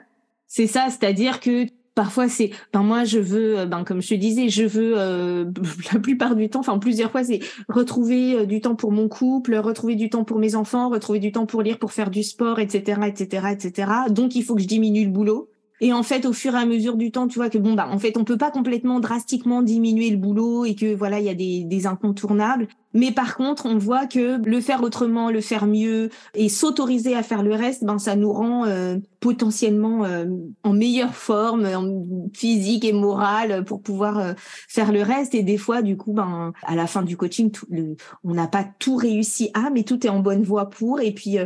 C'est 0.47 0.67
ça, 0.67 0.87
c'est-à-dire 0.89 1.41
que 1.41 1.67
parfois 1.99 2.29
c'est 2.29 2.51
ben 2.73 2.85
moi 2.85 3.03
je 3.03 3.19
veux 3.19 3.59
euh, 3.59 3.67
ben 3.67 3.83
comme 3.83 4.01
je 4.01 4.11
te 4.11 4.15
disais 4.15 4.49
je 4.49 4.63
veux 4.63 4.93
euh, 4.97 5.45
la 5.93 5.99
plupart 5.99 6.37
du 6.37 6.49
temps 6.49 6.61
enfin 6.61 6.79
plusieurs 6.79 7.11
fois 7.11 7.25
c'est 7.25 7.41
retrouver 7.69 8.35
euh, 8.37 8.47
du 8.47 8.61
temps 8.61 8.77
pour 8.77 8.93
mon 8.93 9.09
couple 9.09 9.57
retrouver 9.57 9.97
du 9.97 10.09
temps 10.09 10.23
pour 10.23 10.39
mes 10.39 10.55
enfants 10.55 10.91
retrouver 10.91 11.19
du 11.19 11.33
temps 11.33 11.45
pour 11.45 11.61
lire 11.61 11.77
pour 11.77 11.91
faire 11.91 12.11
du 12.11 12.23
sport 12.23 12.61
etc 12.61 13.01
etc 13.09 13.49
etc 13.51 13.93
donc 14.11 14.37
il 14.37 14.45
faut 14.45 14.55
que 14.55 14.63
je 14.63 14.69
diminue 14.69 15.07
le 15.07 15.11
boulot 15.11 15.51
et 15.81 15.93
en 15.93 16.03
fait, 16.03 16.27
au 16.27 16.33
fur 16.33 16.55
et 16.55 16.59
à 16.59 16.67
mesure 16.67 16.97
du 16.97 17.11
temps, 17.11 17.29
tu 17.29 17.39
vois 17.39 17.51
que 17.51 17.59
bon 17.59 17.75
bah 17.75 17.89
en 17.91 17.99
fait, 17.99 18.17
on 18.17 18.25
peut 18.25 18.39
pas 18.39 18.51
complètement 18.51 19.01
drastiquement 19.01 19.63
diminuer 19.63 20.11
le 20.11 20.17
boulot 20.17 20.65
et 20.65 20.75
que 20.75 20.95
voilà, 20.95 21.21
il 21.21 21.27
y 21.27 21.31
a 21.31 21.35
des, 21.35 21.65
des 21.65 21.87
incontournables. 21.87 22.69
Mais 22.95 23.13
par 23.13 23.37
contre, 23.37 23.67
on 23.67 23.77
voit 23.77 24.07
que 24.07 24.45
le 24.45 24.61
faire 24.61 24.83
autrement, 24.83 25.31
le 25.31 25.41
faire 25.41 25.67
mieux 25.67 26.09
et 26.35 26.49
s'autoriser 26.49 27.15
à 27.15 27.23
faire 27.23 27.43
le 27.43 27.55
reste, 27.55 27.85
ben 27.85 27.99
ça 27.99 28.17
nous 28.17 28.33
rend 28.33 28.65
euh, 28.65 28.97
potentiellement 29.21 30.05
euh, 30.05 30.25
en 30.63 30.73
meilleure 30.73 31.15
forme, 31.15 31.67
en 31.67 32.05
physique 32.35 32.85
et 32.85 32.93
morale 32.93 33.65
pour 33.65 33.83
pouvoir 33.83 34.19
euh, 34.19 34.33
faire 34.69 34.91
le 34.91 35.03
reste. 35.03 35.35
Et 35.35 35.43
des 35.43 35.59
fois, 35.59 35.83
du 35.83 35.97
coup, 35.97 36.13
ben 36.13 36.53
à 36.63 36.75
la 36.75 36.87
fin 36.87 37.03
du 37.03 37.17
coaching, 37.17 37.51
tout, 37.51 37.67
le, 37.71 37.95
on 38.25 38.35
n'a 38.35 38.49
pas 38.49 38.67
tout 38.79 38.97
réussi 38.97 39.51
à, 39.55 39.71
mais 39.71 39.85
tout 39.85 40.05
est 40.07 40.11
en 40.11 40.21
bonne 40.21 40.43
voie 40.43 40.71
pour. 40.71 41.01
Et 41.01 41.13
puis 41.13 41.39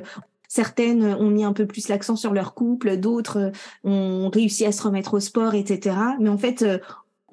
Certaines 0.54 1.14
ont 1.14 1.30
mis 1.30 1.44
un 1.44 1.54
peu 1.54 1.64
plus 1.64 1.88
l'accent 1.88 2.14
sur 2.14 2.34
leur 2.34 2.52
couple, 2.52 2.98
d'autres 2.98 3.52
ont 3.84 4.28
réussi 4.28 4.66
à 4.66 4.72
se 4.72 4.82
remettre 4.82 5.14
au 5.14 5.20
sport, 5.20 5.54
etc. 5.54 5.96
Mais 6.20 6.28
en 6.28 6.36
fait, 6.36 6.60
euh, 6.60 6.76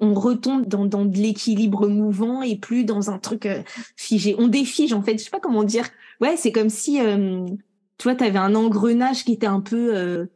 on 0.00 0.14
retombe 0.14 0.64
dans, 0.64 0.86
de 0.86 1.18
l'équilibre 1.18 1.86
mouvant 1.86 2.40
et 2.40 2.56
plus 2.56 2.84
dans 2.84 3.10
un 3.10 3.18
truc 3.18 3.44
euh, 3.44 3.60
figé. 3.94 4.36
On 4.38 4.48
défige, 4.48 4.94
en 4.94 5.02
fait. 5.02 5.18
Je 5.18 5.24
sais 5.24 5.30
pas 5.30 5.38
comment 5.38 5.64
dire. 5.64 5.84
Ouais, 6.22 6.38
c'est 6.38 6.50
comme 6.50 6.70
si, 6.70 6.98
euh, 6.98 7.44
tu 7.98 8.08
vois, 8.08 8.16
avais 8.22 8.38
un 8.38 8.54
engrenage 8.54 9.26
qui 9.26 9.34
était 9.34 9.46
un 9.46 9.60
peu 9.60 10.26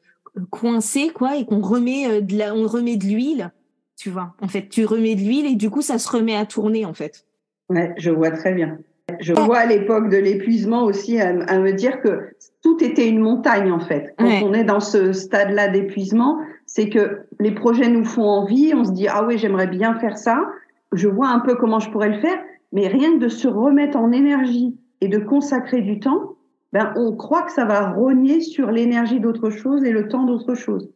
coincé, 0.50 1.08
quoi, 1.08 1.38
et 1.38 1.46
qu'on 1.46 1.62
remet 1.62 2.20
de 2.20 2.52
on 2.52 2.66
remet 2.66 2.98
de 2.98 3.06
l'huile. 3.06 3.50
Tu 3.96 4.10
vois, 4.10 4.34
en 4.42 4.48
fait, 4.48 4.68
tu 4.68 4.84
remets 4.84 5.14
de 5.14 5.22
l'huile 5.22 5.46
et 5.46 5.54
du 5.54 5.70
coup, 5.70 5.80
ça 5.80 5.98
se 5.98 6.10
remet 6.10 6.36
à 6.36 6.44
tourner, 6.44 6.84
en 6.84 6.92
fait. 6.92 7.24
Ouais, 7.70 7.94
je 7.96 8.10
vois 8.10 8.30
très 8.30 8.52
bien. 8.52 8.78
Je 9.20 9.32
vois 9.34 9.58
à 9.58 9.66
l'époque 9.66 10.08
de 10.08 10.16
l'épuisement 10.16 10.84
aussi 10.84 11.20
à, 11.20 11.32
me 11.32 11.72
dire 11.72 12.00
que 12.00 12.33
tout 12.64 12.82
était 12.82 13.08
une 13.08 13.20
montagne 13.20 13.70
en 13.70 13.78
fait. 13.78 14.14
Quand 14.18 14.42
on 14.42 14.54
est 14.54 14.64
dans 14.64 14.80
ce 14.80 15.12
stade-là 15.12 15.68
d'épuisement, 15.68 16.38
c'est 16.64 16.88
que 16.88 17.20
les 17.38 17.52
projets 17.52 17.90
nous 17.90 18.06
font 18.06 18.24
envie, 18.24 18.72
on 18.74 18.84
se 18.84 18.92
dit 18.92 19.06
ah 19.06 19.22
oui 19.26 19.36
j'aimerais 19.36 19.66
bien 19.66 19.94
faire 19.96 20.16
ça, 20.16 20.46
je 20.92 21.06
vois 21.06 21.28
un 21.28 21.40
peu 21.40 21.56
comment 21.56 21.78
je 21.78 21.90
pourrais 21.90 22.08
le 22.08 22.20
faire, 22.20 22.38
mais 22.72 22.88
rien 22.88 23.12
que 23.12 23.18
de 23.18 23.28
se 23.28 23.46
remettre 23.46 23.98
en 23.98 24.12
énergie 24.12 24.74
et 25.02 25.08
de 25.08 25.18
consacrer 25.18 25.82
du 25.82 26.00
temps, 26.00 26.36
ben 26.72 26.94
on 26.96 27.14
croit 27.14 27.42
que 27.42 27.52
ça 27.52 27.66
va 27.66 27.90
rogner 27.90 28.40
sur 28.40 28.70
l'énergie 28.70 29.20
d'autre 29.20 29.50
chose 29.50 29.84
et 29.84 29.92
le 29.92 30.08
temps 30.08 30.24
d'autre 30.24 30.54
chose. 30.54 30.90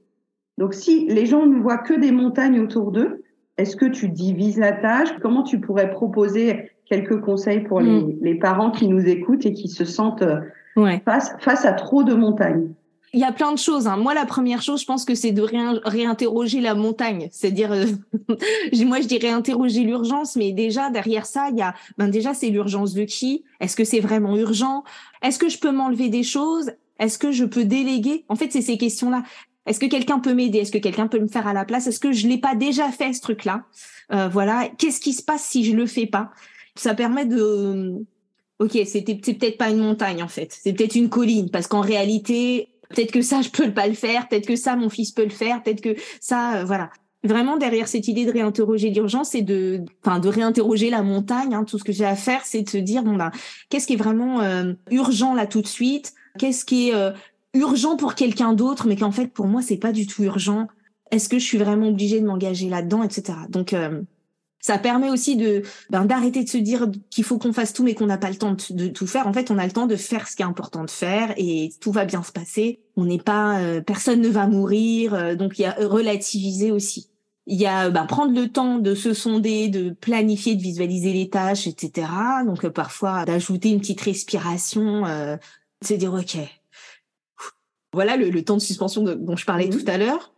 Donc 0.57 0.73
si 0.73 1.07
les 1.07 1.27
gens 1.27 1.45
ne 1.45 1.61
voient 1.61 1.79
que 1.79 1.93
des 1.93 2.13
montagnes 2.13 2.61
autour 2.61 2.93
d'eux, 2.93 3.23
est-ce 3.59 3.77
que 3.77 3.87
tu 3.87 4.09
divises 4.09 4.59
la 4.59 4.73
tâche? 4.73 5.11
Comment 5.21 5.43
tu 5.43 5.61
pourrais 5.61 5.91
proposer 5.91 6.71
quelques 6.87 7.21
conseils 7.21 7.61
pour 7.61 7.83
mm. 7.83 8.15
les, 8.23 8.37
parents 8.37 8.71
qui 8.71 8.89
nous 8.89 9.07
écoutent 9.07 9.45
et 9.45 9.53
qui 9.53 9.69
se 9.69 9.85
sentent 9.85 10.25
face, 11.05 11.35
face 11.41 11.65
à 11.65 11.73
trop 11.73 12.03
de 12.03 12.15
montagnes 12.15 12.69
il 13.13 13.21
y 13.21 13.25
a 13.25 13.33
plein 13.33 13.53
de 13.53 13.59
choses. 13.59 13.87
Hein. 13.87 13.97
Moi, 13.97 14.15
la 14.15 14.27
première 14.27 14.63
chose, 14.63 14.81
je 14.81 14.87
pense 14.87 15.05
que 15.05 15.15
c'est 15.15 15.33
de 15.33 15.43
réinterroger 15.43 16.61
la 16.61 16.75
montagne. 16.75 17.29
C'est-à-dire, 17.33 17.73
euh, 17.73 17.87
moi, 18.85 19.01
je 19.01 19.07
dis 19.07 19.19
réinterroger 19.19 19.81
l'urgence, 19.81 20.37
mais 20.37 20.53
déjà 20.53 20.91
derrière 20.91 21.27
ça, 21.27 21.49
il 21.51 21.59
y 21.59 21.63
a, 21.63 21.75
ben 21.97 22.09
déjà, 22.09 22.35
c'est 22.35 22.51
l'urgence 22.51 22.95
de 22.95 23.05
qui? 23.05 23.45
Est-ce 23.61 23.77
que 23.77 23.85
c'est 23.85 24.01
vraiment 24.01 24.37
urgent? 24.37 24.85
Est-ce 25.23 25.39
que 25.39 25.49
je 25.49 25.59
peux 25.59 25.71
m'enlever 25.71 26.09
des 26.09 26.23
choses? 26.23 26.71
Est-ce 26.99 27.19
que 27.19 27.33
je 27.33 27.45
peux 27.45 27.65
déléguer? 27.65 28.25
En 28.29 28.37
fait, 28.37 28.53
c'est 28.53 28.63
ces 28.63 28.77
questions-là. 28.77 29.23
Est-ce 29.67 29.81
que 29.81 29.87
quelqu'un 29.87 30.19
peut 30.19 30.35
m'aider? 30.35 30.59
Est-ce 30.59 30.73
que 30.73 30.79
quelqu'un 30.79 31.07
peut 31.07 31.21
me 31.21 31.29
faire 31.29 31.47
à 31.47 31.53
la 31.53 31.65
place? 31.65 31.87
Est-ce 31.87 32.01
que 32.01 32.13
je 32.13 32.27
l'ai 32.27 32.39
pas 32.39 32.55
déjà 32.55 32.91
fait 32.91 33.13
ce 33.13 33.21
truc-là? 33.21 33.63
Euh, 34.13 34.29
Voilà. 34.29 34.69
Qu'est-ce 34.79 35.01
qui 35.01 35.13
se 35.13 35.23
passe 35.23 35.45
si 35.45 35.65
je 35.65 35.75
le 35.75 35.87
fais 35.87 36.07
pas? 36.07 36.31
Ça 36.75 36.95
permet 36.95 37.25
de 37.27 38.05
ok 38.59 38.79
c'était 38.87 39.19
c'est 39.23 39.35
peut-être 39.35 39.59
pas 39.59 39.71
une 39.71 39.79
montagne 39.79 40.23
en 40.23 40.29
fait. 40.29 40.57
C'est 40.61 40.73
peut-être 40.73 40.97
une 40.97 41.09
colline 41.09 41.51
parce 41.51 41.67
qu'en 41.67 41.81
réalité 41.81 42.69
peut-être 42.91 43.13
que 43.13 43.23
ça 43.23 43.43
je 43.43 43.51
peux 43.51 43.73
pas 43.73 43.87
le 43.87 43.95
faire 43.95 44.29
peut-être 44.29 44.47
que 44.47 44.57
ça 44.57 44.77
mon 44.77 44.89
fils 44.89 45.13
peut 45.13 45.25
le 45.25 45.31
faire 45.31 45.63
peut-être 45.63 45.81
que 45.81 45.97
ça 46.21 46.59
euh, 46.59 46.65
voilà. 46.65 46.91
Vraiment 47.25 47.57
derrière 47.57 47.89
cette 47.89 48.07
idée 48.07 48.25
de 48.25 48.31
réinterroger 48.31 48.91
l'urgence 48.91 49.31
c'est 49.31 49.43
de 49.43 49.83
enfin 50.05 50.21
de 50.21 50.29
réinterroger 50.29 50.89
la 50.89 51.03
montagne 51.03 51.55
hein, 51.55 51.65
tout 51.65 51.79
ce 51.79 51.85
que 51.85 51.93
j'ai 51.93 52.05
à 52.05 52.15
faire 52.15 52.43
c'est 52.45 52.63
de 52.63 52.71
se 52.71 52.79
dire 52.79 53.03
bon 53.03 53.17
bah 53.17 53.33
qu'est-ce 53.71 53.87
qui 53.87 53.95
est 53.95 53.97
vraiment 53.97 54.41
euh, 54.41 54.73
urgent 54.91 55.35
là 55.35 55.47
tout 55.47 55.61
de 55.61 55.67
suite? 55.67 56.15
Qu'est-ce 56.39 56.65
qui 56.65 56.91
est 56.91 56.95
euh, 56.95 57.11
urgent 57.55 57.97
pour 57.97 58.15
quelqu'un 58.15 58.53
d'autre 58.53 58.87
mais 58.87 58.95
qu'en 58.95 59.11
fait 59.11 59.27
pour 59.27 59.47
moi 59.47 59.63
c'est 59.63 59.79
pas 59.79 59.93
du 59.93 60.07
tout 60.07 60.23
urgent? 60.23 60.69
Est-ce 61.11 61.29
que 61.29 61.39
je 61.39 61.45
suis 61.45 61.59
vraiment 61.59 61.89
obligée 61.89 62.21
de 62.21 62.27
m'engager 62.27 62.69
là-dedans 62.69 63.03
etc 63.03 63.37
donc 63.49 63.75
ça 64.61 64.79
permet 64.79 65.09
aussi 65.11 65.37
de 65.37 65.63
ben, 65.91 66.05
d'arrêter 66.05 66.43
de 66.43 66.49
se 66.49 66.59
dire 66.59 66.89
qu'il 67.11 67.25
faut 67.25 67.39
qu'on 67.39 67.53
fasse 67.53 67.73
tout 67.73 67.85
mais 67.85 67.95
qu'on 67.95 68.07
n'a 68.07 68.19
pas 68.19 68.31
le 68.31 68.37
temps 68.37 68.57
de, 68.71 68.89
tout 68.89 69.07
faire. 69.07 69.27
En 69.27 69.33
fait, 69.33 69.51
on 69.51 69.59
a 69.59 69.65
le 69.65 69.73
temps 69.73 69.87
de 69.87 69.97
faire 69.97 70.27
ce 70.27 70.37
qui 70.37 70.43
est 70.43 70.47
important 70.47 70.85
de 70.85 70.91
faire 70.91 71.33
et 71.37 71.71
tout 71.81 71.93
va 71.93 72.05
bien 72.05 72.23
se 72.23 72.33
passer. 72.33 72.81
On 72.97 73.05
n'est 73.05 73.19
pas, 73.19 73.61
euh, 73.61 73.81
personne 73.81 74.21
ne 74.21 74.29
va 74.29 74.47
mourir, 74.47 75.15
euh, 75.15 75.35
donc 75.37 75.59
il 75.59 75.63
y 75.63 75.65
a 75.65 75.77
relativiser 75.79 76.73
aussi. 76.73 77.11
Il 77.47 77.59
y 77.59 77.67
a 77.67 77.89
ben, 77.89 78.05
prendre 78.05 78.35
le 78.35 78.49
temps 78.49 78.79
de 78.79 78.95
se 78.95 79.15
sonder, 79.15 79.69
de 79.69 79.91
planifier, 79.91 80.55
de 80.55 80.61
visualiser 80.61 81.13
les 81.13 81.31
tâches, 81.31 81.67
etc. 81.67 82.09
Donc 82.45 82.65
euh, 82.65 82.71
parfois 82.71 83.25
d'ajouter 83.25 83.71
une 83.71 83.81
petite 83.81 84.01
respiration, 84.01 85.03
de 85.03 85.39
se 85.87 85.95
dire 85.95 86.13
ok. 86.13 86.37
Voilà 87.95 88.17
le, 88.17 88.29
le 88.29 88.45
temps 88.45 88.57
de 88.57 88.61
suspension 88.61 89.03
dont 89.03 89.37
je 89.37 89.47
parlais 89.47 89.69
mmh. 89.69 89.71
tout 89.71 89.85
à 89.87 89.97
l'heure 89.97 90.33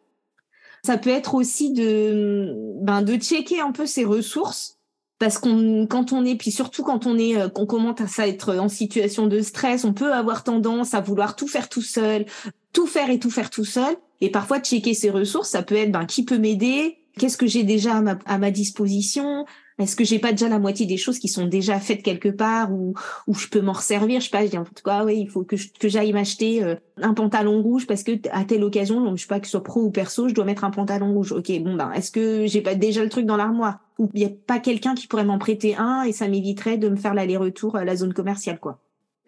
ça 0.84 0.98
peut 0.98 1.10
être 1.10 1.34
aussi 1.34 1.72
de, 1.72 2.54
ben, 2.80 3.02
de 3.02 3.16
checker 3.16 3.60
un 3.60 3.72
peu 3.72 3.86
ses 3.86 4.04
ressources. 4.04 4.76
Parce 5.18 5.36
qu'on, 5.36 5.86
quand 5.86 6.14
on 6.14 6.24
est, 6.24 6.34
puis 6.34 6.50
surtout 6.50 6.82
quand 6.82 7.06
on 7.06 7.18
est, 7.18 7.36
euh, 7.36 7.48
qu'on 7.50 7.66
commence 7.66 8.18
à 8.18 8.26
être 8.26 8.56
en 8.56 8.70
situation 8.70 9.26
de 9.26 9.40
stress, 9.42 9.84
on 9.84 9.92
peut 9.92 10.14
avoir 10.14 10.44
tendance 10.44 10.94
à 10.94 11.00
vouloir 11.02 11.36
tout 11.36 11.46
faire 11.46 11.68
tout 11.68 11.82
seul, 11.82 12.24
tout 12.72 12.86
faire 12.86 13.10
et 13.10 13.18
tout 13.18 13.30
faire 13.30 13.50
tout 13.50 13.66
seul. 13.66 13.94
Et 14.22 14.30
parfois, 14.30 14.60
checker 14.60 14.94
ses 14.94 15.10
ressources, 15.10 15.50
ça 15.50 15.62
peut 15.62 15.74
être, 15.74 15.92
ben, 15.92 16.06
qui 16.06 16.24
peut 16.24 16.38
m'aider? 16.38 16.96
Qu'est-ce 17.18 17.36
que 17.36 17.46
j'ai 17.46 17.64
déjà 17.64 17.96
à 17.96 18.00
ma, 18.00 18.18
à 18.24 18.38
ma 18.38 18.50
disposition? 18.50 19.44
Est-ce 19.80 19.96
que 19.96 20.04
j'ai 20.04 20.18
pas 20.18 20.32
déjà 20.32 20.48
la 20.48 20.58
moitié 20.58 20.86
des 20.86 20.96
choses 20.96 21.18
qui 21.18 21.28
sont 21.28 21.46
déjà 21.46 21.80
faites 21.80 22.02
quelque 22.02 22.28
part 22.28 22.72
ou 22.72 22.94
où 23.26 23.34
je 23.34 23.48
peux 23.48 23.60
m'en 23.60 23.72
resservir? 23.72 24.20
Je 24.20 24.26
sais 24.26 24.30
pas, 24.30 24.44
je 24.44 24.50
dis 24.50 24.58
en 24.58 24.64
tout 24.64 24.82
cas, 24.84 25.04
oui, 25.04 25.18
il 25.20 25.28
faut 25.28 25.42
que 25.42 25.56
j'aille 25.88 26.12
m'acheter 26.12 26.62
euh, 26.62 26.76
un 27.00 27.14
pantalon 27.14 27.62
rouge 27.62 27.86
parce 27.86 28.02
que 28.02 28.12
à 28.30 28.44
telle 28.44 28.62
occasion, 28.62 29.16
je 29.16 29.22
sais 29.22 29.28
pas 29.28 29.40
que 29.40 29.46
ce 29.46 29.52
soit 29.52 29.62
pro 29.64 29.82
ou 29.82 29.90
perso, 29.90 30.28
je 30.28 30.34
dois 30.34 30.44
mettre 30.44 30.64
un 30.64 30.70
pantalon 30.70 31.12
rouge. 31.12 31.32
Ok, 31.32 31.50
bon 31.60 31.74
ben, 31.74 31.90
est-ce 31.92 32.10
que 32.10 32.46
j'ai 32.46 32.60
pas 32.60 32.74
déjà 32.74 33.02
le 33.02 33.08
truc 33.08 33.26
dans 33.26 33.36
l'armoire? 33.36 33.80
Ou 33.98 34.10
il 34.14 34.20
y 34.20 34.24
a 34.24 34.30
pas 34.46 34.58
quelqu'un 34.58 34.94
qui 34.94 35.06
pourrait 35.06 35.24
m'en 35.24 35.38
prêter 35.38 35.76
un 35.76 36.02
et 36.02 36.12
ça 36.12 36.28
m'éviterait 36.28 36.78
de 36.78 36.88
me 36.88 36.96
faire 36.96 37.14
l'aller-retour 37.14 37.76
à 37.76 37.84
la 37.84 37.96
zone 37.96 38.14
commerciale, 38.14 38.58
quoi. 38.60 38.78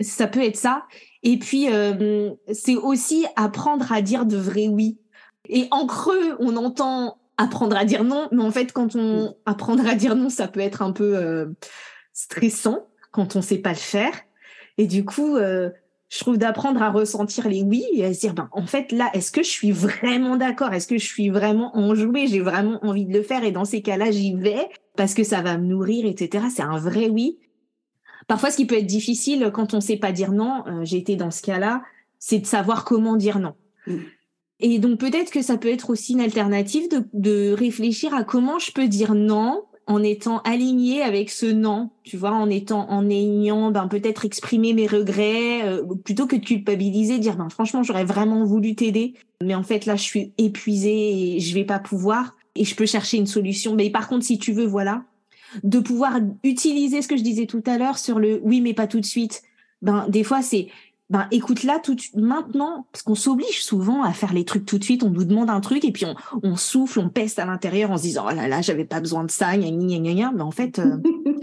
Ça 0.00 0.26
peut 0.26 0.42
être 0.42 0.56
ça. 0.56 0.84
Et 1.22 1.38
puis 1.38 1.68
euh, 1.70 2.30
c'est 2.52 2.76
aussi 2.76 3.26
apprendre 3.36 3.92
à 3.92 4.02
dire 4.02 4.26
de 4.26 4.36
vrai 4.36 4.68
oui. 4.68 4.98
Et 5.48 5.68
en 5.70 5.86
creux, 5.86 6.36
on 6.38 6.56
entend 6.56 7.18
apprendre 7.42 7.76
à 7.76 7.84
dire 7.84 8.04
non. 8.04 8.28
Mais 8.32 8.42
en 8.42 8.50
fait, 8.50 8.72
quand 8.72 8.96
on 8.96 9.26
mm. 9.26 9.34
apprendre 9.46 9.86
à 9.86 9.94
dire 9.94 10.16
non, 10.16 10.28
ça 10.28 10.48
peut 10.48 10.60
être 10.60 10.82
un 10.82 10.92
peu 10.92 11.16
euh, 11.16 11.46
stressant 12.12 12.86
quand 13.10 13.36
on 13.36 13.42
sait 13.42 13.58
pas 13.58 13.70
le 13.70 13.76
faire. 13.76 14.12
Et 14.78 14.86
du 14.86 15.04
coup, 15.04 15.36
euh, 15.36 15.70
je 16.08 16.18
trouve 16.18 16.38
d'apprendre 16.38 16.82
à 16.82 16.90
ressentir 16.90 17.48
les 17.48 17.62
oui 17.62 17.84
et 17.94 18.04
à 18.04 18.12
se 18.12 18.20
dire, 18.20 18.34
ben, 18.34 18.48
en 18.52 18.66
fait, 18.66 18.92
là, 18.92 19.10
est-ce 19.14 19.32
que 19.32 19.42
je 19.42 19.48
suis 19.48 19.70
vraiment 19.72 20.36
d'accord? 20.36 20.72
Est-ce 20.72 20.86
que 20.86 20.98
je 20.98 21.06
suis 21.06 21.30
vraiment 21.30 21.76
enjouée? 21.76 22.26
J'ai 22.26 22.40
vraiment 22.40 22.78
envie 22.84 23.06
de 23.06 23.12
le 23.12 23.22
faire. 23.22 23.44
Et 23.44 23.50
dans 23.50 23.64
ces 23.64 23.82
cas-là, 23.82 24.10
j'y 24.10 24.34
vais 24.34 24.68
parce 24.96 25.14
que 25.14 25.24
ça 25.24 25.40
va 25.40 25.56
me 25.56 25.66
nourrir, 25.66 26.06
etc. 26.06 26.46
C'est 26.54 26.62
un 26.62 26.78
vrai 26.78 27.08
oui. 27.08 27.38
Parfois, 28.28 28.50
ce 28.50 28.56
qui 28.56 28.66
peut 28.66 28.78
être 28.78 28.86
difficile 28.86 29.50
quand 29.52 29.74
on 29.74 29.80
sait 29.80 29.96
pas 29.96 30.12
dire 30.12 30.32
non, 30.32 30.64
euh, 30.66 30.84
j'ai 30.84 30.98
été 30.98 31.16
dans 31.16 31.30
ce 31.30 31.42
cas-là, 31.42 31.82
c'est 32.18 32.38
de 32.38 32.46
savoir 32.46 32.84
comment 32.84 33.16
dire 33.16 33.38
non. 33.38 33.54
Mm. 33.86 33.96
Et 34.62 34.78
donc 34.78 34.98
peut-être 34.98 35.32
que 35.32 35.42
ça 35.42 35.58
peut 35.58 35.68
être 35.68 35.90
aussi 35.90 36.12
une 36.12 36.20
alternative 36.20 36.88
de, 37.12 37.52
réfléchir 37.52 38.14
à 38.14 38.22
comment 38.22 38.60
je 38.60 38.70
peux 38.70 38.86
dire 38.86 39.14
non 39.14 39.64
en 39.88 40.00
étant 40.04 40.38
aligné 40.42 41.02
avec 41.02 41.28
ce 41.28 41.46
non, 41.46 41.90
tu 42.04 42.16
vois, 42.16 42.30
en 42.30 42.48
étant 42.48 42.88
en 42.88 43.10
ayant 43.10 43.72
ben 43.72 43.88
peut-être 43.88 44.24
exprimer 44.24 44.72
mes 44.72 44.86
regrets 44.86 45.64
euh, 45.64 45.82
plutôt 46.04 46.28
que 46.28 46.36
de 46.36 46.44
culpabiliser, 46.44 47.18
dire 47.18 47.36
ben 47.36 47.48
franchement 47.50 47.82
j'aurais 47.82 48.04
vraiment 48.04 48.44
voulu 48.44 48.76
t'aider, 48.76 49.14
mais 49.42 49.56
en 49.56 49.64
fait 49.64 49.84
là 49.84 49.96
je 49.96 50.02
suis 50.02 50.32
épuisée 50.38 51.34
et 51.34 51.40
je 51.40 51.52
vais 51.54 51.64
pas 51.64 51.80
pouvoir 51.80 52.36
et 52.54 52.64
je 52.64 52.76
peux 52.76 52.86
chercher 52.86 53.16
une 53.16 53.26
solution. 53.26 53.74
Mais 53.74 53.90
par 53.90 54.08
contre 54.08 54.24
si 54.24 54.38
tu 54.38 54.52
veux 54.52 54.66
voilà, 54.66 55.02
de 55.64 55.80
pouvoir 55.80 56.20
utiliser 56.44 57.02
ce 57.02 57.08
que 57.08 57.16
je 57.16 57.24
disais 57.24 57.46
tout 57.46 57.64
à 57.66 57.78
l'heure 57.78 57.98
sur 57.98 58.20
le 58.20 58.40
oui 58.44 58.60
mais 58.60 58.74
pas 58.74 58.86
tout 58.86 59.00
de 59.00 59.04
suite. 59.04 59.42
Ben 59.82 60.06
des 60.08 60.22
fois 60.22 60.42
c'est 60.42 60.68
ben 61.12 61.28
écoute 61.30 61.62
là 61.62 61.78
tout 61.78 61.96
maintenant 62.14 62.86
parce 62.90 63.02
qu'on 63.02 63.14
s'oblige 63.14 63.62
souvent 63.62 64.02
à 64.02 64.12
faire 64.12 64.32
les 64.32 64.44
trucs 64.44 64.64
tout 64.64 64.78
de 64.78 64.84
suite 64.84 65.02
on 65.02 65.10
nous 65.10 65.24
demande 65.24 65.50
un 65.50 65.60
truc 65.60 65.84
et 65.84 65.92
puis 65.92 66.06
on, 66.06 66.14
on 66.42 66.56
souffle 66.56 66.98
on 67.00 67.10
peste 67.10 67.38
à 67.38 67.44
l'intérieur 67.44 67.90
en 67.90 67.98
se 67.98 68.02
disant 68.02 68.24
oh 68.30 68.34
là 68.34 68.48
là 68.48 68.62
j'avais 68.62 68.86
pas 68.86 68.98
besoin 68.98 69.22
de 69.24 69.30
ça 69.30 69.56
gna 69.56 69.70
gna 69.70 69.98
gna 69.98 70.14
gna 70.14 70.32
mais 70.32 70.42
en 70.42 70.50
fait 70.50 70.78
euh, 70.78 70.96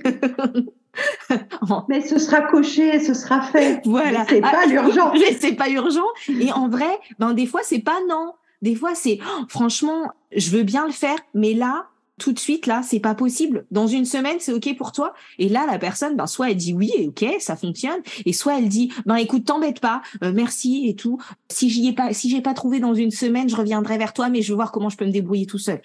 mais 1.88 2.02
ce 2.02 2.18
sera 2.18 2.42
coché 2.42 3.00
ce 3.00 3.14
sera 3.14 3.42
fait. 3.42 3.82
Voilà. 3.86 4.26
C'est 4.28 4.42
pas 4.42 4.64
ah, 4.66 4.70
urgent 4.70 5.14
c'est 5.40 5.54
pas 5.54 5.70
urgent. 5.70 6.08
Et 6.28 6.52
en 6.52 6.68
vrai 6.68 7.00
ben 7.20 7.34
des 7.34 7.46
fois 7.46 7.62
c'est 7.64 7.80
pas 7.80 8.00
non. 8.10 8.34
Des 8.62 8.76
fois 8.76 8.96
c'est 8.96 9.20
oh, 9.22 9.44
franchement 9.48 10.12
je 10.36 10.50
veux 10.50 10.64
bien 10.64 10.86
le 10.88 10.92
faire 10.92 11.18
mais 11.34 11.54
là 11.54 11.86
tout 12.20 12.34
de 12.34 12.40
suite 12.40 12.68
là, 12.68 12.82
c'est 12.84 13.00
pas 13.00 13.16
possible. 13.16 13.66
Dans 13.72 13.88
une 13.88 14.06
semaine, 14.06 14.38
c'est 14.40 14.54
ok 14.54 14.78
pour 14.78 14.92
toi. 14.92 15.14
Et 15.40 15.50
là, 15.50 15.66
la 15.66 15.80
personne, 15.80 16.16
ben 16.16 16.28
soit 16.28 16.52
elle 16.52 16.58
dit 16.58 16.74
oui 16.74 16.92
et 16.96 17.08
ok, 17.08 17.26
ça 17.40 17.56
fonctionne, 17.56 18.02
et 18.26 18.34
soit 18.34 18.60
elle 18.60 18.70
dit 18.70 18.92
ben 19.06 19.16
écoute, 19.16 19.46
t'embête 19.46 19.80
pas, 19.80 20.02
euh, 20.24 20.32
merci 20.34 20.88
et 20.88 20.96
tout. 20.96 21.20
Si 21.50 21.70
j'y 21.70 21.88
ai 21.88 21.94
pas, 21.94 22.14
si 22.14 22.30
j'ai 22.30 22.42
pas 22.42 22.54
trouvé 22.54 22.80
dans 22.80 22.94
une 22.94 23.12
semaine, 23.12 23.50
je 23.50 23.56
reviendrai 23.56 23.98
vers 23.98 24.14
toi, 24.14 24.30
mais 24.30 24.42
je 24.42 24.52
veux 24.52 24.56
voir 24.56 24.72
comment 24.72 24.90
je 24.90 24.98
peux 24.98 25.06
me 25.06 25.12
débrouiller 25.12 25.46
tout 25.46 25.58
seul. 25.58 25.82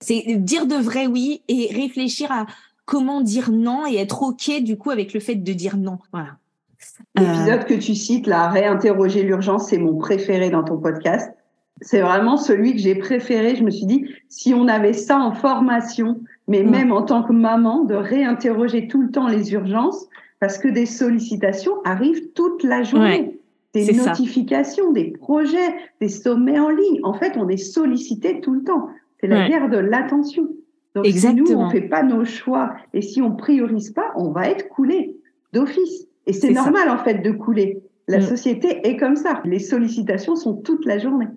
C'est 0.00 0.36
dire 0.36 0.66
de 0.66 0.76
vrai 0.76 1.06
oui 1.06 1.42
et 1.48 1.74
réfléchir 1.74 2.30
à 2.30 2.46
comment 2.84 3.20
dire 3.20 3.50
non 3.50 3.86
et 3.86 3.96
être 3.96 4.22
ok 4.22 4.62
du 4.62 4.78
coup 4.78 4.90
avec 4.90 5.12
le 5.12 5.20
fait 5.20 5.34
de 5.34 5.52
dire 5.52 5.76
non. 5.76 5.98
Voilà. 6.12 6.36
L'épisode 7.16 7.64
que 7.66 7.74
tu 7.74 7.94
cites, 7.94 8.26
là, 8.26 8.48
réinterroger 8.48 9.22
l'urgence, 9.22 9.68
c'est 9.68 9.78
mon 9.78 9.98
préféré 9.98 10.50
dans 10.50 10.64
ton 10.64 10.78
podcast 10.78 11.30
c'est 11.80 12.00
vraiment 12.00 12.36
celui 12.36 12.72
que 12.72 12.78
j'ai 12.78 12.94
préféré. 12.94 13.56
Je 13.56 13.64
me 13.64 13.70
suis 13.70 13.86
dit, 13.86 14.06
si 14.28 14.54
on 14.54 14.68
avait 14.68 14.92
ça 14.92 15.18
en 15.18 15.32
formation, 15.32 16.20
mais 16.48 16.62
mm. 16.62 16.70
même 16.70 16.92
en 16.92 17.02
tant 17.02 17.22
que 17.22 17.32
maman, 17.32 17.84
de 17.84 17.94
réinterroger 17.94 18.88
tout 18.88 19.02
le 19.02 19.10
temps 19.10 19.28
les 19.28 19.52
urgences, 19.52 20.08
parce 20.40 20.58
que 20.58 20.68
des 20.68 20.86
sollicitations 20.86 21.74
arrivent 21.84 22.32
toute 22.34 22.62
la 22.62 22.82
journée. 22.82 23.38
des 23.74 23.92
notifications, 23.92 24.90
des 24.90 25.12
projets, 25.12 25.74
des 26.00 26.08
sommets 26.08 26.58
en 26.58 26.70
ligne. 26.70 27.00
En 27.02 27.14
fait, 27.14 27.34
on 27.36 27.48
est 27.48 27.56
sollicité 27.56 28.40
tout 28.40 28.52
le 28.52 28.64
temps. 28.64 28.88
C'est 29.20 29.28
la 29.28 29.48
guerre 29.48 29.68
de 29.68 29.76
l'attention. 29.76 30.48
Donc, 30.94 31.06
Exactement. 31.06 31.46
si 31.46 31.52
nous, 31.52 31.60
on 31.60 31.70
fait 31.70 31.82
pas 31.82 32.02
nos 32.02 32.24
choix 32.24 32.74
et 32.94 33.02
si 33.02 33.22
on 33.22 33.32
priorise 33.32 33.90
pas, 33.90 34.10
on 34.16 34.30
va 34.30 34.48
être 34.48 34.68
coulé 34.68 35.14
d'office. 35.52 36.08
Et 36.26 36.32
c'est 36.32 36.50
normal, 36.50 36.88
en 36.88 36.98
fait, 36.98 37.22
de 37.22 37.30
couler. 37.30 37.80
La 38.08 38.18
mm. 38.18 38.22
société 38.22 38.88
est 38.88 38.96
comme 38.96 39.14
ça. 39.14 39.40
Les 39.44 39.60
sollicitations 39.60 40.34
sont 40.34 40.54
toute 40.54 40.84
la 40.84 40.98
journée. 40.98 41.28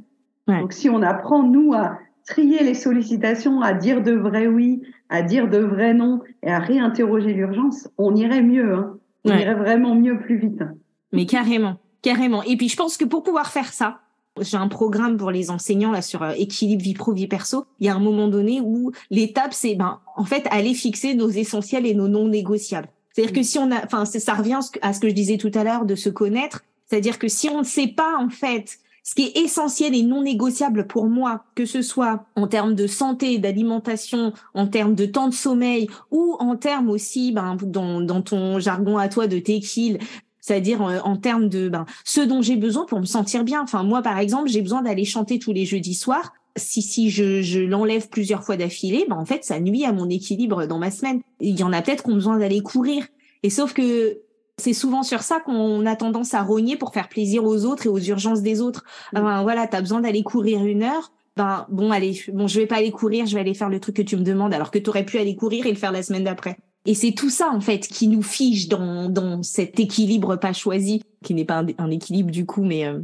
Donc, 0.47 0.73
si 0.73 0.89
on 0.89 1.01
apprend, 1.01 1.43
nous, 1.43 1.73
à 1.73 1.97
trier 2.25 2.63
les 2.63 2.73
sollicitations, 2.73 3.61
à 3.61 3.73
dire 3.73 4.01
de 4.01 4.13
vrais 4.13 4.47
oui, 4.47 4.81
à 5.09 5.21
dire 5.21 5.49
de 5.49 5.59
vrais 5.59 5.93
non 5.93 6.21
et 6.41 6.51
à 6.51 6.59
réinterroger 6.59 7.33
l'urgence, 7.33 7.87
on 7.97 8.15
irait 8.15 8.41
mieux. 8.41 8.73
Hein. 8.73 8.97
On 9.25 9.37
irait 9.37 9.55
vraiment 9.55 9.95
mieux 9.95 10.19
plus 10.19 10.37
vite. 10.37 10.63
Mais 11.11 11.25
carrément, 11.25 11.77
carrément. 12.01 12.43
Et 12.43 12.57
puis, 12.57 12.69
je 12.69 12.75
pense 12.75 12.97
que 12.97 13.05
pour 13.05 13.23
pouvoir 13.23 13.51
faire 13.51 13.71
ça, 13.71 13.99
j'ai 14.41 14.57
un 14.57 14.67
programme 14.67 15.17
pour 15.17 15.31
les 15.31 15.51
enseignants 15.51 15.91
là 15.91 16.01
sur 16.01 16.23
euh, 16.23 16.31
équilibre 16.31 16.81
vie 16.81 16.93
pro 16.93 17.13
vie 17.13 17.27
perso. 17.27 17.65
Il 17.79 17.85
y 17.85 17.89
a 17.89 17.95
un 17.95 17.99
moment 17.99 18.27
donné 18.27 18.61
où 18.61 18.91
l'étape 19.11 19.53
c'est 19.53 19.75
ben 19.75 19.99
en 20.15 20.25
fait 20.25 20.47
aller 20.49 20.73
fixer 20.73 21.13
nos 21.13 21.29
essentiels 21.29 21.85
et 21.85 21.93
nos 21.93 22.07
non 22.07 22.27
négociables. 22.27 22.87
C'est-à-dire 23.11 23.33
que 23.33 23.43
si 23.43 23.59
on 23.59 23.71
a, 23.71 23.85
enfin 23.85 24.05
ça 24.05 24.33
revient 24.33 24.59
à 24.81 24.93
ce 24.93 24.99
que 24.99 25.07
je 25.07 25.13
disais 25.13 25.37
tout 25.37 25.51
à 25.53 25.63
l'heure 25.63 25.85
de 25.85 25.95
se 25.95 26.09
connaître. 26.09 26.63
C'est-à-dire 26.87 27.19
que 27.19 27.27
si 27.27 27.47
on 27.49 27.59
ne 27.59 27.63
sait 27.63 27.87
pas 27.87 28.17
en 28.17 28.29
fait 28.29 28.79
ce 29.03 29.15
qui 29.15 29.23
est 29.23 29.37
essentiel 29.37 29.93
et 29.93 30.01
non 30.01 30.23
négociable 30.23 30.87
pour 30.87 31.07
moi, 31.07 31.43
que 31.55 31.65
ce 31.65 31.81
soit 31.81 32.25
en 32.35 32.47
termes 32.47 32.73
de 32.73 32.87
santé, 32.87 33.37
d'alimentation, 33.37 34.31
en 34.53 34.67
termes 34.67 34.95
de 34.95 35.05
temps 35.05 35.27
de 35.27 35.33
sommeil 35.33 35.89
ou 36.09 36.37
en 36.39 36.55
termes 36.55 36.89
aussi, 36.89 37.33
ben, 37.33 37.57
dans, 37.61 38.21
ton 38.21 38.59
jargon 38.59 38.97
à 38.97 39.09
toi 39.09 39.27
de 39.27 39.39
tequil, 39.39 39.99
c'est-à-dire 40.39 40.81
en, 40.81 40.95
en, 40.99 41.17
termes 41.17 41.49
de 41.49 41.67
ben, 41.67 41.85
ce 42.05 42.21
dont 42.21 42.41
j'ai 42.41 42.55
besoin 42.55 42.85
pour 42.85 43.01
me 43.01 43.05
sentir 43.05 43.43
bien. 43.43 43.61
Enfin, 43.61 43.83
moi, 43.83 44.01
par 44.01 44.17
exemple, 44.19 44.49
j'ai 44.49 44.61
besoin 44.61 44.81
d'aller 44.81 45.05
chanter 45.05 45.37
tous 45.37 45.51
les 45.51 45.65
jeudis 45.65 45.95
soirs. 45.95 46.33
Si, 46.55 46.81
si 46.81 47.09
je, 47.09 47.41
je 47.41 47.59
l'enlève 47.59 48.07
plusieurs 48.07 48.43
fois 48.43 48.55
d'affilée, 48.55 49.05
ben, 49.09 49.17
en 49.17 49.25
fait, 49.25 49.43
ça 49.43 49.59
nuit 49.59 49.83
à 49.83 49.91
mon 49.91 50.09
équilibre 50.09 50.65
dans 50.65 50.79
ma 50.79 50.91
semaine. 50.91 51.19
Il 51.41 51.59
y 51.59 51.63
en 51.63 51.73
a 51.73 51.81
peut-être 51.81 52.03
qui 52.03 52.09
ont 52.09 52.15
besoin 52.15 52.37
d'aller 52.37 52.61
courir. 52.61 53.05
Et 53.43 53.49
sauf 53.49 53.73
que 53.73 54.19
c'est 54.57 54.73
souvent 54.73 55.03
sur 55.03 55.21
ça 55.21 55.39
qu'on 55.39 55.85
a 55.85 55.95
tendance 55.95 56.33
à 56.33 56.43
rogner 56.43 56.77
pour 56.77 56.93
faire 56.93 57.09
plaisir 57.09 57.43
aux 57.43 57.65
autres 57.65 57.87
et 57.87 57.89
aux 57.89 57.99
urgences 57.99 58.41
des 58.41 58.61
autres. 58.61 58.83
Mm. 59.13 59.21
Ben, 59.21 59.43
voilà, 59.43 59.67
tu 59.67 59.75
as 59.75 59.81
besoin 59.81 60.01
d'aller 60.01 60.23
courir 60.23 60.63
une 60.63 60.83
heure. 60.83 61.11
Ben 61.35 61.65
bon, 61.69 61.91
allez, 61.91 62.21
bon, 62.31 62.47
je 62.47 62.59
vais 62.59 62.67
pas 62.67 62.75
aller 62.75 62.91
courir, 62.91 63.25
je 63.25 63.33
vais 63.33 63.39
aller 63.39 63.55
faire 63.55 63.69
le 63.69 63.79
truc 63.79 63.95
que 63.95 64.01
tu 64.03 64.15
me 64.15 64.21
demandes, 64.21 64.53
alors 64.53 64.69
que 64.69 64.77
tu 64.77 64.89
aurais 64.89 65.05
pu 65.05 65.17
aller 65.17 65.35
courir 65.35 65.65
et 65.65 65.71
le 65.71 65.77
faire 65.77 65.91
la 65.91 66.03
semaine 66.03 66.23
d'après. 66.23 66.57
Et 66.85 66.93
c'est 66.93 67.13
tout 67.13 67.29
ça 67.29 67.49
en 67.49 67.61
fait 67.61 67.87
qui 67.87 68.07
nous 68.07 68.21
fige 68.21 68.67
dans 68.67 69.09
dans 69.09 69.41
cet 69.41 69.79
équilibre 69.79 70.35
pas 70.35 70.53
choisi, 70.53 71.01
qui 71.23 71.33
n'est 71.33 71.45
pas 71.45 71.63
un, 71.77 71.89
équilibre 71.89 72.29
du 72.29 72.45
coup, 72.45 72.63
mais 72.63 72.85
euh, 72.85 72.99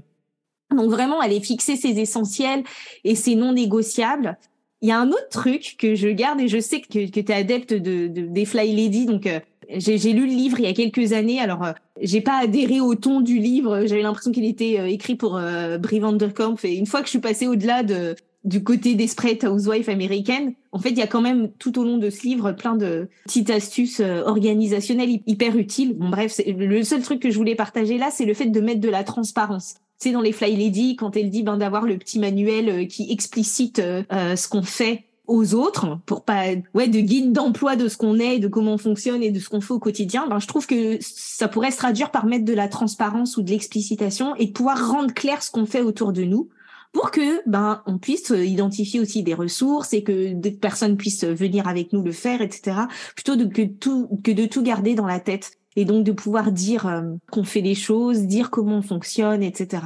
donc 0.70 0.92
vraiment 0.92 1.20
aller 1.22 1.40
fixer 1.40 1.76
ses 1.76 1.98
essentiels 2.00 2.64
et 3.04 3.16
ses 3.16 3.36
non 3.36 3.54
négociables. 3.54 4.38
Il 4.82 4.90
y 4.90 4.92
a 4.92 5.00
un 5.00 5.10
autre 5.10 5.30
truc 5.30 5.76
que 5.80 5.96
je 5.96 6.10
garde 6.10 6.40
et 6.40 6.48
je 6.48 6.60
sais 6.60 6.82
que, 6.82 7.10
que 7.10 7.20
tu 7.20 7.32
es 7.32 7.34
adepte 7.34 7.74
de, 7.74 8.08
de, 8.08 8.28
des 8.28 8.46
Fly 8.46 8.76
Lady, 8.76 9.06
donc 9.06 9.26
euh, 9.26 9.40
j'ai 9.76 10.14
lu 10.14 10.26
le 10.26 10.34
livre 10.34 10.60
il 10.60 10.66
y 10.66 10.68
a 10.68 10.74
quelques 10.74 11.14
années. 11.14 11.40
Alors, 11.40 11.64
euh, 11.64 11.74
j'ai 12.02 12.22
pas 12.22 12.40
adhéré 12.42 12.82
au 12.82 12.96
ton 12.96 13.22
du 13.22 13.38
livre. 13.38 13.86
J'avais 13.86 14.02
l'impression 14.02 14.32
qu'il 14.32 14.46
était 14.46 14.80
euh, 14.80 14.88
écrit 14.88 15.16
pour 15.16 15.38
euh, 15.38 15.78
Brie 15.78 16.00
Vanderkamp. 16.00 16.56
Et 16.64 16.76
une 16.76 16.86
fois 16.86 17.02
que 17.02 17.06
je 17.06 17.12
suis 17.12 17.20
passée 17.20 17.48
au-delà 17.48 17.84
de 17.84 18.16
du 18.46 18.64
côté 18.64 18.96
Desperate 18.96 19.44
Housewife 19.44 19.90
américaine, 19.90 20.54
en 20.72 20.80
fait, 20.80 20.92
il 20.92 20.98
y 20.98 21.02
a 21.02 21.08
quand 21.08 21.22
même 21.22 21.52
tout 21.60 21.78
au 21.78 21.84
long 21.84 21.98
de 21.98 22.10
ce 22.10 22.24
livre 22.24 22.54
plein 22.54 22.76
de 22.78 23.10
petites 23.26 23.50
astuces 23.50 24.00
organisationnelles 24.00 25.20
hyper 25.28 25.58
utiles. 25.58 25.94
Bon, 25.98 26.08
bref, 26.08 26.40
le 26.48 26.84
seul 26.84 27.02
truc 27.02 27.20
que 27.20 27.32
je 27.32 27.36
voulais 27.38 27.56
partager 27.56 27.98
là, 27.98 28.12
c'est 28.12 28.24
le 28.24 28.34
fait 28.34 28.46
de 28.46 28.62
mettre 28.62 28.80
de 28.80 28.88
la 28.88 29.04
transparence. 29.04 29.76
C'est 29.98 30.12
dans 30.12 30.22
les 30.22 30.32
Fly 30.32 30.56
Lady 30.56 30.96
quand 30.96 31.18
elle 31.18 31.30
dit 31.30 31.44
ben 31.44 31.58
d'avoir 31.58 31.84
le 31.84 31.98
petit 31.98 32.18
manuel 32.18 32.88
qui 32.88 33.12
explicite 33.12 33.82
ce 33.82 34.48
qu'on 34.48 34.64
fait 34.64 35.09
aux 35.30 35.54
autres 35.54 36.00
pour 36.06 36.24
pas 36.24 36.46
ouais 36.74 36.88
de 36.88 37.00
guide 37.00 37.32
d'emploi 37.32 37.76
de 37.76 37.88
ce 37.88 37.98
qu'on 37.98 38.18
est 38.18 38.40
de 38.40 38.48
comment 38.48 38.74
on 38.74 38.78
fonctionne 38.78 39.22
et 39.22 39.32
de 39.32 39.40
ce 39.40 39.48
qu'on 39.48 39.62
fait 39.62 39.74
au 39.74 39.80
quotidien 39.80 40.28
ben 40.28 40.40
je 40.40 40.48
trouve 40.48 40.66
que 40.66 40.98
ça 41.02 41.48
pourrait 41.48 41.72
se 41.72 41.78
traduire 41.78 42.10
par 42.10 42.26
mettre 42.26 42.46
de 42.46 42.54
la 42.54 42.68
transparence 42.68 43.38
ou 43.38 43.44
de 43.44 43.52
l'explicitation 43.52 44.36
et 44.36 44.48
de 44.48 44.52
pouvoir 44.52 44.90
rendre 44.92 45.14
clair 45.14 45.44
ce 45.44 45.52
qu'on 45.52 45.68
fait 45.68 45.82
autour 45.82 46.14
de 46.14 46.24
nous 46.24 46.50
pour 46.92 47.12
que 47.12 47.48
ben 47.48 47.84
on 47.86 48.00
puisse 48.00 48.34
identifier 48.36 49.00
aussi 49.00 49.22
des 49.22 49.36
ressources 49.36 49.94
et 49.94 50.02
que 50.02 50.34
des 50.34 50.52
personnes 50.52 50.98
puissent 50.98 51.26
venir 51.26 51.68
avec 51.68 51.94
nous 51.94 52.02
le 52.02 52.12
faire 52.12 52.42
etc 52.42 52.78
plutôt 53.16 53.36
de, 53.36 53.46
que 53.46 53.62
tout 53.62 54.10
que 54.24 54.32
de 54.32 54.48
tout 54.48 54.64
garder 54.64 54.96
dans 54.96 55.06
la 55.06 55.20
tête 55.20 55.52
et 55.76 55.86
donc 55.86 56.04
de 56.04 56.12
pouvoir 56.12 56.52
dire 56.52 56.88
euh, 56.88 57.04
qu'on 57.32 57.44
fait 57.44 57.62
les 57.62 57.76
choses 57.76 58.22
dire 58.22 58.50
comment 58.50 58.78
on 58.78 58.82
fonctionne 58.82 59.44
etc 59.44 59.84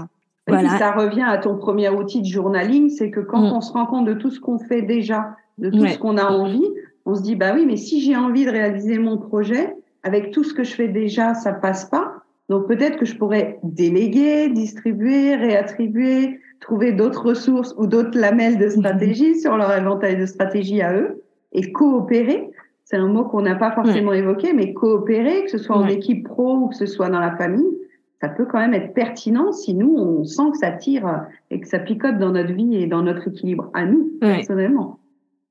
voilà. 0.48 0.78
ça 0.78 0.92
revient 0.92 1.26
à 1.26 1.38
ton 1.38 1.58
premier 1.58 1.90
outil 1.90 2.22
de 2.22 2.28
journalisme, 2.28 2.90
c'est 2.90 3.10
que 3.10 3.22
quand 3.22 3.42
mm. 3.42 3.54
on 3.54 3.62
se 3.62 3.72
rend 3.72 3.86
compte 3.86 4.06
de 4.06 4.14
tout 4.14 4.30
ce 4.30 4.40
qu'on 4.40 4.60
fait 4.60 4.82
déjà, 4.82 5.36
de 5.58 5.70
tout 5.70 5.86
ce 5.88 5.98
qu'on 5.98 6.18
a 6.18 6.26
envie, 6.26 6.68
on 7.06 7.16
se 7.16 7.22
dit, 7.22 7.36
bah 7.36 7.54
oui, 7.56 7.66
mais 7.66 7.78
si 7.78 8.02
j'ai 8.02 8.16
envie 8.16 8.46
de 8.46 8.52
réaliser 8.52 8.98
mon 8.98 9.18
projet, 9.18 9.76
avec 10.04 10.32
tout 10.32 10.44
ce 10.44 10.54
que 10.54 10.64
je 10.64 10.74
fais 10.74 10.88
déjà, 10.88 11.34
ça 11.34 11.54
passe 11.54 11.86
pas. 11.86 12.14
Donc 12.50 12.68
peut-être 12.68 12.98
que 12.98 13.06
je 13.06 13.16
pourrais 13.16 13.60
déléguer, 13.64 14.50
distribuer, 14.50 15.36
réattribuer, 15.36 16.40
trouver 16.60 16.92
d'autres 16.92 17.26
ressources 17.26 17.74
ou 17.78 17.88
d'autres 17.88 18.18
lamelles 18.18 18.58
de 18.58 18.70
stratégie 18.70 19.40
sur 19.40 19.58
leur 19.58 19.76
éventail 19.76 20.18
de 20.18 20.26
stratégie 20.26 20.82
à 20.82 20.94
eux 20.94 21.24
et 21.54 21.72
coopérer. 21.72 22.50
C'est 22.84 22.98
un 22.98 23.08
mot 23.08 23.24
qu'on 23.24 23.42
n'a 23.42 23.56
pas 23.56 23.72
forcément 23.72 24.14
évoqué, 24.14 24.54
mais 24.54 24.74
coopérer, 24.74 25.46
que 25.46 25.52
ce 25.52 25.58
soit 25.58 25.78
en 25.78 25.88
équipe 25.88 26.28
pro 26.28 26.56
ou 26.56 26.68
que 26.68 26.76
ce 26.76 26.86
soit 26.86 27.10
dans 27.10 27.20
la 27.20 27.36
famille, 27.38 27.78
ça 28.24 28.30
peut 28.30 28.46
quand 28.46 28.60
même 28.60 28.74
être 28.74 28.94
pertinent 28.94 29.52
si 29.52 29.74
nous, 29.74 29.94
on 29.98 30.24
sent 30.24 30.52
que 30.54 30.58
ça 30.58 30.72
tire 30.72 31.26
et 31.52 31.60
que 31.60 31.68
ça 31.68 31.78
picote 31.78 32.20
dans 32.20 32.32
notre 32.32 32.54
vie 32.54 32.74
et 32.78 32.88
dans 32.88 33.02
notre 33.02 33.28
équilibre 33.28 33.70
à 33.74 33.86
nous, 33.86 34.14
personnellement. 34.22 35.00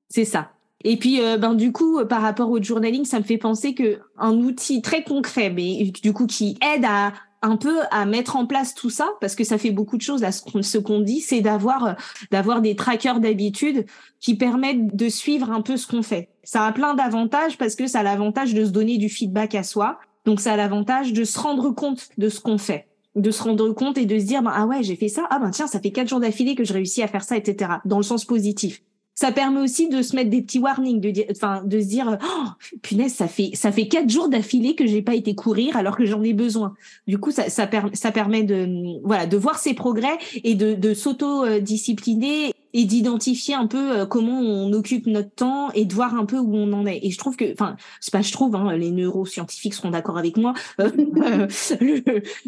C'est 0.09 0.25
ça. 0.25 0.53
Et 0.83 0.97
puis, 0.97 1.20
euh, 1.20 1.37
ben 1.37 1.53
du 1.55 1.70
coup, 1.70 1.99
euh, 1.99 2.07
par 2.07 2.23
rapport 2.23 2.51
au 2.51 2.62
journaling, 2.62 3.05
ça 3.05 3.18
me 3.18 3.25
fait 3.25 3.37
penser 3.37 3.75
que 3.75 3.99
un 4.18 4.33
outil 4.33 4.81
très 4.81 5.05
concret, 5.05 5.51
mais 5.51 5.93
du 6.03 6.14
coup 6.14 6.27
qui 6.27 6.59
aide 6.75 6.87
à 6.87 7.12
un 7.43 7.57
peu 7.57 7.81
à 7.91 8.07
mettre 8.07 8.37
en 8.37 8.47
place 8.47 8.75
tout 8.75 8.89
ça 8.89 9.11
parce 9.20 9.35
que 9.35 9.45
ça 9.45 9.59
fait 9.59 9.73
beaucoup 9.73 9.97
de 9.97 10.03
choses 10.03 10.23
à 10.23 10.31
ce 10.31 10.79
qu'on 10.79 11.01
dit 11.01 11.20
c'est 11.20 11.41
d'avoir 11.41 11.85
euh, 11.85 11.93
d'avoir 12.31 12.62
des 12.62 12.77
trackers 12.77 13.18
d'habitude 13.18 13.85
qui 14.20 14.37
permettent 14.37 14.95
de 14.95 15.09
suivre 15.09 15.51
un 15.51 15.61
peu 15.61 15.77
ce 15.77 15.89
qu'on 15.89 16.03
fait 16.03 16.29
ça 16.45 16.64
a 16.64 16.70
plein 16.70 16.95
d'avantages 16.95 17.59
parce 17.59 17.75
que 17.75 17.89
ça 17.89 17.99
a 17.99 18.03
l'avantage 18.05 18.55
de 18.55 18.64
se 18.64 18.70
donner 18.70 18.97
du 18.97 19.09
feedback 19.09 19.57
à 19.57 19.64
soi 19.64 19.99
donc 20.25 20.41
ça 20.41 20.53
a 20.53 20.57
l'avantage 20.57 21.12
de 21.12 21.25
se 21.25 21.39
rendre 21.39 21.70
compte 21.70 22.09
de 22.18 22.29
ce 22.29 22.41
qu'on 22.41 22.59
fait. 22.59 22.89
De 23.14 23.31
se 23.31 23.43
rendre 23.43 23.73
compte 23.73 23.99
et 23.99 24.07
de 24.07 24.18
se 24.18 24.25
dire 24.25 24.43
ben, 24.43 24.53
ah 24.55 24.66
ouais 24.66 24.83
j'ai 24.83 24.97
fait 24.97 25.09
ça. 25.09 25.27
Ah 25.31 25.39
ben 25.39 25.51
tiens 25.51 25.66
ça 25.66 25.81
fait 25.81 25.91
quatre 25.91 26.09
jours 26.09 26.20
d'affilée 26.20 26.55
que 26.55 26.64
je 26.64 26.73
réussis 26.73 27.03
à 27.03 27.09
faire 27.09 27.25
ça 27.25 27.37
etc 27.37 27.73
dans 27.85 27.99
le 27.99 28.03
sens 28.03 28.25
positif 28.25 28.83
ça 29.14 29.32
permet 29.32 29.60
aussi 29.60 29.88
de 29.88 30.02
se 30.02 30.16
mettre 30.16 30.30
des 30.30 30.42
petits 30.42 30.58
warnings, 30.58 31.00
de 31.00 31.10
dire, 31.10 31.24
enfin, 31.30 31.62
de 31.64 31.80
se 31.80 31.86
dire, 31.86 32.18
oh, 32.22 32.48
punaise, 32.82 33.12
ça 33.12 33.28
fait, 33.28 33.50
ça 33.54 33.72
fait 33.72 33.88
quatre 33.88 34.08
jours 34.08 34.28
d'affilée 34.28 34.74
que 34.74 34.86
j'ai 34.86 35.02
pas 35.02 35.14
été 35.14 35.34
courir 35.34 35.76
alors 35.76 35.96
que 35.96 36.06
j'en 36.06 36.22
ai 36.22 36.32
besoin. 36.32 36.74
Du 37.06 37.18
coup, 37.18 37.30
ça, 37.30 37.50
ça, 37.50 37.68
ça 37.92 38.12
permet 38.12 38.42
de, 38.42 39.00
voilà, 39.04 39.26
de 39.26 39.36
voir 39.36 39.58
ses 39.58 39.74
progrès 39.74 40.18
et 40.44 40.54
de, 40.54 40.74
de 40.74 40.94
s'auto-discipliner 40.94 42.52
et 42.74 42.84
d'identifier 42.84 43.54
un 43.54 43.66
peu 43.66 43.92
euh, 43.92 44.06
comment 44.06 44.40
on 44.40 44.72
occupe 44.72 45.06
notre 45.06 45.30
temps 45.30 45.70
et 45.72 45.84
de 45.84 45.92
voir 45.92 46.14
un 46.14 46.24
peu 46.24 46.38
où 46.38 46.56
on 46.56 46.72
en 46.72 46.86
est. 46.86 47.00
Et 47.02 47.10
je 47.10 47.18
trouve 47.18 47.36
que, 47.36 47.52
enfin, 47.52 47.76
c'est 48.00 48.12
pas 48.12 48.22
je 48.22 48.32
trouve, 48.32 48.56
hein, 48.56 48.74
les 48.76 48.90
neuroscientifiques 48.90 49.74
seront 49.74 49.90
d'accord 49.90 50.18
avec 50.18 50.36
moi. 50.36 50.54
Euh, 51.22 51.46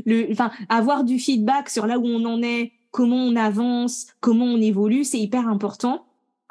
le, 0.05 0.33
enfin, 0.33 0.51
avoir 0.69 1.05
du 1.05 1.19
feedback 1.19 1.69
sur 1.69 1.87
là 1.87 1.99
où 1.99 2.07
on 2.07 2.25
en 2.25 2.43
est, 2.43 2.73
comment 2.91 3.17
on 3.17 3.37
avance, 3.37 4.07
comment 4.21 4.47
on 4.47 4.61
évolue, 4.61 5.05
c'est 5.05 5.19
hyper 5.19 5.49
important. 5.49 6.05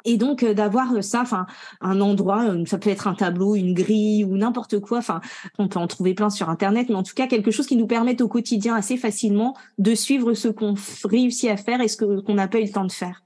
Et 0.04 0.16
donc 0.16 0.42
euh, 0.42 0.54
d'avoir 0.54 0.92
euh, 0.94 1.02
ça, 1.02 1.22
enfin 1.22 1.46
un 1.80 2.00
endroit, 2.00 2.44
euh, 2.44 2.64
ça 2.66 2.78
peut 2.78 2.90
être 2.90 3.08
un 3.08 3.14
tableau, 3.14 3.54
une 3.54 3.74
grille 3.74 4.24
ou 4.24 4.36
n'importe 4.36 4.80
quoi. 4.80 4.98
Enfin, 4.98 5.20
on 5.58 5.68
peut 5.68 5.78
en 5.78 5.86
trouver 5.86 6.14
plein 6.14 6.30
sur 6.30 6.50
internet, 6.50 6.88
mais 6.88 6.94
en 6.94 7.02
tout 7.02 7.14
cas 7.14 7.26
quelque 7.26 7.50
chose 7.50 7.66
qui 7.66 7.76
nous 7.76 7.86
permette 7.86 8.20
au 8.20 8.28
quotidien 8.28 8.74
assez 8.74 8.96
facilement 8.96 9.54
de 9.78 9.94
suivre 9.94 10.34
ce 10.34 10.48
qu'on 10.48 10.74
réussit 11.04 11.50
à 11.50 11.56
faire 11.56 11.80
et 11.80 11.88
ce 11.88 11.96
qu'on 11.96 12.34
n'a 12.34 12.48
pas 12.48 12.60
eu 12.60 12.64
le 12.64 12.70
temps 12.70 12.84
de 12.84 12.92
faire. 12.92 13.22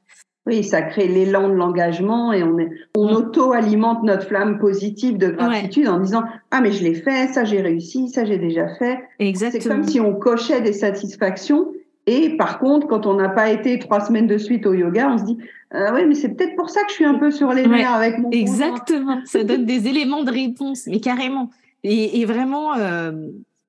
Oui, 0.46 0.64
ça 0.64 0.80
crée 0.80 1.08
l'élan 1.08 1.50
de 1.50 1.54
l'engagement 1.54 2.32
et 2.32 2.42
on, 2.42 2.58
est, 2.58 2.70
on 2.96 3.14
auto-alimente 3.14 4.02
notre 4.02 4.26
flamme 4.26 4.58
positive 4.58 5.18
de 5.18 5.28
gratitude 5.28 5.88
en 5.88 6.00
disant 6.00 6.22
ah 6.50 6.62
mais 6.62 6.72
je 6.72 6.82
l'ai 6.84 6.94
fait, 6.94 7.28
ça 7.34 7.44
j'ai 7.44 7.60
réussi, 7.60 8.08
ça 8.08 8.24
j'ai 8.24 8.38
déjà 8.38 8.66
fait. 8.76 8.98
Exactement. 9.18 9.62
C'est 9.62 9.68
comme 9.68 9.86
si 9.86 10.00
on 10.00 10.14
cochait 10.14 10.62
des 10.62 10.72
satisfactions 10.72 11.70
et 12.08 12.36
par 12.38 12.58
contre, 12.58 12.86
quand 12.86 13.04
on 13.04 13.14
n'a 13.14 13.28
pas 13.28 13.50
été 13.50 13.78
trois 13.78 14.00
semaines 14.00 14.26
de 14.26 14.38
suite 14.38 14.64
au 14.64 14.72
yoga, 14.72 15.10
on 15.12 15.18
se 15.18 15.24
dit 15.24 15.38
ah 15.70 15.92
oui, 15.94 16.06
mais 16.06 16.14
c'est 16.14 16.30
peut-être 16.30 16.56
pour 16.56 16.70
ça 16.70 16.80
que 16.84 16.88
je 16.88 16.94
suis 16.94 17.04
un 17.04 17.16
peu 17.16 17.30
sur 17.30 17.52
les 17.52 17.66
nerfs 17.66 17.92
avec 17.92 18.18
mon 18.18 18.30
Exactement, 18.30 19.20
ça 19.26 19.44
donne 19.44 19.66
des 19.66 19.88
éléments 19.88 20.24
de 20.24 20.30
réponse, 20.30 20.86
mais 20.86 21.00
carrément. 21.00 21.50
Et, 21.84 22.24
vraiment. 22.24 22.74
Euh... 22.76 23.12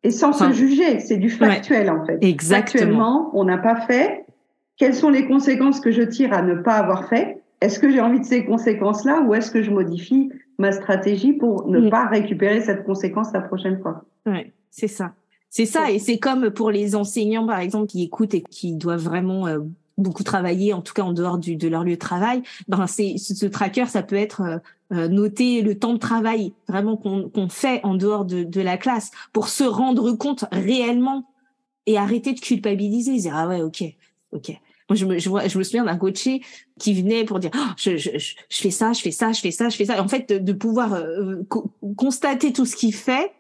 Et 0.04 0.12
sans 0.12 0.32
se 0.32 0.54
juger, 0.54 1.00
c'est 1.00 1.18
du 1.18 1.30
factuel 1.30 1.90
en 1.90 2.06
fait. 2.06 2.18
Exactement. 2.22 2.82
Actuellement, 2.82 3.32
on 3.34 3.44
n'a 3.44 3.58
pas 3.58 3.82
fait. 3.82 4.26
Quelles 4.78 4.96
sont 4.96 5.10
les 5.10 5.28
conséquences 5.28 5.82
que 5.82 5.92
je 5.92 6.02
tire 6.04 6.32
à 6.32 6.42
ne 6.42 6.56
pas 6.56 6.76
avoir 6.76 7.10
fait? 7.10 7.42
Est-ce 7.60 7.78
que 7.80 7.92
j'ai 7.92 8.00
envie 8.00 8.22
de 8.22 8.26
ces 8.26 8.46
conséquences-là 8.46 9.22
ou 9.28 9.34
est-ce 9.34 9.52
que 9.52 9.62
je 9.62 9.70
modifie 9.70 10.32
ma 10.58 10.72
stratégie 10.72 11.34
pour 11.34 11.68
ne 11.68 11.82
mm. 11.82 11.90
pas 11.90 12.06
récupérer 12.06 12.62
cette 12.62 12.86
conséquence 12.86 13.34
la 13.34 13.42
prochaine 13.42 13.82
fois? 13.82 14.06
Ouais, 14.26 14.54
c'est 14.72 14.88
ça. 14.88 15.12
C'est 15.50 15.66
ça, 15.66 15.92
et 15.92 15.98
c'est 15.98 16.20
comme 16.20 16.52
pour 16.52 16.70
les 16.70 16.96
enseignants, 16.96 17.48
par 17.48 17.60
exemple, 17.60 17.88
qui 17.88 18.04
écoutent 18.04 18.36
et 18.36 18.44
qui 18.44 18.74
doivent 18.74 19.04
vraiment 19.04 19.48
euh, 19.48 19.60
beaucoup 19.98 20.24
travailler, 20.24 20.74
en 20.74 20.82
tout 20.82 20.94
cas 20.94 21.02
en 21.02 21.12
dehors 21.12 21.40
du, 21.40 21.56
de 21.56 21.68
leur 21.68 21.84
lieu 21.84 21.96
de 21.96 22.00
travail. 22.00 22.44
Ben, 22.68 22.86
c'est 22.86 23.18
ce 23.18 23.46
tracker, 23.48 23.88
ça 23.88 24.04
peut 24.04 24.16
être 24.16 24.42
euh, 24.42 24.58
euh, 24.94 25.08
noter 25.08 25.62
le 25.64 25.78
temps 25.78 25.94
de 25.94 26.00
travail 26.00 26.54
vraiment 26.68 26.98
qu'on 26.98 27.50
fait 27.50 27.82
en 27.84 27.96
dehors 27.96 28.26
de, 28.26 28.44
de, 28.44 28.62
la 28.62 28.78
classe 28.78 29.10
pour 29.34 29.50
se 29.50 29.64
rendre 29.64 30.12
compte 30.12 30.46
réellement 30.52 31.26
et 31.88 31.98
arrêter 31.98 32.34
de 32.34 32.40
culpabiliser, 32.40 33.18
dire 33.18 33.36
ah 33.36 33.48
ouais, 33.48 33.62
ok, 33.62 33.84
ok. 34.32 34.52
Moi, 34.88 34.96
je 34.96 35.06
me, 35.06 35.20
je, 35.20 35.30
vois, 35.30 35.48
je 35.48 35.58
me 35.58 35.64
souviens 35.64 35.86
d'un 35.86 35.98
coaché 35.98 36.42
qui 36.80 36.96
venait 36.96 37.24
pour 37.24 37.40
dire 37.40 37.52
oh, 37.56 37.72
je, 37.78 37.98
je, 37.98 38.10
je, 38.18 38.36
fais 38.50 38.72
ça, 38.72 38.94
je 38.94 39.02
fais 39.02 39.12
ça, 39.12 39.32
je 39.32 39.40
fais 39.40 39.52
ça, 39.52 39.70
je 39.70 39.76
fais 39.78 39.86
ça. 39.86 39.98
Et 39.98 40.00
en 40.00 40.08
fait, 40.08 40.30
de, 40.30 40.38
de 40.40 40.54
pouvoir 40.54 41.00
constater 41.96 42.54
tout 42.54 42.66
ce 42.66 42.76
qu'il 42.76 42.94
fait 42.94 43.32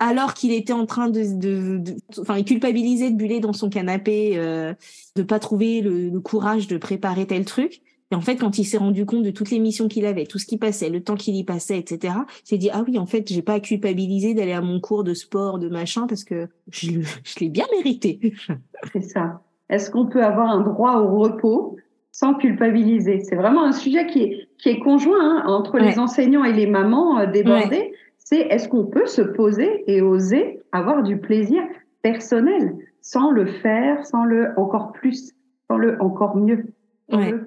alors 0.00 0.34
qu'il 0.34 0.52
était 0.52 0.72
en 0.72 0.86
train 0.86 1.08
de, 1.08 1.22
de, 1.38 1.78
de, 1.78 1.96
enfin, 2.20 2.42
culpabiliser 2.42 3.10
de 3.10 3.16
buller 3.16 3.40
dans 3.40 3.52
son 3.52 3.68
canapé, 3.68 4.32
euh, 4.36 4.74
de 5.16 5.22
pas 5.22 5.38
trouver 5.38 5.80
le, 5.80 6.18
courage 6.20 6.66
de 6.68 6.76
préparer 6.76 7.26
tel 7.26 7.44
truc. 7.44 7.80
Et 8.10 8.14
en 8.14 8.20
fait, 8.20 8.36
quand 8.36 8.58
il 8.58 8.64
s'est 8.64 8.78
rendu 8.78 9.04
compte 9.04 9.22
de 9.22 9.30
toutes 9.30 9.50
les 9.50 9.58
missions 9.58 9.86
qu'il 9.86 10.06
avait, 10.06 10.24
tout 10.24 10.38
ce 10.38 10.46
qui 10.46 10.56
passait, 10.56 10.88
le 10.88 11.02
temps 11.02 11.14
qu'il 11.14 11.36
y 11.36 11.44
passait, 11.44 11.78
etc., 11.78 12.14
il 12.44 12.48
s'est 12.48 12.58
dit 12.58 12.70
ah 12.72 12.82
oui, 12.86 12.98
en 12.98 13.06
fait, 13.06 13.30
j'ai 13.30 13.42
pas 13.42 13.54
à 13.54 13.60
culpabiliser 13.60 14.34
d'aller 14.34 14.52
à 14.52 14.62
mon 14.62 14.80
cours 14.80 15.04
de 15.04 15.14
sport, 15.14 15.58
de 15.58 15.68
machin, 15.68 16.06
parce 16.06 16.24
que 16.24 16.48
je, 16.70 17.00
je 17.02 17.40
l'ai 17.40 17.48
bien 17.48 17.66
mérité. 17.72 18.34
C'est 18.92 19.02
ça. 19.02 19.42
Est-ce 19.68 19.90
qu'on 19.90 20.06
peut 20.06 20.24
avoir 20.24 20.48
un 20.48 20.60
droit 20.60 20.96
au 21.00 21.18
repos 21.18 21.76
sans 22.10 22.34
culpabiliser? 22.34 23.20
C'est 23.24 23.36
vraiment 23.36 23.64
un 23.64 23.72
sujet 23.72 24.06
qui 24.06 24.22
est, 24.22 24.48
qui 24.56 24.70
est 24.70 24.78
conjoint 24.78 25.20
hein, 25.20 25.42
entre 25.46 25.76
les 25.78 25.98
enseignants 25.98 26.44
et 26.44 26.54
les 26.54 26.66
mamans 26.66 27.18
euh, 27.18 27.26
débordées 27.26 27.92
c'est 28.28 28.40
est-ce 28.40 28.68
qu'on 28.68 28.84
peut 28.84 29.06
se 29.06 29.22
poser 29.22 29.84
et 29.86 30.02
oser 30.02 30.60
avoir 30.70 31.02
du 31.02 31.16
plaisir 31.16 31.62
personnel 32.02 32.76
sans 33.00 33.30
le 33.30 33.46
faire, 33.46 34.04
sans 34.04 34.24
le 34.24 34.52
encore 34.58 34.92
plus, 34.92 35.32
sans 35.66 35.78
le 35.78 35.96
encore 36.02 36.36
mieux 36.36 36.66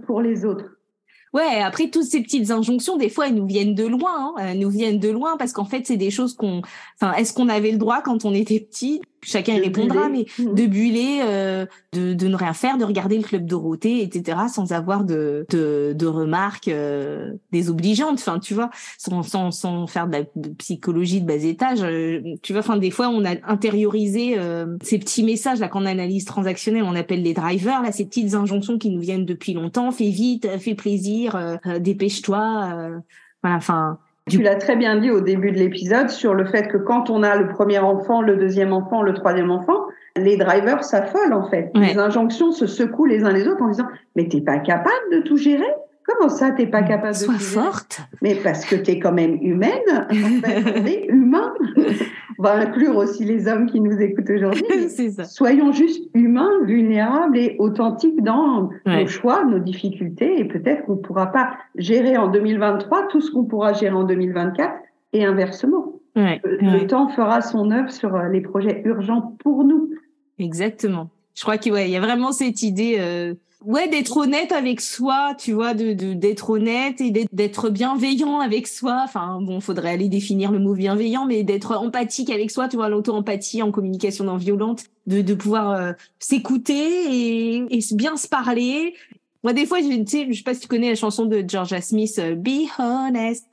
pour 0.07 0.21
les 0.21 0.43
autres? 0.43 0.79
Ouais, 1.33 1.61
après 1.63 1.89
toutes 1.91 2.05
ces 2.05 2.23
petites 2.23 2.49
injonctions, 2.49 2.97
des 2.97 3.09
fois 3.09 3.27
elles 3.27 3.35
nous 3.35 3.45
viennent 3.45 3.75
de 3.75 3.85
loin, 3.85 4.11
hein. 4.15 4.33
elles 4.39 4.59
nous 4.59 4.71
viennent 4.71 4.99
de 4.99 5.09
loin 5.09 5.37
parce 5.37 5.53
qu'en 5.53 5.65
fait 5.65 5.85
c'est 5.85 5.97
des 5.97 6.09
choses 6.09 6.33
qu'on, 6.33 6.63
enfin, 6.99 7.13
est-ce 7.13 7.31
qu'on 7.31 7.47
avait 7.47 7.71
le 7.71 7.77
droit 7.77 8.01
quand 8.01 8.25
on 8.25 8.33
était 8.33 8.59
petit 8.59 9.01
Chacun 9.23 9.59
répondra, 9.59 10.09
mais 10.09 10.25
mmh. 10.39 10.53
de 10.55 10.65
buller, 10.65 11.19
euh, 11.23 11.65
de, 11.93 12.13
de 12.13 12.27
ne 12.27 12.35
rien 12.35 12.53
faire, 12.53 12.77
de 12.77 12.85
regarder 12.85 13.17
le 13.17 13.23
club 13.23 13.45
Dorothée, 13.45 14.01
etc., 14.01 14.37
sans 14.53 14.71
avoir 14.71 15.03
de 15.03 15.45
de, 15.49 15.93
de 15.97 16.05
remarques 16.07 16.67
euh, 16.67 17.33
désobligeantes, 17.51 18.19
enfin, 18.19 18.39
tu 18.39 18.53
vois, 18.53 18.69
sans, 18.97 19.23
sans 19.23 19.51
sans 19.51 19.87
faire 19.87 20.07
de 20.07 20.17
la 20.17 20.23
psychologie 20.57 21.21
de 21.21 21.27
bas 21.27 21.35
étage, 21.35 21.83
euh, 21.83 22.21
tu 22.41 22.53
vois, 22.53 22.61
enfin, 22.61 22.77
des 22.77 22.91
fois 22.91 23.09
on 23.09 23.23
a 23.25 23.35
intériorisé 23.47 24.35
euh, 24.37 24.77
ces 24.81 24.97
petits 24.97 25.23
messages 25.23 25.59
là 25.59 25.67
qu'en 25.67 25.85
analyse 25.85 26.25
transactionnelle 26.25 26.83
on 26.83 26.95
appelle 26.95 27.21
les 27.21 27.33
drivers, 27.33 27.81
là, 27.81 27.91
ces 27.91 28.05
petites 28.05 28.33
injonctions 28.33 28.77
qui 28.77 28.89
nous 28.89 29.01
viennent 29.01 29.25
depuis 29.25 29.53
longtemps, 29.53 29.91
fais 29.91 30.09
vite, 30.09 30.47
fais 30.59 30.75
plaisir 30.75 31.35
euh, 31.35 31.57
euh, 31.65 31.79
dépêche-toi. 31.79 32.71
Euh, 32.73 32.99
voilà, 33.43 33.57
enfin. 33.57 33.99
Tu 34.29 34.41
l'as 34.41 34.55
très 34.55 34.75
bien 34.75 34.97
dit 34.97 35.09
au 35.09 35.21
début 35.21 35.51
de 35.51 35.57
l'épisode 35.57 36.09
sur 36.09 36.33
le 36.33 36.45
fait 36.45 36.67
que 36.67 36.77
quand 36.77 37.09
on 37.09 37.23
a 37.23 37.35
le 37.35 37.47
premier 37.47 37.79
enfant, 37.79 38.21
le 38.21 38.37
deuxième 38.37 38.71
enfant, 38.71 39.01
le 39.01 39.13
troisième 39.13 39.51
enfant, 39.51 39.87
les 40.15 40.37
drivers 40.37 40.83
s'affolent 40.83 41.33
en 41.33 41.49
fait. 41.49 41.71
Les 41.75 41.97
injonctions 41.97 42.51
se 42.51 42.67
secouent 42.67 43.07
les 43.07 43.23
uns 43.23 43.31
les 43.31 43.47
autres 43.47 43.61
en 43.63 43.69
disant 43.69 43.87
mais 44.15 44.27
t'es 44.27 44.41
pas 44.41 44.59
capable 44.59 45.11
de 45.11 45.19
tout 45.21 45.37
gérer? 45.37 45.73
Comment 46.05 46.29
ça, 46.29 46.51
t'es 46.51 46.65
pas 46.65 46.83
capable 46.83 47.13
de 47.13 47.17
Sois 47.17 47.39
forte. 47.39 48.01
Mais 48.21 48.35
parce 48.35 48.65
que 48.65 48.75
tu 48.75 48.91
es 48.91 48.99
quand 48.99 49.11
même 49.11 49.37
humaine. 49.41 50.07
En 50.09 50.13
fait, 50.13 50.63
on 50.75 50.85
est 50.85 51.05
humain. 51.09 51.53
on 52.39 52.43
va 52.43 52.55
inclure 52.55 52.97
aussi 52.97 53.23
les 53.23 53.47
hommes 53.47 53.67
qui 53.67 53.79
nous 53.79 53.99
écoutent 53.99 54.29
aujourd'hui. 54.29 54.63
Soyons 55.25 55.71
juste 55.71 56.03
humains, 56.13 56.51
vulnérables 56.63 57.37
et 57.37 57.55
authentiques 57.59 58.21
dans 58.23 58.69
nos 58.85 59.07
choix, 59.07 59.45
nos 59.45 59.59
difficultés. 59.59 60.39
Et 60.39 60.45
peut-être 60.45 60.85
qu'on 60.85 60.95
ne 60.95 61.01
pourra 61.01 61.27
pas 61.27 61.51
gérer 61.75 62.17
en 62.17 62.29
2023 62.29 63.07
tout 63.09 63.21
ce 63.21 63.31
qu'on 63.31 63.43
pourra 63.43 63.73
gérer 63.73 63.93
en 63.93 64.03
2024 64.03 64.73
et 65.13 65.25
inversement. 65.25 65.99
le, 66.15 66.87
temps 66.87 67.09
fera 67.09 67.41
son 67.41 67.69
œuvre 67.71 67.91
sur 67.91 68.15
euh, 68.15 68.27
les 68.27 68.41
projets 68.41 68.81
urgents 68.85 69.35
pour 69.39 69.63
nous. 69.63 69.91
Exactement. 70.39 71.09
Je 71.35 71.43
crois 71.43 71.57
qu'il 71.57 71.73
y 71.73 71.95
a 71.95 72.01
vraiment 72.01 72.31
cette 72.31 72.63
idée. 72.63 72.97
Euh 72.99 73.33
ouais 73.63 73.87
d'être 73.87 74.17
honnête 74.17 74.51
avec 74.51 74.81
soi 74.81 75.35
tu 75.37 75.53
vois 75.53 75.73
de 75.73 75.93
d'être 76.13 76.49
honnête 76.49 76.99
et 77.01 77.11
d'être 77.31 77.69
bienveillant 77.69 78.39
avec 78.39 78.67
soi 78.67 79.01
enfin 79.03 79.39
bon 79.41 79.59
faudrait 79.59 79.91
aller 79.91 80.09
définir 80.09 80.51
le 80.51 80.59
mot 80.59 80.73
bienveillant 80.73 81.25
mais 81.25 81.43
d'être 81.43 81.75
empathique 81.77 82.29
avec 82.29 82.51
soi 82.51 82.67
tu 82.67 82.77
vois 82.77 82.89
l'auto-empathie 82.89 83.61
en 83.61 83.71
communication 83.71 84.25
non 84.25 84.37
violente 84.37 84.85
de 85.07 85.21
de 85.21 85.33
pouvoir 85.33 85.71
euh, 85.71 85.91
s'écouter 86.19 86.73
et, 86.73 87.55
et 87.69 87.79
bien 87.93 88.17
se 88.17 88.27
parler 88.27 88.95
Moi, 89.43 89.53
des 89.53 89.65
fois, 89.65 89.79
je, 89.79 89.87
tu 89.87 90.05
sais, 90.07 90.27
je 90.29 90.37
sais 90.37 90.43
pas 90.43 90.53
si 90.53 90.61
tu 90.61 90.67
connais 90.67 90.89
la 90.89 90.95
chanson 90.95 91.25
de 91.25 91.43
Georgia 91.47 91.81
Smith, 91.81 92.19
euh, 92.19 92.35
Be 92.35 92.69
Honest. 92.77 93.47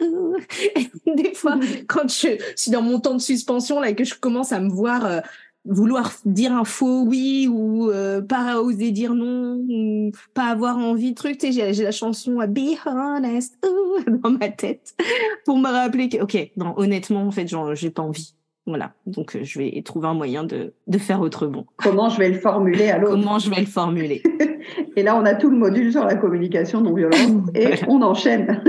des 1.07 1.33
fois, 1.35 1.59
quand 1.89 2.09
je 2.11 2.37
suis 2.57 2.71
dans 2.71 2.83
mon 2.83 3.01
temps 3.01 3.15
de 3.15 3.21
suspension, 3.21 3.81
là, 3.81 3.93
que 3.95 4.05
je 4.05 4.15
commence 4.15 4.53
à 4.53 4.61
me 4.61 4.69
voir 4.69 5.07
euh, 5.07 5.21
vouloir 5.69 6.13
dire 6.25 6.53
un 6.53 6.65
faux 6.65 7.05
oui 7.07 7.49
ou 7.51 7.91
euh, 7.91 8.21
pas 8.21 8.61
oser 8.61 8.91
dire 8.91 9.15
non 9.15 9.63
ou 9.69 10.11
pas 10.35 10.47
avoir 10.47 10.79
envie 10.79 11.11
de 11.11 11.15
truc, 11.15 11.39
tu 11.39 11.53
sais, 11.53 11.73
j'ai 11.73 11.85
la 11.85 11.91
chanson 11.91 12.37
Be 12.49 12.77
Honest 12.87 13.59
dans 14.07 14.31
ma 14.31 14.49
tête 14.49 14.97
pour 15.45 15.59
me 15.59 15.69
rappeler 15.69 16.09
que, 16.09 16.23
ok, 16.23 16.51
non, 16.57 16.75
honnêtement, 16.77 17.23
en 17.23 17.31
fait, 17.31 17.47
genre, 17.47 17.75
j'ai 17.75 17.91
pas 17.91 18.03
envie. 18.03 18.35
Voilà, 18.67 18.93
donc 19.07 19.35
euh, 19.35 19.45
je 19.45 19.59
vais 19.59 19.81
trouver 19.83 20.09
un 20.09 20.15
moyen 20.15 20.45
de, 20.45 20.75
de 20.87 20.99
faire 20.99 21.23
autrement. 21.23 21.65
Comment 21.77 22.11
je 22.11 22.19
vais 22.19 22.29
le 22.29 22.39
formuler 22.39 22.91
à 22.91 22.99
l'autre? 22.99 23.15
Comment 23.15 23.39
je 23.39 23.49
vais 23.49 23.61
le 23.61 23.67
formuler? 23.67 24.23
Et 24.97 25.03
là, 25.03 25.17
on 25.17 25.25
a 25.25 25.35
tout 25.35 25.49
le 25.49 25.57
module 25.57 25.91
sur 25.91 26.05
la 26.05 26.17
communication 26.17 26.83
non 26.83 26.93
violente 26.93 27.49
et 27.55 27.69
on 27.89 28.03
enchaîne. 28.03 28.63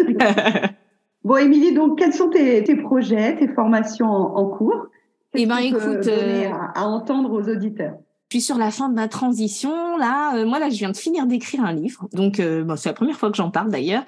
bon, 1.26 1.36
Émilie, 1.36 1.74
donc 1.74 2.00
quels 2.00 2.14
sont 2.14 2.30
tes, 2.30 2.64
tes 2.64 2.76
projets, 2.78 3.36
tes 3.36 3.50
formations 3.50 4.08
en, 4.08 4.38
en 4.38 4.46
cours? 4.46 4.88
Eh 5.36 5.46
ben, 5.46 5.58
écoute, 5.58 6.08
euh... 6.08 6.50
à, 6.52 6.82
à, 6.82 6.86
entendre 6.86 7.32
aux 7.32 7.48
auditeurs? 7.50 7.96
Je 8.32 8.38
suis 8.38 8.42
sur 8.46 8.58
la 8.58 8.70
fin 8.72 8.90
de 8.90 8.96
ma 8.96 9.08
transition. 9.08 9.98
Là, 9.98 10.36
euh, 10.38 10.46
moi, 10.46 10.60
là, 10.60 10.70
je 10.70 10.76
viens 10.78 10.92
de 10.92 10.98
finir 10.98 11.26
d'écrire 11.26 11.64
un 11.64 11.74
livre. 11.74 12.08
Donc, 12.14 12.40
euh, 12.40 12.64
bon, 12.64 12.76
c'est 12.76 12.90
la 12.90 12.94
première 12.94 13.18
fois 13.18 13.32
que 13.32 13.38
j'en 13.38 13.50
parle 13.50 13.72
d'ailleurs. 13.72 14.04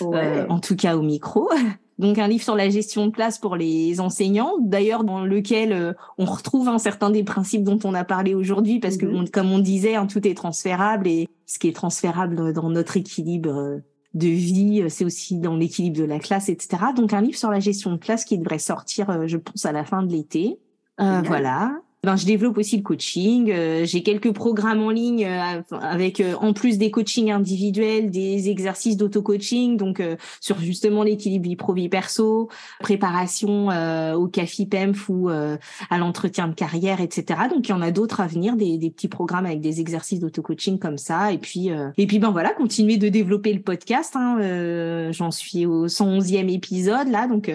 Ouais. 0.00 0.16
Euh, 0.16 0.46
en 0.48 0.60
tout 0.60 0.76
cas, 0.76 0.96
au 0.96 1.02
micro. 1.02 1.50
Donc 1.98 2.18
un 2.18 2.28
livre 2.28 2.42
sur 2.44 2.56
la 2.56 2.68
gestion 2.68 3.06
de 3.06 3.10
place 3.10 3.38
pour 3.38 3.56
les 3.56 4.00
enseignants, 4.00 4.52
d'ailleurs 4.60 5.02
dans 5.02 5.24
lequel 5.24 5.72
euh, 5.72 5.94
on 6.18 6.26
retrouve 6.26 6.68
un 6.68 6.76
certain 6.78 7.08
des 7.08 7.24
principes 7.24 7.62
dont 7.64 7.78
on 7.84 7.94
a 7.94 8.04
parlé 8.04 8.34
aujourd'hui, 8.34 8.80
parce 8.80 8.98
que 8.98 9.06
Mhm. 9.06 9.16
on- 9.16 9.24
comme 9.26 9.50
on 9.50 9.58
disait, 9.58 9.94
hein, 9.94 10.06
tout 10.06 10.26
est 10.28 10.34
transférable 10.34 11.08
et 11.08 11.26
ce 11.46 11.58
qui 11.58 11.68
est 11.68 11.74
transférable 11.74 12.52
dans 12.52 12.68
notre 12.68 12.98
équilibre 12.98 13.80
de 14.12 14.28
vie, 14.28 14.84
c'est 14.90 15.06
aussi 15.06 15.38
dans 15.38 15.56
l'équilibre 15.56 15.96
de 15.96 16.04
la 16.04 16.18
classe, 16.18 16.50
etc. 16.50 16.82
Donc 16.94 17.14
un 17.14 17.22
livre 17.22 17.38
sur 17.38 17.50
la 17.50 17.60
gestion 17.60 17.92
de 17.92 17.96
classe 17.96 18.26
qui 18.26 18.36
devrait 18.36 18.58
sortir, 18.58 19.08
euh, 19.08 19.26
je 19.26 19.38
pense, 19.38 19.64
à 19.64 19.72
la 19.72 19.84
fin 19.84 20.02
de 20.02 20.12
l'été. 20.12 20.58
Voilà. 20.98 21.80
Ben, 22.06 22.14
je 22.14 22.24
développe 22.24 22.56
aussi 22.56 22.76
le 22.76 22.84
coaching. 22.84 23.50
euh, 23.50 23.84
J'ai 23.84 24.04
quelques 24.04 24.30
programmes 24.32 24.80
en 24.80 24.90
ligne 24.90 25.24
euh, 25.26 25.60
avec, 25.72 26.20
euh, 26.20 26.34
en 26.40 26.52
plus 26.52 26.78
des 26.78 26.92
coachings 26.92 27.32
individuels, 27.32 28.12
des 28.12 28.48
exercices 28.48 28.96
d'auto-coaching, 28.96 29.76
donc 29.76 29.98
euh, 29.98 30.14
sur 30.40 30.56
justement 30.60 31.02
l'équilibre 31.02 31.48
vie 31.48 31.56
pro 31.56 31.72
vie 31.72 31.88
perso, 31.88 32.48
préparation 32.78 33.72
euh, 33.72 34.14
au 34.14 34.28
CAFI 34.28 34.66
PEMF 34.66 35.08
ou 35.08 35.30
euh, 35.30 35.56
à 35.90 35.98
l'entretien 35.98 36.46
de 36.46 36.54
carrière, 36.54 37.00
etc. 37.00 37.40
Donc 37.52 37.66
il 37.66 37.70
y 37.70 37.74
en 37.74 37.82
a 37.82 37.90
d'autres 37.90 38.20
à 38.20 38.28
venir, 38.28 38.54
des, 38.54 38.78
des 38.78 38.90
petits 38.90 39.08
programmes 39.08 39.46
avec 39.46 39.60
des 39.60 39.80
exercices 39.80 40.20
d'auto-coaching 40.20 40.78
comme 40.78 40.98
ça. 40.98 41.32
Et 41.32 41.38
puis 41.38 41.70
et 41.96 42.06
puis 42.06 42.20
ben 42.20 42.30
voilà, 42.30 42.52
continuer 42.52 42.98
de 42.98 43.08
développer 43.08 43.52
le 43.52 43.62
podcast. 43.62 44.14
Hein, 44.14 45.10
J'en 45.10 45.32
suis 45.32 45.66
au 45.66 45.88
111e 45.88 46.48
épisode 46.54 47.08
là, 47.08 47.26
donc 47.26 47.50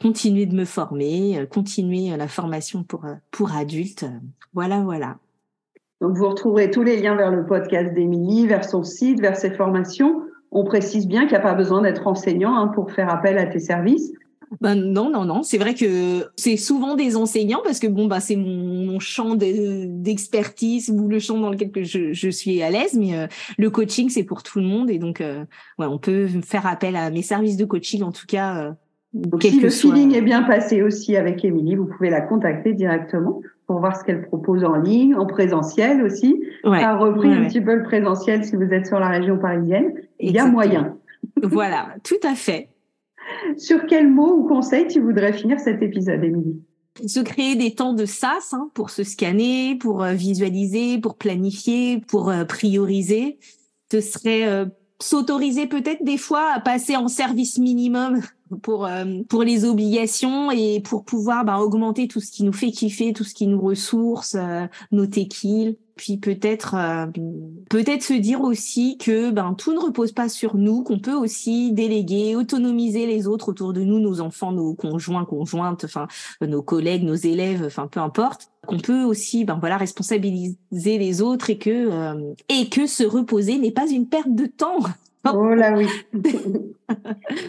continuer 0.00 0.46
de 0.46 0.56
me 0.56 0.64
former, 0.64 1.46
continuer 1.52 2.16
la 2.16 2.26
formation 2.26 2.82
pour 2.82 3.04
pour 3.30 3.52
adultes. 3.54 3.91
Euh, 4.02 4.08
Voilà, 4.54 4.80
voilà. 4.80 5.16
Donc, 6.00 6.16
vous 6.16 6.28
retrouverez 6.28 6.70
tous 6.70 6.82
les 6.82 7.00
liens 7.00 7.14
vers 7.14 7.30
le 7.30 7.46
podcast 7.46 7.94
d'Émilie, 7.94 8.46
vers 8.46 8.64
son 8.64 8.82
site, 8.82 9.20
vers 9.20 9.36
ses 9.36 9.50
formations. 9.50 10.22
On 10.50 10.64
précise 10.64 11.06
bien 11.06 11.22
qu'il 11.22 11.30
n'y 11.30 11.36
a 11.36 11.40
pas 11.40 11.54
besoin 11.54 11.80
d'être 11.82 12.06
enseignant 12.06 12.56
hein, 12.56 12.68
pour 12.68 12.90
faire 12.92 13.08
appel 13.08 13.38
à 13.38 13.46
tes 13.46 13.60
services. 13.60 14.12
Ben 14.60 14.74
non, 14.74 15.08
non, 15.08 15.24
non. 15.24 15.42
C'est 15.42 15.56
vrai 15.56 15.72
que 15.74 16.26
c'est 16.36 16.58
souvent 16.58 16.94
des 16.94 17.16
enseignants 17.16 17.62
parce 17.64 17.78
que 17.78 17.86
bon, 17.86 18.06
bah 18.06 18.20
c'est 18.20 18.36
mon, 18.36 18.84
mon 18.92 18.98
champ 19.00 19.34
de- 19.34 19.86
d'expertise 19.86 20.90
ou 20.90 21.08
le 21.08 21.18
champ 21.20 21.38
dans 21.38 21.48
lequel 21.50 21.70
que 21.70 21.84
je, 21.84 22.12
je 22.12 22.28
suis 22.28 22.60
à 22.62 22.68
l'aise. 22.68 22.92
Mais 22.98 23.16
euh, 23.16 23.26
le 23.56 23.70
coaching, 23.70 24.10
c'est 24.10 24.24
pour 24.24 24.42
tout 24.42 24.58
le 24.58 24.66
monde 24.66 24.90
et 24.90 24.98
donc 24.98 25.22
euh, 25.22 25.44
ouais, 25.78 25.86
on 25.86 25.98
peut 25.98 26.26
faire 26.44 26.66
appel 26.66 26.96
à 26.96 27.10
mes 27.10 27.22
services 27.22 27.56
de 27.56 27.64
coaching 27.64 28.02
en 28.02 28.12
tout 28.12 28.26
cas. 28.28 28.58
euh, 28.66 28.72
Donc, 29.14 29.42
si 29.42 29.58
le 29.58 29.70
soit- 29.70 29.94
feeling 29.94 30.14
est 30.14 30.20
bien 30.20 30.42
passé 30.42 30.82
aussi 30.82 31.16
avec 31.16 31.42
Émilie, 31.46 31.76
vous 31.76 31.86
pouvez 31.86 32.10
la 32.10 32.20
contacter 32.20 32.74
directement 32.74 33.40
pour 33.72 33.80
voir 33.80 33.98
ce 33.98 34.04
qu'elle 34.04 34.26
propose 34.26 34.64
en 34.64 34.76
ligne, 34.76 35.14
en 35.14 35.24
présentiel 35.24 36.02
aussi. 36.02 36.44
Ouais, 36.62 36.80
Ça 36.80 36.90
a 36.90 36.96
repris 36.98 37.28
ouais, 37.28 37.34
un 37.36 37.40
ouais. 37.40 37.48
petit 37.48 37.62
peu 37.62 37.74
le 37.74 37.82
présentiel 37.84 38.44
si 38.44 38.54
vous 38.54 38.70
êtes 38.70 38.86
sur 38.86 38.98
la 38.98 39.08
région 39.08 39.38
parisienne. 39.38 39.94
Il 40.20 40.32
y 40.32 40.38
a 40.38 40.44
moyen. 40.44 40.98
voilà, 41.42 41.94
tout 42.04 42.20
à 42.22 42.34
fait. 42.34 42.68
Sur 43.56 43.86
quel 43.86 44.10
mot 44.10 44.30
ou 44.36 44.46
conseil 44.46 44.88
tu 44.88 45.00
voudrais 45.00 45.32
finir 45.32 45.58
cet 45.58 45.80
épisode, 45.80 46.22
Émilie? 46.22 46.60
Se 47.06 47.20
créer 47.20 47.56
des 47.56 47.74
temps 47.74 47.94
de 47.94 48.04
sas 48.04 48.52
hein, 48.52 48.68
pour 48.74 48.90
se 48.90 49.04
scanner, 49.04 49.76
pour 49.76 50.02
euh, 50.02 50.12
visualiser, 50.12 50.98
pour 50.98 51.16
planifier, 51.16 52.02
pour 52.06 52.28
euh, 52.28 52.44
prioriser. 52.44 53.38
Ce 53.90 54.02
serait 54.02 54.46
euh, 54.46 54.66
s'autoriser 55.00 55.66
peut-être 55.66 56.04
des 56.04 56.18
fois 56.18 56.50
à 56.54 56.60
passer 56.60 56.94
en 56.94 57.08
service 57.08 57.56
minimum 57.56 58.20
pour 58.60 58.86
euh, 58.86 59.04
pour 59.28 59.42
les 59.42 59.64
obligations 59.64 60.50
et 60.50 60.80
pour 60.80 61.04
pouvoir 61.04 61.44
bah, 61.44 61.58
augmenter 61.58 62.08
tout 62.08 62.20
ce 62.20 62.30
qui 62.30 62.44
nous 62.44 62.52
fait 62.52 62.70
kiffer, 62.70 63.12
tout 63.12 63.24
ce 63.24 63.34
qui 63.34 63.46
nous 63.46 63.60
ressource, 63.60 64.36
euh, 64.38 64.66
nos 64.90 65.06
tequilles. 65.06 65.76
Puis 65.96 66.16
peut-être 66.16 66.74
euh, 66.74 67.06
peut-être 67.68 68.02
se 68.02 68.14
dire 68.14 68.40
aussi 68.40 68.96
que 68.98 69.30
ben 69.30 69.54
tout 69.54 69.72
ne 69.72 69.78
repose 69.78 70.12
pas 70.12 70.28
sur 70.28 70.56
nous, 70.56 70.82
qu'on 70.82 70.98
peut 70.98 71.14
aussi 71.14 71.72
déléguer, 71.72 72.34
autonomiser 72.34 73.06
les 73.06 73.26
autres 73.26 73.50
autour 73.50 73.72
de 73.72 73.82
nous, 73.82 74.00
nos 74.00 74.20
enfants, 74.20 74.52
nos 74.52 74.74
conjoints, 74.74 75.24
conjointes, 75.24 75.84
enfin 75.84 76.08
nos 76.40 76.62
collègues, 76.62 77.04
nos 77.04 77.14
élèves, 77.14 77.62
enfin 77.66 77.88
peu 77.88 78.00
importe, 78.00 78.48
qu'on 78.66 78.78
peut 78.78 79.04
aussi 79.04 79.44
ben 79.44 79.58
voilà 79.60 79.76
responsabiliser 79.76 80.56
les 80.74 81.20
autres 81.20 81.50
et 81.50 81.58
que 81.58 81.70
euh, 81.70 82.34
et 82.48 82.68
que 82.68 82.86
se 82.86 83.04
reposer 83.04 83.58
n'est 83.58 83.70
pas 83.70 83.88
une 83.88 84.08
perte 84.08 84.34
de 84.34 84.46
temps. 84.46 84.80
Oh 85.32 85.54
là 85.54 85.74
oui. 85.76 85.86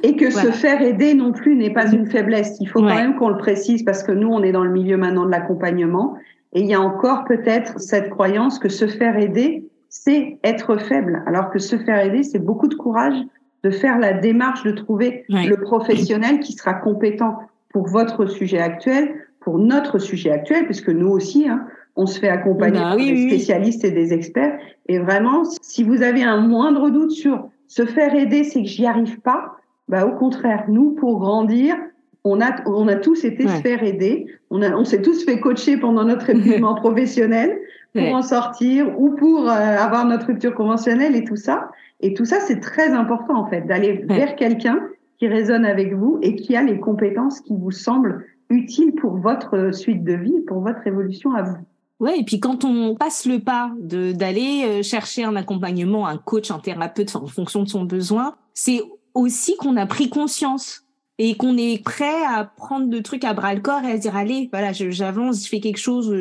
Et 0.03 0.15
que 0.15 0.31
Voilà. 0.31 0.51
se 0.51 0.57
faire 0.57 0.81
aider 0.81 1.13
non 1.13 1.31
plus 1.31 1.55
n'est 1.55 1.73
pas 1.73 1.91
une 1.91 2.05
faiblesse. 2.07 2.57
Il 2.61 2.67
faut 2.67 2.79
quand 2.79 2.85
même 2.95 3.15
qu'on 3.15 3.29
le 3.29 3.37
précise 3.37 3.83
parce 3.83 4.03
que 4.03 4.11
nous, 4.11 4.27
on 4.27 4.43
est 4.43 4.51
dans 4.51 4.63
le 4.63 4.71
milieu 4.71 4.97
maintenant 4.97 5.25
de 5.25 5.31
l'accompagnement 5.31 6.15
et 6.53 6.61
il 6.61 6.67
y 6.67 6.73
a 6.73 6.81
encore 6.81 7.25
peut-être 7.25 7.79
cette 7.79 8.09
croyance 8.09 8.59
que 8.59 8.69
se 8.69 8.85
faire 8.87 9.17
aider, 9.17 9.63
c'est 9.89 10.37
être 10.43 10.77
faible. 10.77 11.23
Alors 11.25 11.49
que 11.49 11.59
se 11.59 11.75
faire 11.77 11.99
aider, 12.05 12.23
c'est 12.23 12.39
beaucoup 12.39 12.67
de 12.67 12.75
courage 12.75 13.15
de 13.63 13.69
faire 13.71 13.97
la 13.97 14.13
démarche 14.13 14.63
de 14.63 14.71
trouver 14.71 15.25
Ouais. 15.29 15.47
le 15.47 15.57
professionnel 15.57 16.39
qui 16.41 16.53
sera 16.53 16.73
compétent 16.73 17.37
pour 17.69 17.87
votre 17.87 18.25
sujet 18.27 18.59
actuel, 18.59 19.15
pour 19.39 19.57
notre 19.57 19.97
sujet 19.99 20.31
actuel, 20.31 20.65
puisque 20.65 20.89
nous 20.89 21.07
aussi, 21.09 21.47
hein, 21.47 21.65
on 21.95 22.05
se 22.05 22.19
fait 22.19 22.29
accompagner 22.29 22.79
Bah 22.79 22.89
par 22.89 22.95
oui, 22.97 23.07
des 23.07 23.13
oui. 23.13 23.27
spécialistes 23.29 23.83
et 23.83 23.91
des 23.91 24.13
experts. 24.13 24.57
Et 24.87 24.99
vraiment, 24.99 25.43
si 25.61 25.83
vous 25.83 26.01
avez 26.03 26.23
un 26.23 26.41
moindre 26.41 26.89
doute 26.89 27.11
sur 27.11 27.49
se 27.73 27.85
faire 27.85 28.13
aider, 28.13 28.43
c'est 28.43 28.61
que 28.61 28.67
j'y 28.67 28.85
arrive 28.85 29.19
pas, 29.21 29.55
bah, 29.87 30.05
au 30.05 30.11
contraire, 30.11 30.65
nous, 30.67 30.91
pour 30.91 31.19
grandir, 31.19 31.75
on 32.23 32.39
a, 32.39 32.51
on 32.67 32.87
a 32.87 32.95
tous 32.95 33.25
été 33.25 33.47
se 33.47 33.61
faire 33.61 33.83
aider. 33.83 34.27
On, 34.49 34.61
a, 34.61 34.69
on 34.77 34.85
s'est 34.85 35.01
tous 35.01 35.25
fait 35.25 35.39
coacher 35.39 35.77
pendant 35.77 36.05
notre 36.05 36.29
épuisement 36.33 36.75
professionnel 36.75 37.57
pour 37.93 38.01
Ouais. 38.03 38.11
en 38.13 38.21
sortir 38.23 38.99
ou 38.99 39.11
pour 39.11 39.47
euh, 39.47 39.53
avoir 39.87 40.05
notre 40.05 40.25
rupture 40.27 40.55
conventionnelle 40.55 41.15
et 41.15 41.23
tout 41.23 41.35
ça. 41.35 41.69
Et 41.99 42.13
tout 42.15 42.25
ça, 42.25 42.39
c'est 42.39 42.59
très 42.59 42.89
important, 42.91 43.35
en 43.35 43.45
fait, 43.47 43.61
d'aller 43.67 44.05
Ouais. 44.09 44.17
vers 44.19 44.35
quelqu'un 44.35 44.79
qui 45.19 45.27
résonne 45.27 45.65
avec 45.65 45.93
vous 45.93 46.17
et 46.23 46.35
qui 46.35 46.55
a 46.55 46.63
les 46.63 46.79
compétences 46.79 47.39
qui 47.41 47.53
vous 47.55 47.71
semblent 47.71 48.25
utiles 48.49 48.93
pour 48.95 49.17
votre 49.17 49.73
suite 49.73 50.03
de 50.03 50.13
vie, 50.13 50.39
pour 50.47 50.59
votre 50.61 50.85
évolution 50.87 51.33
à 51.33 51.41
vous. 51.43 51.57
Ouais, 52.03 52.19
et 52.19 52.25
puis 52.25 52.41
quand 52.41 52.65
on 52.65 52.95
passe 52.95 53.25
le 53.25 53.39
pas 53.39 53.71
d'aller 53.79 54.65
euh, 54.65 54.83
chercher 54.83 55.23
un 55.23 55.37
accompagnement, 55.37 56.05
un 56.05 56.17
coach, 56.17 56.51
un 56.51 56.59
thérapeute, 56.59 57.15
en 57.15 57.27
fonction 57.27 57.63
de 57.63 57.69
son 57.69 57.85
besoin, 57.85 58.35
c'est 58.53 58.81
aussi 59.13 59.55
qu'on 59.55 59.77
a 59.77 59.85
pris 59.85 60.09
conscience 60.09 60.83
et 61.17 61.37
qu'on 61.37 61.55
est 61.55 61.81
prêt 61.81 62.25
à 62.27 62.43
prendre 62.43 62.91
le 62.91 63.01
truc 63.01 63.23
à 63.23 63.33
bras 63.33 63.53
le 63.53 63.61
corps 63.61 63.85
et 63.85 63.91
à 63.93 63.97
dire 63.97 64.17
allez, 64.17 64.49
voilà, 64.51 64.73
j'avance, 64.73 65.45
je 65.45 65.47
fais 65.47 65.61
quelque 65.61 65.77
chose. 65.77 66.13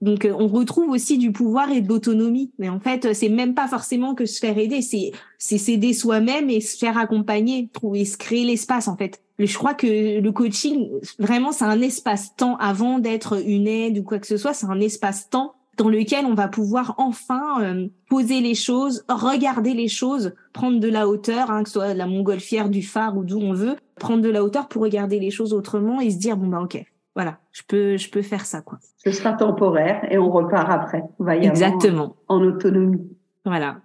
Donc 0.00 0.24
euh, 0.24 0.34
on 0.38 0.48
retrouve 0.48 0.90
aussi 0.90 1.18
du 1.18 1.32
pouvoir 1.32 1.70
et 1.70 1.80
de 1.80 1.88
l'autonomie. 1.88 2.52
Mais 2.58 2.68
en 2.68 2.80
fait, 2.80 3.14
c'est 3.14 3.28
même 3.28 3.54
pas 3.54 3.68
forcément 3.68 4.14
que 4.14 4.26
se 4.26 4.38
faire 4.38 4.58
aider, 4.58 4.82
c'est 4.82 5.12
c'est 5.38 5.58
s'aider 5.58 5.92
soi-même 5.92 6.50
et 6.50 6.60
se 6.60 6.76
faire 6.76 6.98
accompagner, 6.98 7.68
trouver, 7.72 8.04
se 8.04 8.16
créer 8.16 8.44
l'espace 8.44 8.88
en 8.88 8.96
fait. 8.96 9.20
Je 9.38 9.56
crois 9.56 9.74
que 9.74 10.20
le 10.20 10.32
coaching, 10.32 10.90
vraiment, 11.18 11.50
c'est 11.50 11.64
un 11.64 11.80
espace-temps 11.80 12.56
avant 12.58 13.00
d'être 13.00 13.42
une 13.44 13.66
aide 13.66 13.98
ou 13.98 14.04
quoi 14.04 14.20
que 14.20 14.28
ce 14.28 14.36
soit. 14.36 14.54
C'est 14.54 14.66
un 14.66 14.80
espace-temps 14.80 15.54
dans 15.76 15.88
lequel 15.88 16.24
on 16.24 16.34
va 16.34 16.48
pouvoir 16.48 16.94
enfin 16.98 17.62
euh, 17.62 17.88
poser 18.08 18.40
les 18.40 18.54
choses, 18.54 19.04
regarder 19.08 19.74
les 19.74 19.88
choses, 19.88 20.34
prendre 20.52 20.78
de 20.78 20.88
la 20.88 21.08
hauteur, 21.08 21.50
hein, 21.50 21.62
que 21.62 21.68
ce 21.68 21.74
soit 21.74 21.94
la 21.94 22.06
montgolfière, 22.06 22.68
du 22.68 22.82
phare 22.82 23.16
ou 23.16 23.24
d'où 23.24 23.38
on 23.38 23.52
veut, 23.52 23.76
prendre 23.96 24.22
de 24.22 24.28
la 24.28 24.44
hauteur 24.44 24.68
pour 24.68 24.82
regarder 24.82 25.18
les 25.18 25.30
choses 25.30 25.52
autrement 25.52 26.00
et 26.00 26.10
se 26.10 26.18
dire 26.18 26.36
bon 26.36 26.46
bah 26.46 26.60
ok, 26.62 26.84
voilà, 27.14 27.38
je 27.52 27.62
peux 27.66 27.96
je 27.96 28.10
peux 28.10 28.22
faire 28.22 28.44
ça 28.46 28.60
quoi. 28.60 28.78
Ce 29.04 29.12
sera 29.12 29.32
temporaire 29.34 30.06
et 30.10 30.18
on 30.18 30.30
repart 30.30 30.68
après. 30.70 31.02
vaillamment 31.18 31.50
Exactement. 31.50 32.16
En 32.28 32.42
autonomie. 32.42 33.06
Voilà. 33.44 33.76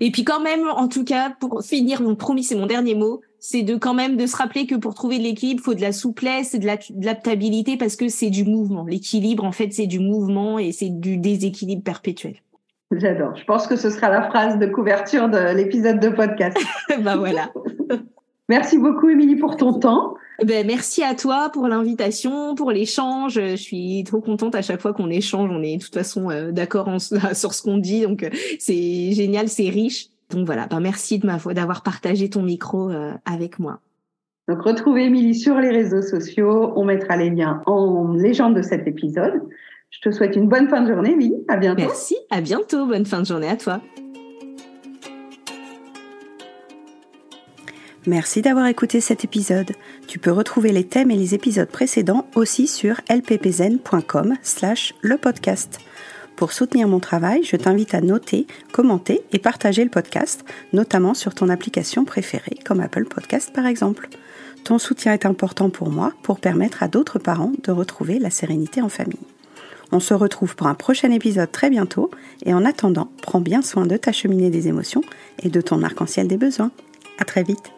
Et 0.00 0.10
puis 0.10 0.24
quand 0.24 0.40
même, 0.40 0.66
en 0.68 0.88
tout 0.88 1.04
cas, 1.04 1.30
pour 1.40 1.62
finir, 1.62 2.02
mon 2.02 2.16
promis, 2.16 2.42
c'est 2.44 2.54
mon 2.56 2.66
dernier 2.66 2.94
mot, 2.94 3.22
c'est 3.38 3.62
de 3.62 3.76
quand 3.76 3.94
même 3.94 4.16
de 4.18 4.26
se 4.26 4.36
rappeler 4.36 4.66
que 4.66 4.74
pour 4.74 4.94
trouver 4.94 5.16
de 5.18 5.22
l'équilibre, 5.22 5.60
il 5.62 5.64
faut 5.64 5.74
de 5.74 5.80
la 5.80 5.92
souplesse 5.92 6.52
et 6.54 6.58
de 6.58 6.66
la- 6.66 6.76
de 6.76 7.04
l'adaptabilité 7.04 7.78
parce 7.78 7.96
que 7.96 8.08
c'est 8.08 8.28
du 8.28 8.44
mouvement. 8.44 8.84
L'équilibre, 8.84 9.44
en 9.44 9.52
fait, 9.52 9.72
c'est 9.72 9.86
du 9.86 9.98
mouvement 10.00 10.58
et 10.58 10.72
c'est 10.72 10.90
du 10.90 11.16
déséquilibre 11.16 11.82
perpétuel. 11.82 12.34
J'adore. 12.92 13.34
Je 13.36 13.44
pense 13.44 13.66
que 13.66 13.76
ce 13.76 13.88
sera 13.90 14.10
la 14.10 14.22
phrase 14.28 14.58
de 14.58 14.66
couverture 14.66 15.28
de 15.28 15.54
l'épisode 15.56 15.98
de 15.98 16.08
podcast. 16.10 16.58
ben 17.02 17.16
voilà. 17.16 17.50
Merci 18.48 18.78
beaucoup, 18.78 19.08
Émilie, 19.08 19.36
pour 19.36 19.56
ton 19.56 19.74
temps. 19.78 20.14
Ben, 20.44 20.66
merci 20.66 21.02
à 21.02 21.14
toi 21.14 21.50
pour 21.52 21.66
l'invitation, 21.66 22.54
pour 22.54 22.70
l'échange. 22.70 23.34
Je 23.34 23.56
suis 23.56 24.04
trop 24.04 24.20
contente 24.20 24.54
à 24.54 24.62
chaque 24.62 24.80
fois 24.80 24.92
qu'on 24.92 25.10
échange. 25.10 25.50
On 25.50 25.62
est 25.62 25.78
de 25.78 25.82
toute 25.82 25.94
façon 25.94 26.30
euh, 26.30 26.52
d'accord 26.52 26.88
sur 27.00 27.54
ce 27.54 27.62
qu'on 27.62 27.78
dit. 27.78 28.02
Donc, 28.02 28.22
euh, 28.22 28.30
c'est 28.58 29.12
génial, 29.12 29.48
c'est 29.48 29.68
riche. 29.68 30.08
Donc 30.30 30.46
voilà, 30.46 30.66
ben, 30.66 30.80
merci 30.80 31.18
de 31.18 31.26
ma 31.26 31.38
d'avoir 31.54 31.82
partagé 31.82 32.28
ton 32.28 32.42
micro 32.42 32.90
euh, 32.90 33.12
avec 33.24 33.58
moi. 33.58 33.80
Donc, 34.48 34.62
retrouvez 34.62 35.04
Émilie 35.04 35.34
sur 35.34 35.58
les 35.58 35.70
réseaux 35.70 36.02
sociaux. 36.02 36.72
On 36.76 36.84
mettra 36.84 37.16
les 37.16 37.30
liens 37.30 37.62
en 37.66 38.12
légende 38.12 38.54
de 38.54 38.62
cet 38.62 38.86
épisode. 38.86 39.42
Je 39.90 40.00
te 40.00 40.14
souhaite 40.14 40.36
une 40.36 40.48
bonne 40.48 40.68
fin 40.68 40.82
de 40.82 40.92
journée, 40.92 41.12
Émilie. 41.12 41.44
À 41.48 41.56
bientôt. 41.56 41.80
Merci. 41.80 42.16
À 42.30 42.40
bientôt. 42.40 42.86
Bonne 42.86 43.06
fin 43.06 43.20
de 43.20 43.26
journée 43.26 43.48
à 43.48 43.56
toi. 43.56 43.80
Merci 48.06 48.40
d'avoir 48.40 48.66
écouté 48.66 49.00
cet 49.00 49.24
épisode. 49.24 49.72
Tu 50.06 50.20
peux 50.20 50.30
retrouver 50.30 50.70
les 50.70 50.84
thèmes 50.84 51.10
et 51.10 51.16
les 51.16 51.34
épisodes 51.34 51.68
précédents 51.68 52.28
aussi 52.36 52.68
sur 52.68 53.00
lppzen.com 53.10 54.36
slash 54.42 54.94
le 55.00 55.16
podcast. 55.16 55.80
Pour 56.36 56.52
soutenir 56.52 56.86
mon 56.86 57.00
travail, 57.00 57.42
je 57.42 57.56
t'invite 57.56 57.94
à 57.94 58.00
noter, 58.00 58.46
commenter 58.70 59.22
et 59.32 59.40
partager 59.40 59.82
le 59.82 59.90
podcast, 59.90 60.44
notamment 60.72 61.14
sur 61.14 61.34
ton 61.34 61.48
application 61.48 62.04
préférée 62.04 62.58
comme 62.64 62.80
Apple 62.80 63.06
Podcast 63.06 63.52
par 63.52 63.66
exemple. 63.66 64.08
Ton 64.62 64.78
soutien 64.78 65.12
est 65.12 65.26
important 65.26 65.68
pour 65.68 65.90
moi 65.90 66.12
pour 66.22 66.38
permettre 66.38 66.84
à 66.84 66.88
d'autres 66.88 67.18
parents 67.18 67.52
de 67.64 67.72
retrouver 67.72 68.20
la 68.20 68.30
sérénité 68.30 68.82
en 68.82 68.88
famille. 68.88 69.18
On 69.90 70.00
se 70.00 70.14
retrouve 70.14 70.54
pour 70.54 70.68
un 70.68 70.74
prochain 70.74 71.10
épisode 71.10 71.50
très 71.50 71.70
bientôt 71.70 72.10
et 72.44 72.54
en 72.54 72.64
attendant, 72.64 73.08
prends 73.22 73.40
bien 73.40 73.62
soin 73.62 73.86
de 73.86 73.96
ta 73.96 74.12
cheminée 74.12 74.50
des 74.50 74.68
émotions 74.68 75.02
et 75.42 75.48
de 75.48 75.60
ton 75.60 75.82
arc-en-ciel 75.82 76.28
des 76.28 76.36
besoins. 76.36 76.70
À 77.18 77.24
très 77.24 77.42
vite. 77.42 77.75